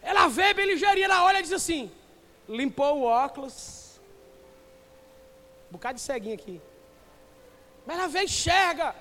ela 0.00 0.21
vê 0.36 0.52
bem 0.54 0.66
ligeirinha, 0.66 1.06
ela 1.06 1.24
olha 1.24 1.38
e 1.38 1.42
diz 1.42 1.52
assim: 1.52 1.90
limpou 2.48 2.98
o 2.98 3.04
óculos. 3.04 4.00
Um 5.68 5.72
bocado 5.72 5.96
de 5.96 6.00
ceguinho 6.02 6.34
aqui. 6.34 6.60
Mas 7.86 7.98
ela 7.98 8.08
vê 8.08 8.20
e 8.20 8.24
enxerga. 8.24 8.94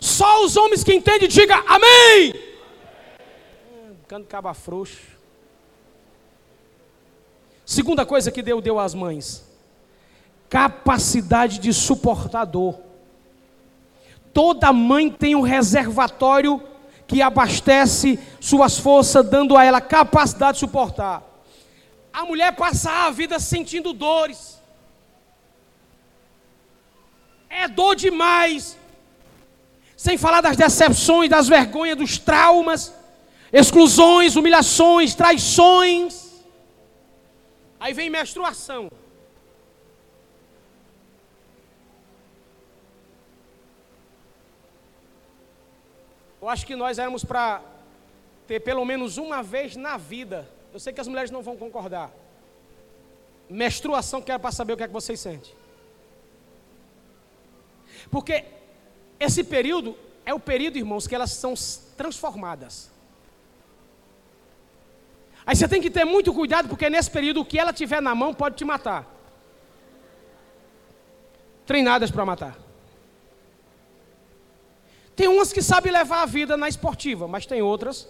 Só 0.00 0.44
os 0.44 0.56
homens 0.56 0.84
que 0.84 0.94
entendem, 0.94 1.28
diga 1.28 1.56
amém. 1.66 2.34
Hum, 3.72 3.96
canto 4.06 4.26
caba 4.28 4.52
frouxo. 4.54 5.18
Segunda 7.64 8.04
coisa 8.06 8.30
que 8.30 8.42
Deus 8.42 8.62
deu 8.62 8.78
às 8.78 8.94
mães: 8.94 9.44
capacidade 10.48 11.58
de 11.58 11.72
suportar 11.72 12.44
dor. 12.44 12.80
Toda 14.32 14.72
mãe 14.72 15.10
tem 15.10 15.34
um 15.34 15.40
reservatório 15.40 16.62
que 17.08 17.22
abastece 17.22 18.18
suas 18.38 18.78
forças, 18.78 19.26
dando 19.26 19.56
a 19.56 19.64
ela 19.64 19.80
capacidade 19.80 20.52
de 20.54 20.60
suportar. 20.60 21.22
A 22.12 22.24
mulher 22.26 22.54
passa 22.54 23.06
a 23.06 23.10
vida 23.10 23.40
sentindo 23.40 23.94
dores. 23.94 24.60
É 27.48 27.66
dor 27.66 27.96
demais. 27.96 28.76
Sem 29.96 30.18
falar 30.18 30.42
das 30.42 30.56
decepções, 30.56 31.30
das 31.30 31.48
vergonhas, 31.48 31.96
dos 31.96 32.18
traumas, 32.18 32.94
exclusões, 33.50 34.36
humilhações, 34.36 35.14
traições. 35.14 36.28
Aí 37.80 37.94
vem 37.94 38.10
menstruação. 38.10 38.90
Eu 46.40 46.48
acho 46.48 46.66
que 46.66 46.76
nós 46.76 46.98
éramos 46.98 47.24
para 47.24 47.62
ter 48.46 48.60
pelo 48.60 48.84
menos 48.84 49.18
uma 49.18 49.42
vez 49.42 49.76
na 49.76 49.96
vida. 49.96 50.48
Eu 50.72 50.80
sei 50.80 50.92
que 50.92 51.00
as 51.00 51.08
mulheres 51.08 51.30
não 51.30 51.42
vão 51.42 51.56
concordar. 51.56 52.10
Menstruação, 53.48 54.22
que 54.22 54.30
era 54.30 54.38
para 54.38 54.52
saber 54.52 54.72
o 54.72 54.76
que 54.76 54.82
é 54.82 54.86
que 54.86 54.92
vocês 54.92 55.18
sentem. 55.18 55.52
Porque 58.10 58.44
esse 59.18 59.42
período 59.42 59.96
é 60.24 60.32
o 60.32 60.38
período, 60.38 60.76
irmãos, 60.78 61.06
que 61.06 61.14
elas 61.14 61.32
são 61.32 61.54
transformadas. 61.96 62.90
Aí 65.44 65.56
você 65.56 65.66
tem 65.66 65.80
que 65.80 65.90
ter 65.90 66.04
muito 66.04 66.32
cuidado, 66.32 66.68
porque 66.68 66.90
nesse 66.90 67.10
período 67.10 67.40
o 67.40 67.44
que 67.44 67.58
ela 67.58 67.72
tiver 67.72 68.02
na 68.02 68.14
mão 68.14 68.34
pode 68.34 68.56
te 68.56 68.64
matar. 68.64 69.06
Treinadas 71.66 72.10
para 72.10 72.24
matar. 72.24 72.67
Tem 75.18 75.26
umas 75.26 75.52
que 75.52 75.60
sabem 75.60 75.92
levar 75.92 76.22
a 76.22 76.26
vida 76.26 76.56
na 76.56 76.68
esportiva, 76.68 77.26
mas 77.26 77.44
tem 77.44 77.60
outras. 77.60 78.08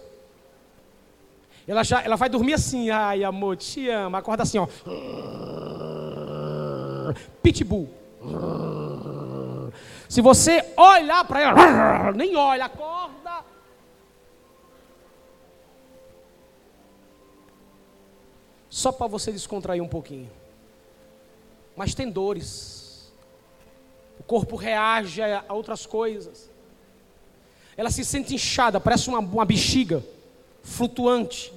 Ela, 1.67 1.83
já, 1.83 2.03
ela 2.03 2.15
vai 2.15 2.29
dormir 2.29 2.53
assim, 2.53 2.91
ai 2.91 3.23
amor, 3.23 3.57
te 3.57 3.89
amo. 3.89 4.15
Acorda 4.15 4.43
assim, 4.43 4.59
ó. 4.59 4.67
Pitbull. 7.41 7.89
Se 10.07 10.21
você 10.21 10.63
olhar 10.77 11.25
para 11.25 11.41
ela, 11.41 12.11
nem 12.13 12.35
olha, 12.35 12.65
acorda. 12.65 13.09
só 18.69 18.91
para 18.91 19.07
você 19.07 19.31
descontrair 19.31 19.81
um 19.81 19.87
pouquinho. 19.87 20.29
Mas 21.75 21.95
tem 21.95 22.09
dores. 22.09 23.11
O 24.19 24.23
corpo 24.23 24.55
reage 24.55 25.23
a 25.23 25.43
outras 25.49 25.87
coisas. 25.87 26.48
Ela 27.79 27.89
se 27.89 28.03
sente 28.03 28.35
inchada, 28.35 28.77
parece 28.77 29.07
uma, 29.07 29.19
uma 29.19 29.45
bexiga 29.45 30.03
flutuante. 30.61 31.53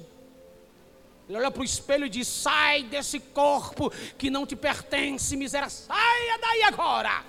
Ele 1.27 1.37
olha 1.37 1.51
para 1.51 1.61
o 1.61 1.65
espelho 1.65 2.05
e 2.05 2.09
diz: 2.09 2.29
Sai 2.29 2.83
desse 2.83 3.19
corpo 3.19 3.91
que 4.17 4.29
não 4.29 4.45
te 4.45 4.55
pertence, 4.55 5.35
miséria, 5.35 5.67
saia 5.67 6.39
daí 6.39 6.63
agora. 6.63 7.25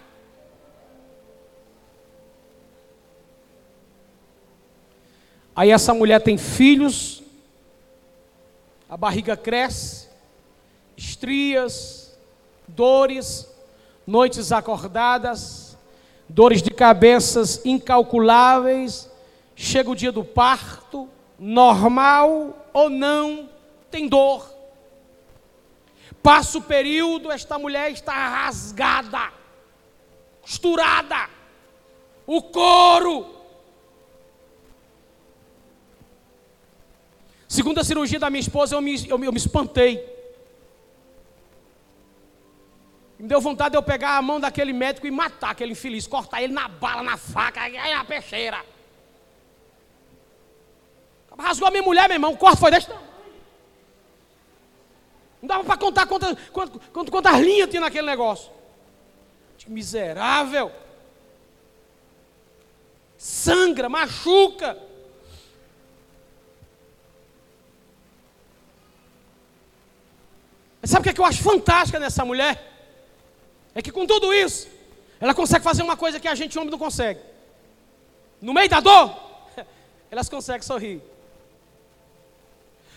Aí 5.56 5.72
essa 5.72 5.92
mulher 5.92 6.20
tem 6.20 6.38
filhos 6.38 7.20
a 8.88 8.96
barriga 8.96 9.36
cresce, 9.36 10.08
estrias, 10.96 12.16
dores, 12.68 13.48
noites 14.06 14.52
acordadas, 14.52 15.63
dores 16.28 16.62
de 16.62 16.70
cabeças 16.70 17.64
incalculáveis, 17.64 19.10
chega 19.54 19.90
o 19.90 19.96
dia 19.96 20.12
do 20.12 20.24
parto, 20.24 21.08
normal 21.38 22.68
ou 22.72 22.88
não, 22.88 23.48
tem 23.90 24.08
dor. 24.08 24.52
Passa 26.22 26.58
o 26.58 26.62
período, 26.62 27.30
esta 27.30 27.58
mulher 27.58 27.90
está 27.90 28.12
rasgada, 28.28 29.32
costurada, 30.42 31.28
o 32.26 32.40
couro 32.42 33.34
Segunda 37.54 37.84
cirurgia 37.84 38.18
da 38.18 38.28
minha 38.28 38.40
esposa, 38.40 38.74
eu 38.74 38.80
me, 38.80 39.08
eu, 39.08 39.22
eu 39.22 39.30
me 39.30 39.38
espantei. 39.38 40.04
Me 43.24 43.28
deu 43.28 43.40
vontade 43.40 43.70
de 43.70 43.78
eu 43.78 43.82
pegar 43.82 44.18
a 44.18 44.20
mão 44.20 44.38
daquele 44.38 44.74
médico 44.74 45.06
e 45.06 45.10
matar 45.10 45.52
aquele 45.52 45.72
infeliz, 45.72 46.06
cortar 46.06 46.42
ele 46.42 46.52
na 46.52 46.68
bala, 46.68 47.02
na 47.02 47.16
faca, 47.16 47.58
aí 47.62 47.94
na 47.94 48.04
peixeira. 48.04 48.62
Rasgou 51.38 51.66
a 51.66 51.70
minha 51.70 51.82
mulher, 51.82 52.06
meu 52.06 52.16
irmão, 52.16 52.34
o 52.34 52.36
corte 52.36 52.60
foi 52.60 52.70
desse 52.70 52.86
tamanho. 52.86 53.08
Não 55.40 55.48
dava 55.48 55.64
para 55.64 55.78
contar 55.78 56.06
quantas, 56.06 56.36
quantas, 56.50 56.82
quantas 56.92 57.40
linhas 57.40 57.70
tinha 57.70 57.80
naquele 57.80 58.06
negócio. 58.06 58.52
Que 59.56 59.70
miserável. 59.70 60.70
Sangra, 63.16 63.88
machuca. 63.88 64.78
Mas 70.82 70.90
sabe 70.90 71.00
o 71.00 71.04
que, 71.04 71.08
é 71.08 71.12
que 71.14 71.20
eu 71.22 71.24
acho 71.24 71.42
fantástica 71.42 71.98
nessa 71.98 72.22
mulher? 72.22 72.73
É 73.74 73.82
que 73.82 73.90
com 73.90 74.06
tudo 74.06 74.32
isso, 74.32 74.68
ela 75.20 75.34
consegue 75.34 75.64
fazer 75.64 75.82
uma 75.82 75.96
coisa 75.96 76.20
que 76.20 76.28
a 76.28 76.34
gente 76.34 76.58
homem 76.58 76.70
não 76.70 76.78
consegue. 76.78 77.20
no 78.40 78.54
meio 78.54 78.68
da 78.68 78.80
dor, 78.80 79.14
elas 80.10 80.28
conseguem 80.28 80.62
sorrir. 80.62 81.02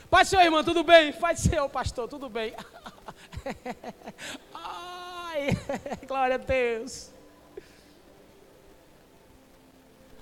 Pai 0.10 0.24
do 0.24 0.30
Senhor, 0.30 0.44
irmã, 0.44 0.64
tudo 0.64 0.84
bem? 0.84 1.12
Pai 1.12 1.34
do 1.34 1.42
Senhor, 1.42 1.68
pastor, 1.70 2.08
tudo 2.08 2.30
bem? 2.30 2.54
Ai, 4.54 5.48
glória 6.08 6.36
a 6.36 6.38
Deus. 6.38 7.12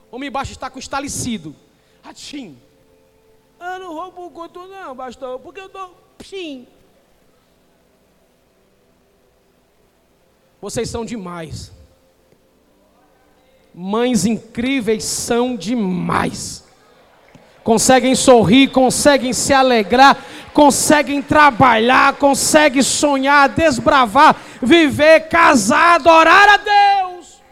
Homem 0.10 0.30
embaixo 0.30 0.54
está 0.54 0.70
com 0.70 0.80
estalecido. 0.80 1.56
Atim. 2.04 2.58
Eu 3.60 3.80
não 3.80 3.94
vou 3.94 4.12
por 4.12 4.32
conta 4.32 4.68
não, 4.68 4.96
pastor, 4.96 5.40
porque 5.40 5.60
eu 5.60 5.66
estou... 5.66 5.98
Pim. 6.18 6.68
Vocês 10.66 10.90
são 10.90 11.06
demais. 11.06 11.72
Mães 13.72 14.26
incríveis 14.26 15.04
são 15.04 15.56
demais. 15.56 16.66
Conseguem 17.64 18.16
sorrir, 18.16 18.72
conseguem 18.72 19.32
se 19.32 19.54
alegrar, 19.54 20.18
conseguem 20.56 21.22
trabalhar, 21.22 22.16
conseguem 22.16 22.82
sonhar, 22.82 23.48
desbravar, 23.48 24.42
viver, 24.60 25.30
casar, 25.30 25.98
adorar 25.98 26.50
a 26.50 26.58
Deus 26.58 27.44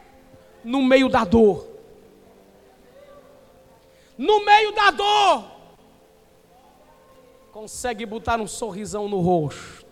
no 0.64 0.82
meio 0.82 1.08
da 1.08 1.24
dor. 1.24 1.68
No 4.18 4.44
meio 4.44 4.72
da 4.72 4.90
dor, 4.90 5.46
consegue 7.52 8.08
botar 8.08 8.42
um 8.42 8.48
sorrisão 8.48 9.08
no 9.08 9.20
rosto. 9.20 9.83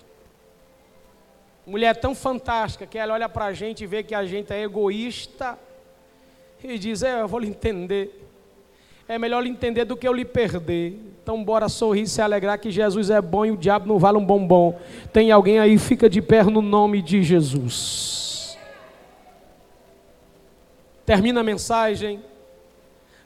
Mulher 1.72 1.95
tão 1.95 2.13
fantástica 2.13 2.86
que 2.86 2.97
ela 2.97 3.13
olha 3.13 3.30
para 3.30 3.45
a 3.45 3.53
gente 3.53 3.86
e 3.86 3.88
vê 3.88 4.03
que 4.03 4.13
a 4.13 4.26
gente 4.26 4.51
é 4.51 4.61
egoísta 4.61 5.57
e 6.61 6.78
diz: 6.78 7.01
É, 7.01 7.22
eu 7.22 7.30
vou 7.30 7.39
lhe 7.39 7.47
entender. 7.47 8.28
É 9.07 9.17
melhor 9.17 9.41
lhe 9.41 9.49
entender 9.49 9.86
do 9.86 9.95
que 9.95 10.05
eu 10.05 10.11
lhe 10.11 10.26
perder. 10.26 10.99
Então, 11.24 11.41
bora 11.41 11.69
sorrir 11.69 12.01
e 12.01 12.07
se 12.07 12.22
alegrar 12.22 12.59
que 12.59 12.69
Jesus 12.69 13.09
é 13.09 13.22
bom 13.22 13.45
e 13.45 13.51
o 13.51 13.57
diabo 13.57 13.88
não 13.88 13.97
vale 13.97 14.17
um 14.17 14.26
bombom. 14.26 14.78
Tem 15.13 15.32
alguém 15.32 15.59
aí, 15.59 15.78
fica 15.78 16.09
de 16.09 16.22
pé 16.22 16.43
no 16.43 16.61
nome 16.61 17.01
de 17.01 17.24
Jesus. 17.24 18.57
Termina 21.05 21.39
a 21.39 21.43
mensagem 21.43 22.22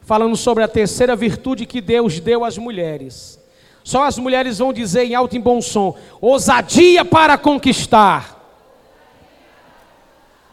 falando 0.01 0.35
sobre 0.35 0.63
a 0.63 0.67
terceira 0.67 1.15
virtude 1.15 1.65
que 1.65 1.81
Deus 1.81 2.19
deu 2.19 2.45
às 2.45 2.59
mulheres. 2.59 3.43
Só 3.83 4.03
as 4.03 4.19
mulheres 4.19 4.59
vão 4.59 4.71
dizer 4.71 5.05
em 5.05 5.15
alto 5.15 5.35
e 5.35 5.39
bom 5.39 5.59
som: 5.63 5.97
ousadia 6.21 7.03
para 7.03 7.39
conquistar. 7.39 8.34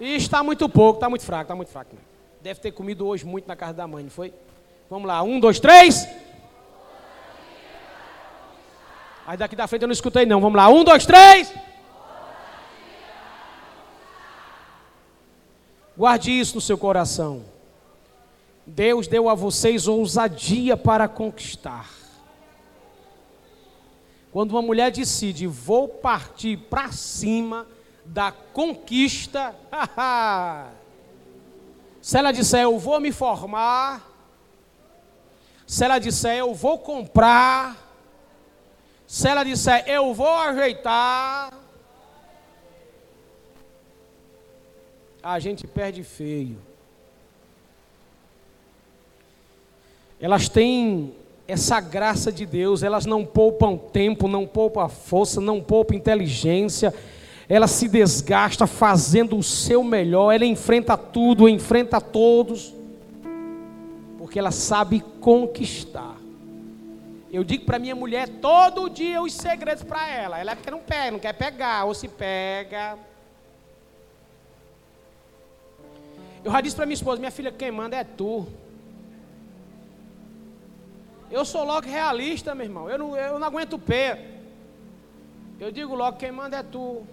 E 0.03 0.16
está 0.16 0.42
muito 0.42 0.68
pouco, 0.68 0.96
está 0.96 1.09
muito 1.09 1.24
fraco, 1.24 1.42
está 1.44 1.55
muito 1.55 1.68
fraco. 1.68 1.94
Deve 2.40 2.59
ter 2.59 2.72
comido 2.72 3.07
hoje 3.07 3.24
muito 3.24 3.46
na 3.46 3.55
casa 3.55 3.74
da 3.74 3.86
mãe, 3.86 4.03
não 4.03 4.11
foi? 4.11 4.34
Vamos 4.90 5.07
lá, 5.07 5.22
um, 5.22 5.38
dois, 5.38 5.61
três. 5.61 6.09
Aí 9.24 9.36
daqui 9.36 9.55
da 9.55 9.68
frente 9.68 9.82
eu 9.82 9.86
não 9.86 9.92
escutei 9.92 10.26
não. 10.26 10.40
Vamos 10.40 10.57
lá, 10.57 10.68
um, 10.68 10.82
dois, 10.82 11.07
três. 11.07 11.55
Guarde 15.96 16.32
isso 16.32 16.57
no 16.57 16.61
seu 16.61 16.76
coração. 16.76 17.44
Deus 18.66 19.07
deu 19.07 19.28
a 19.28 19.36
vocês 19.36 19.86
ousadia 19.86 20.76
para 20.76 21.07
conquistar. 21.07 21.88
Quando 24.32 24.50
uma 24.50 24.62
mulher 24.62 24.90
decide, 24.90 25.46
vou 25.46 25.86
partir 25.86 26.57
para 26.57 26.90
cima 26.90 27.68
da 28.05 28.32
conquista, 28.32 29.55
se 32.00 32.18
ela 32.18 32.32
disser, 32.32 32.62
eu 32.62 32.78
vou 32.78 33.00
me 33.00 33.12
formar, 33.12 34.11
se 35.66 35.84
ela 35.84 35.98
disser, 35.98 36.36
eu 36.36 36.55
vou 36.55 36.78
comprar, 36.78 37.76
se 39.07 39.28
ela 39.28 39.44
disser, 39.44 39.84
eu 39.86 40.12
vou 40.12 40.34
ajeitar, 40.34 41.53
a 45.22 45.38
gente 45.38 45.66
perde 45.66 46.03
feio. 46.03 46.59
Elas 50.20 50.48
têm 50.48 51.14
essa 51.46 51.80
graça 51.80 52.32
de 52.32 52.46
Deus, 52.46 52.82
elas 52.82 53.07
não 53.07 53.24
poupam 53.24 53.76
tempo, 53.76 54.28
não 54.28 54.46
poupam 54.46 54.88
força, 54.88 55.40
não 55.40 55.61
poupam 55.61 55.94
inteligência, 55.94 56.94
ela 57.53 57.66
se 57.66 57.86
desgasta 57.86 58.66
fazendo 58.66 59.36
o 59.36 59.42
seu 59.42 59.84
melhor, 59.84 60.32
ela 60.32 60.46
enfrenta 60.46 60.96
tudo, 60.96 61.46
enfrenta 61.46 62.00
todos, 62.00 62.74
porque 64.16 64.38
ela 64.38 64.50
sabe 64.50 65.03
conquistar. 65.20 66.16
Eu 67.30 67.44
digo 67.44 67.66
para 67.66 67.78
minha 67.78 67.94
mulher 67.94 68.26
todo 68.26 68.88
dia 68.88 69.20
os 69.20 69.34
segredos 69.34 69.84
para 69.84 70.09
ela. 70.09 70.38
Ela 70.38 70.53
é 70.53 70.55
porque 70.55 70.70
não 70.70 70.78
pega, 70.78 71.11
não 71.11 71.18
quer 71.18 71.34
pegar, 71.34 71.84
ou 71.84 71.92
se 71.92 72.09
pega. 72.09 72.98
Eu 76.42 76.53
já 76.53 76.61
disse 76.62 76.74
para 76.76 76.86
minha 76.86 76.94
esposa, 76.94 77.18
minha 77.18 77.30
filha, 77.30 77.53
quem 77.53 77.70
manda 77.70 77.98
é 77.98 78.05
tu. 78.05 78.46
Eu 81.30 81.44
sou 81.44 81.66
logo 81.66 81.86
realista, 81.86 82.55
meu 82.55 82.64
irmão. 82.64 82.88
Eu 82.88 82.96
não, 82.96 83.14
eu 83.14 83.38
não 83.38 83.46
aguento 83.46 83.78
pé. 83.78 84.26
Eu 85.61 85.70
digo 85.70 85.94
logo, 85.94 86.16
quem 86.16 86.32
manda 86.32 86.57
é 86.57 86.62
tu. 86.62 87.07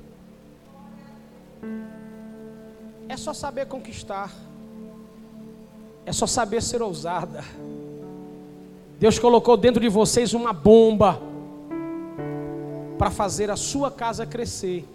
É 3.08 3.18
só 3.18 3.34
saber 3.34 3.66
conquistar. 3.66 4.32
É 6.06 6.14
só 6.14 6.28
saber 6.28 6.62
ser 6.62 6.82
ousada. 6.82 7.44
Deus 9.00 9.18
colocou 9.18 9.56
dentro 9.56 9.82
de 9.82 9.90
vocês 9.90 10.34
uma 10.34 10.52
bomba 10.52 11.22
para 12.98 13.10
fazer 13.10 13.50
a 13.50 13.56
sua 13.56 13.90
casa 13.90 14.26
crescer. 14.26 14.86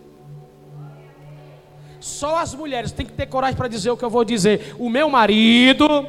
Só 1.99 2.37
as 2.39 2.55
mulheres 2.55 2.93
têm 2.93 3.07
que 3.07 3.13
ter 3.13 3.27
coragem 3.27 3.57
para 3.57 3.67
dizer 3.67 3.91
o 3.91 3.97
que 3.97 4.05
eu 4.05 4.11
vou 4.11 4.25
dizer. 4.25 4.77
O 4.79 4.91
meu 4.91 5.09
marido. 5.09 6.07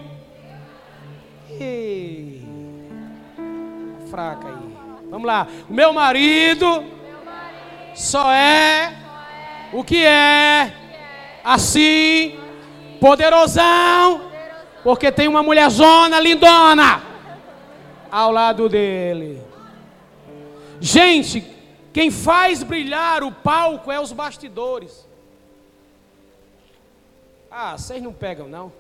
Ei, 1.50 2.46
fraca 4.10 4.50
aí. 4.50 4.76
Vamos 5.10 5.26
lá. 5.26 5.48
O 5.70 5.74
meu 5.74 5.94
marido 5.94 6.84
só 7.96 8.30
é 8.34 9.05
o 9.74 9.84
que 9.84 10.04
é 10.06 10.74
assim, 11.44 12.40
poderosão, 13.00 14.32
porque 14.84 15.12
tem 15.12 15.28
uma 15.28 15.44
mulherzona 15.44 16.20
lindona 16.20 17.04
ao 18.12 18.32
lado 18.32 18.68
dele. 18.68 19.42
Gente, 20.80 21.46
quem 21.94 22.10
faz 22.10 22.64
brilhar 22.64 23.24
o 23.24 23.32
palco 23.32 23.92
é 23.92 24.00
os 24.00 24.12
bastidores. 24.12 25.08
Ah, 27.50 27.78
vocês 27.78 28.02
não 28.02 28.12
pegam 28.12 28.48
não. 28.48 28.74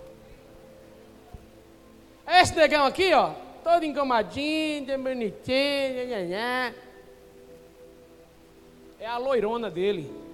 Esse 2.28 2.56
negão 2.56 2.86
aqui, 2.86 3.14
ó, 3.14 3.32
todo 3.64 3.86
engomadinho, 3.86 4.98
bonitinho, 4.98 6.34
é 9.00 9.08
a 9.08 9.18
loirona 9.18 9.70
dele 9.70 10.25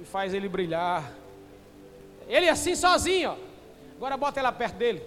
e 0.00 0.04
faz 0.04 0.34
ele 0.34 0.48
brilhar. 0.48 1.12
Ele 2.28 2.48
assim 2.48 2.74
sozinho, 2.74 3.30
ó. 3.30 3.36
Agora 3.96 4.16
bota 4.16 4.38
ela 4.38 4.52
perto 4.52 4.76
dele. 4.76 5.02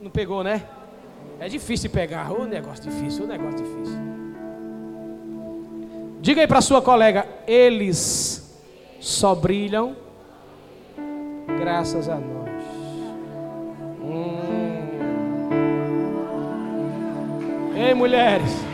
Não 0.00 0.10
pegou, 0.10 0.42
né? 0.42 0.66
É 1.38 1.48
difícil 1.48 1.90
pegar. 1.90 2.32
O 2.32 2.44
negócio 2.44 2.90
difícil, 2.90 3.24
o 3.24 3.26
negócio 3.26 3.58
difícil. 3.58 3.98
Diga 6.20 6.40
aí 6.40 6.46
para 6.46 6.60
sua 6.60 6.80
colega, 6.80 7.26
eles 7.46 8.58
só 8.98 9.34
brilham 9.34 9.94
graças 11.58 12.08
a 12.08 12.16
nós. 12.16 12.50
Hum. 14.00 14.88
Ei, 17.76 17.92
mulheres. 17.94 18.73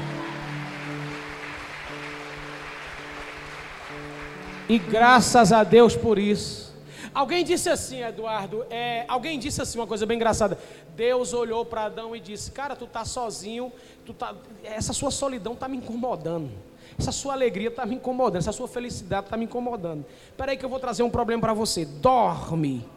E 4.71 4.79
graças 4.79 5.53
a 5.53 5.65
Deus 5.65 5.97
por 5.97 6.17
isso. 6.17 6.73
Alguém 7.13 7.43
disse 7.43 7.69
assim, 7.69 8.03
Eduardo, 8.03 8.65
é, 8.71 9.05
alguém 9.09 9.37
disse 9.37 9.61
assim 9.61 9.77
uma 9.81 9.87
coisa 9.87 10.07
bem 10.07 10.15
engraçada. 10.15 10.57
Deus 10.95 11.33
olhou 11.35 11.67
para 11.67 11.87
Adão 11.87 12.15
e 12.15 12.21
disse: 12.21 12.53
Cara, 12.53 12.77
tu 12.77 12.87
tá 12.87 13.05
sozinho, 13.05 13.73
tu 14.07 14.15
tá, 14.15 14.33
essa 14.63 14.93
sua 14.93 15.11
solidão 15.11 15.55
está 15.55 15.67
me 15.67 15.77
incomodando. 15.77 16.53
Essa 16.97 17.11
sua 17.11 17.33
alegria 17.33 17.67
está 17.67 17.85
me 17.85 17.97
incomodando, 17.97 18.37
essa 18.37 18.53
sua 18.53 18.69
felicidade 18.69 19.27
está 19.27 19.37
me 19.37 19.47
incomodando. 19.47 20.05
Espera 20.29 20.53
aí 20.53 20.57
que 20.57 20.65
eu 20.65 20.69
vou 20.69 20.79
trazer 20.79 21.03
um 21.03 21.11
problema 21.11 21.41
para 21.41 21.53
você. 21.53 21.85
Dorme. 21.85 22.89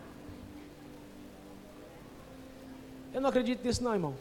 Eu 3.12 3.20
não 3.20 3.30
acredito 3.30 3.66
nisso 3.66 3.84
não, 3.84 3.94
irmão. 3.94 4.14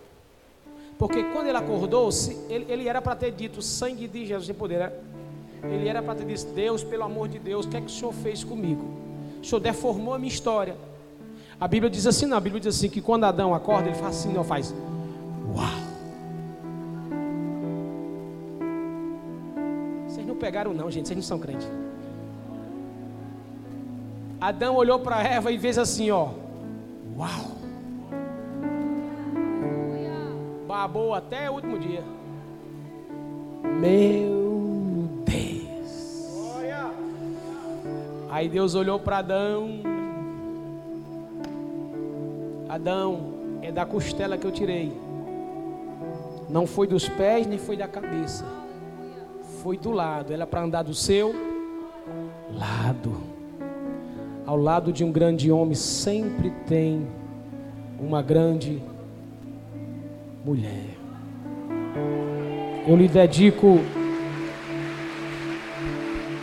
Porque 0.99 1.23
quando 1.23 1.49
ele 1.49 1.59
acordou, 1.59 2.09
ele, 2.49 2.65
ele 2.73 2.89
era 2.89 3.03
para 3.03 3.15
ter 3.15 3.31
dito 3.31 3.61
sangue 3.61 4.09
de 4.09 4.25
Jesus 4.25 4.49
em 4.49 4.55
poder. 4.55 4.79
Né? 4.79 4.93
Ele 5.63 5.89
era 5.89 6.03
para 6.03 6.15
ter 6.15 6.27
dito: 6.27 6.53
Deus, 6.53 6.83
pelo 6.83 7.05
amor 7.05 7.29
de 7.29 7.39
Deus, 7.39 7.67
o 7.67 7.69
que 7.69 7.77
é 7.77 7.81
que 7.81 7.87
o 7.87 7.91
Senhor 7.91 8.13
fez 8.13 8.43
comigo? 8.43 8.85
O 9.41 9.45
Senhor 9.45 9.61
deformou 9.61 10.15
a 10.15 10.19
minha 10.19 10.33
história. 10.33 10.77
A 11.61 11.69
Bíblia 11.69 11.89
diz 11.89 12.07
assim, 12.07 12.27
não, 12.27 12.37
a 12.37 12.41
Bíblia 12.41 12.61
diz 12.61 12.77
assim 12.77 12.89
que 12.89 13.01
quando 13.01 13.25
Adão 13.25 13.55
acorda, 13.55 13.89
ele 13.89 13.97
faz 13.97 14.17
assim, 14.17 14.33
não 14.33 14.43
faz. 14.43 14.75
Uau! 15.55 15.83
Vocês 20.09 20.27
não 20.27 20.35
pegaram 20.35 20.75
não, 20.75 20.91
gente, 20.91 21.07
vocês 21.07 21.17
não 21.17 21.23
são 21.23 21.39
crentes. 21.39 21.69
Adão 24.41 24.75
olhou 24.75 24.99
para 24.99 25.23
Eva 25.23 25.53
e 25.53 25.59
fez 25.59 25.79
assim, 25.79 26.11
ó. 26.11 26.31
Uau! 27.17 27.53
Babou 30.67 31.15
até 31.15 31.49
o 31.49 31.55
último 31.55 31.79
dia. 31.79 32.03
Meu 33.81 34.32
Aí 38.43 38.49
Deus 38.49 38.75
olhou 38.75 38.99
para 38.99 39.19
Adão. 39.19 39.83
Adão, 42.69 43.35
é 43.63 43.71
da 43.71 43.87
costela 43.87 44.37
que 44.37 44.45
eu 44.45 44.51
tirei. 44.51 44.93
Não 46.51 46.67
foi 46.67 46.89
dos 46.89 47.09
pés, 47.09 47.47
nem 47.47 47.57
foi 47.57 47.77
da 47.77 47.87
cabeça. 47.87 48.45
Foi 49.63 49.79
do 49.79 49.93
lado. 49.93 50.33
Ela 50.33 50.45
para 50.45 50.61
andar 50.61 50.83
do 50.83 50.93
seu 50.93 51.33
lado 52.53 53.17
ao 54.45 54.57
lado 54.57 54.93
de 54.93 55.05
um 55.05 55.13
grande 55.13 55.53
homem 55.53 55.77
sempre 55.77 56.51
tem 56.67 57.07
uma 58.01 58.23
grande 58.23 58.83
mulher. 60.45 60.99
Eu 62.89 62.97
lhe 62.97 63.07
dedico 63.07 63.79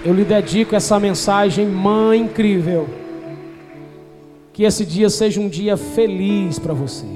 eu 0.04 0.14
lhe 0.14 0.24
dedico 0.24 0.76
essa 0.76 1.00
mensagem, 1.00 1.68
mãe 1.68 2.22
incrível. 2.22 2.88
Que 4.54 4.64
esse 4.64 4.86
dia 4.86 5.10
seja 5.10 5.39
um 5.39 5.47
dia 5.47 5.78
feliz 5.78 6.60
para 6.60 6.74
você. 6.74 7.08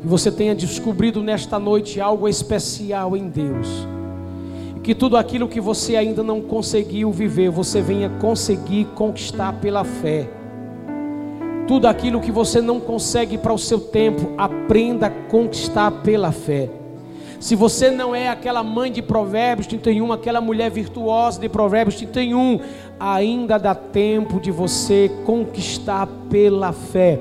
Que 0.00 0.06
você 0.06 0.30
tenha 0.30 0.54
descobrido 0.54 1.22
nesta 1.22 1.58
noite 1.58 2.00
algo 2.00 2.28
especial 2.28 3.16
em 3.16 3.28
Deus 3.28 3.86
que 4.88 4.94
tudo 4.94 5.18
aquilo 5.18 5.46
que 5.46 5.60
você 5.60 5.96
ainda 5.96 6.22
não 6.22 6.40
conseguiu 6.40 7.12
viver, 7.12 7.50
você 7.50 7.82
venha 7.82 8.08
conseguir 8.08 8.86
conquistar 8.94 9.52
pela 9.60 9.84
fé. 9.84 10.26
Tudo 11.66 11.86
aquilo 11.86 12.22
que 12.22 12.32
você 12.32 12.62
não 12.62 12.80
consegue 12.80 13.36
para 13.36 13.52
o 13.52 13.58
seu 13.58 13.78
tempo, 13.78 14.32
aprenda 14.38 15.08
a 15.08 15.10
conquistar 15.10 15.90
pela 15.90 16.32
fé. 16.32 16.70
Se 17.40 17.54
você 17.54 17.90
não 17.90 18.14
é 18.14 18.28
aquela 18.28 18.64
mãe 18.64 18.90
de 18.90 19.00
Provérbios 19.00 19.66
31, 19.68 20.12
aquela 20.12 20.40
mulher 20.40 20.70
virtuosa 20.70 21.40
de 21.40 21.48
Provérbios 21.48 21.96
31, 21.96 22.60
ainda 22.98 23.58
dá 23.58 23.74
tempo 23.74 24.40
de 24.40 24.50
você 24.50 25.10
conquistar 25.24 26.08
pela 26.28 26.72
fé. 26.72 27.20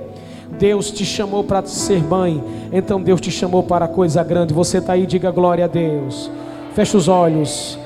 Deus 0.58 0.90
te 0.90 1.06
chamou 1.06 1.44
para 1.44 1.64
ser 1.66 2.02
mãe, 2.04 2.44
então 2.72 3.02
Deus 3.02 3.22
te 3.22 3.30
chamou 3.30 3.62
para 3.62 3.88
coisa 3.88 4.24
grande. 4.24 4.54
Você 4.54 4.80
está 4.80 4.94
aí, 4.94 5.06
diga 5.06 5.30
glória 5.30 5.66
a 5.66 5.68
Deus. 5.68 6.32
Feche 6.74 6.98
os 6.98 7.08
olhos. 7.08 7.78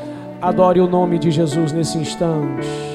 Adore 0.42 0.80
o 0.80 0.88
nome 0.88 1.20
de 1.20 1.32
Jesus 1.32 1.72
nesse 1.72 1.98
instante. 1.98 2.91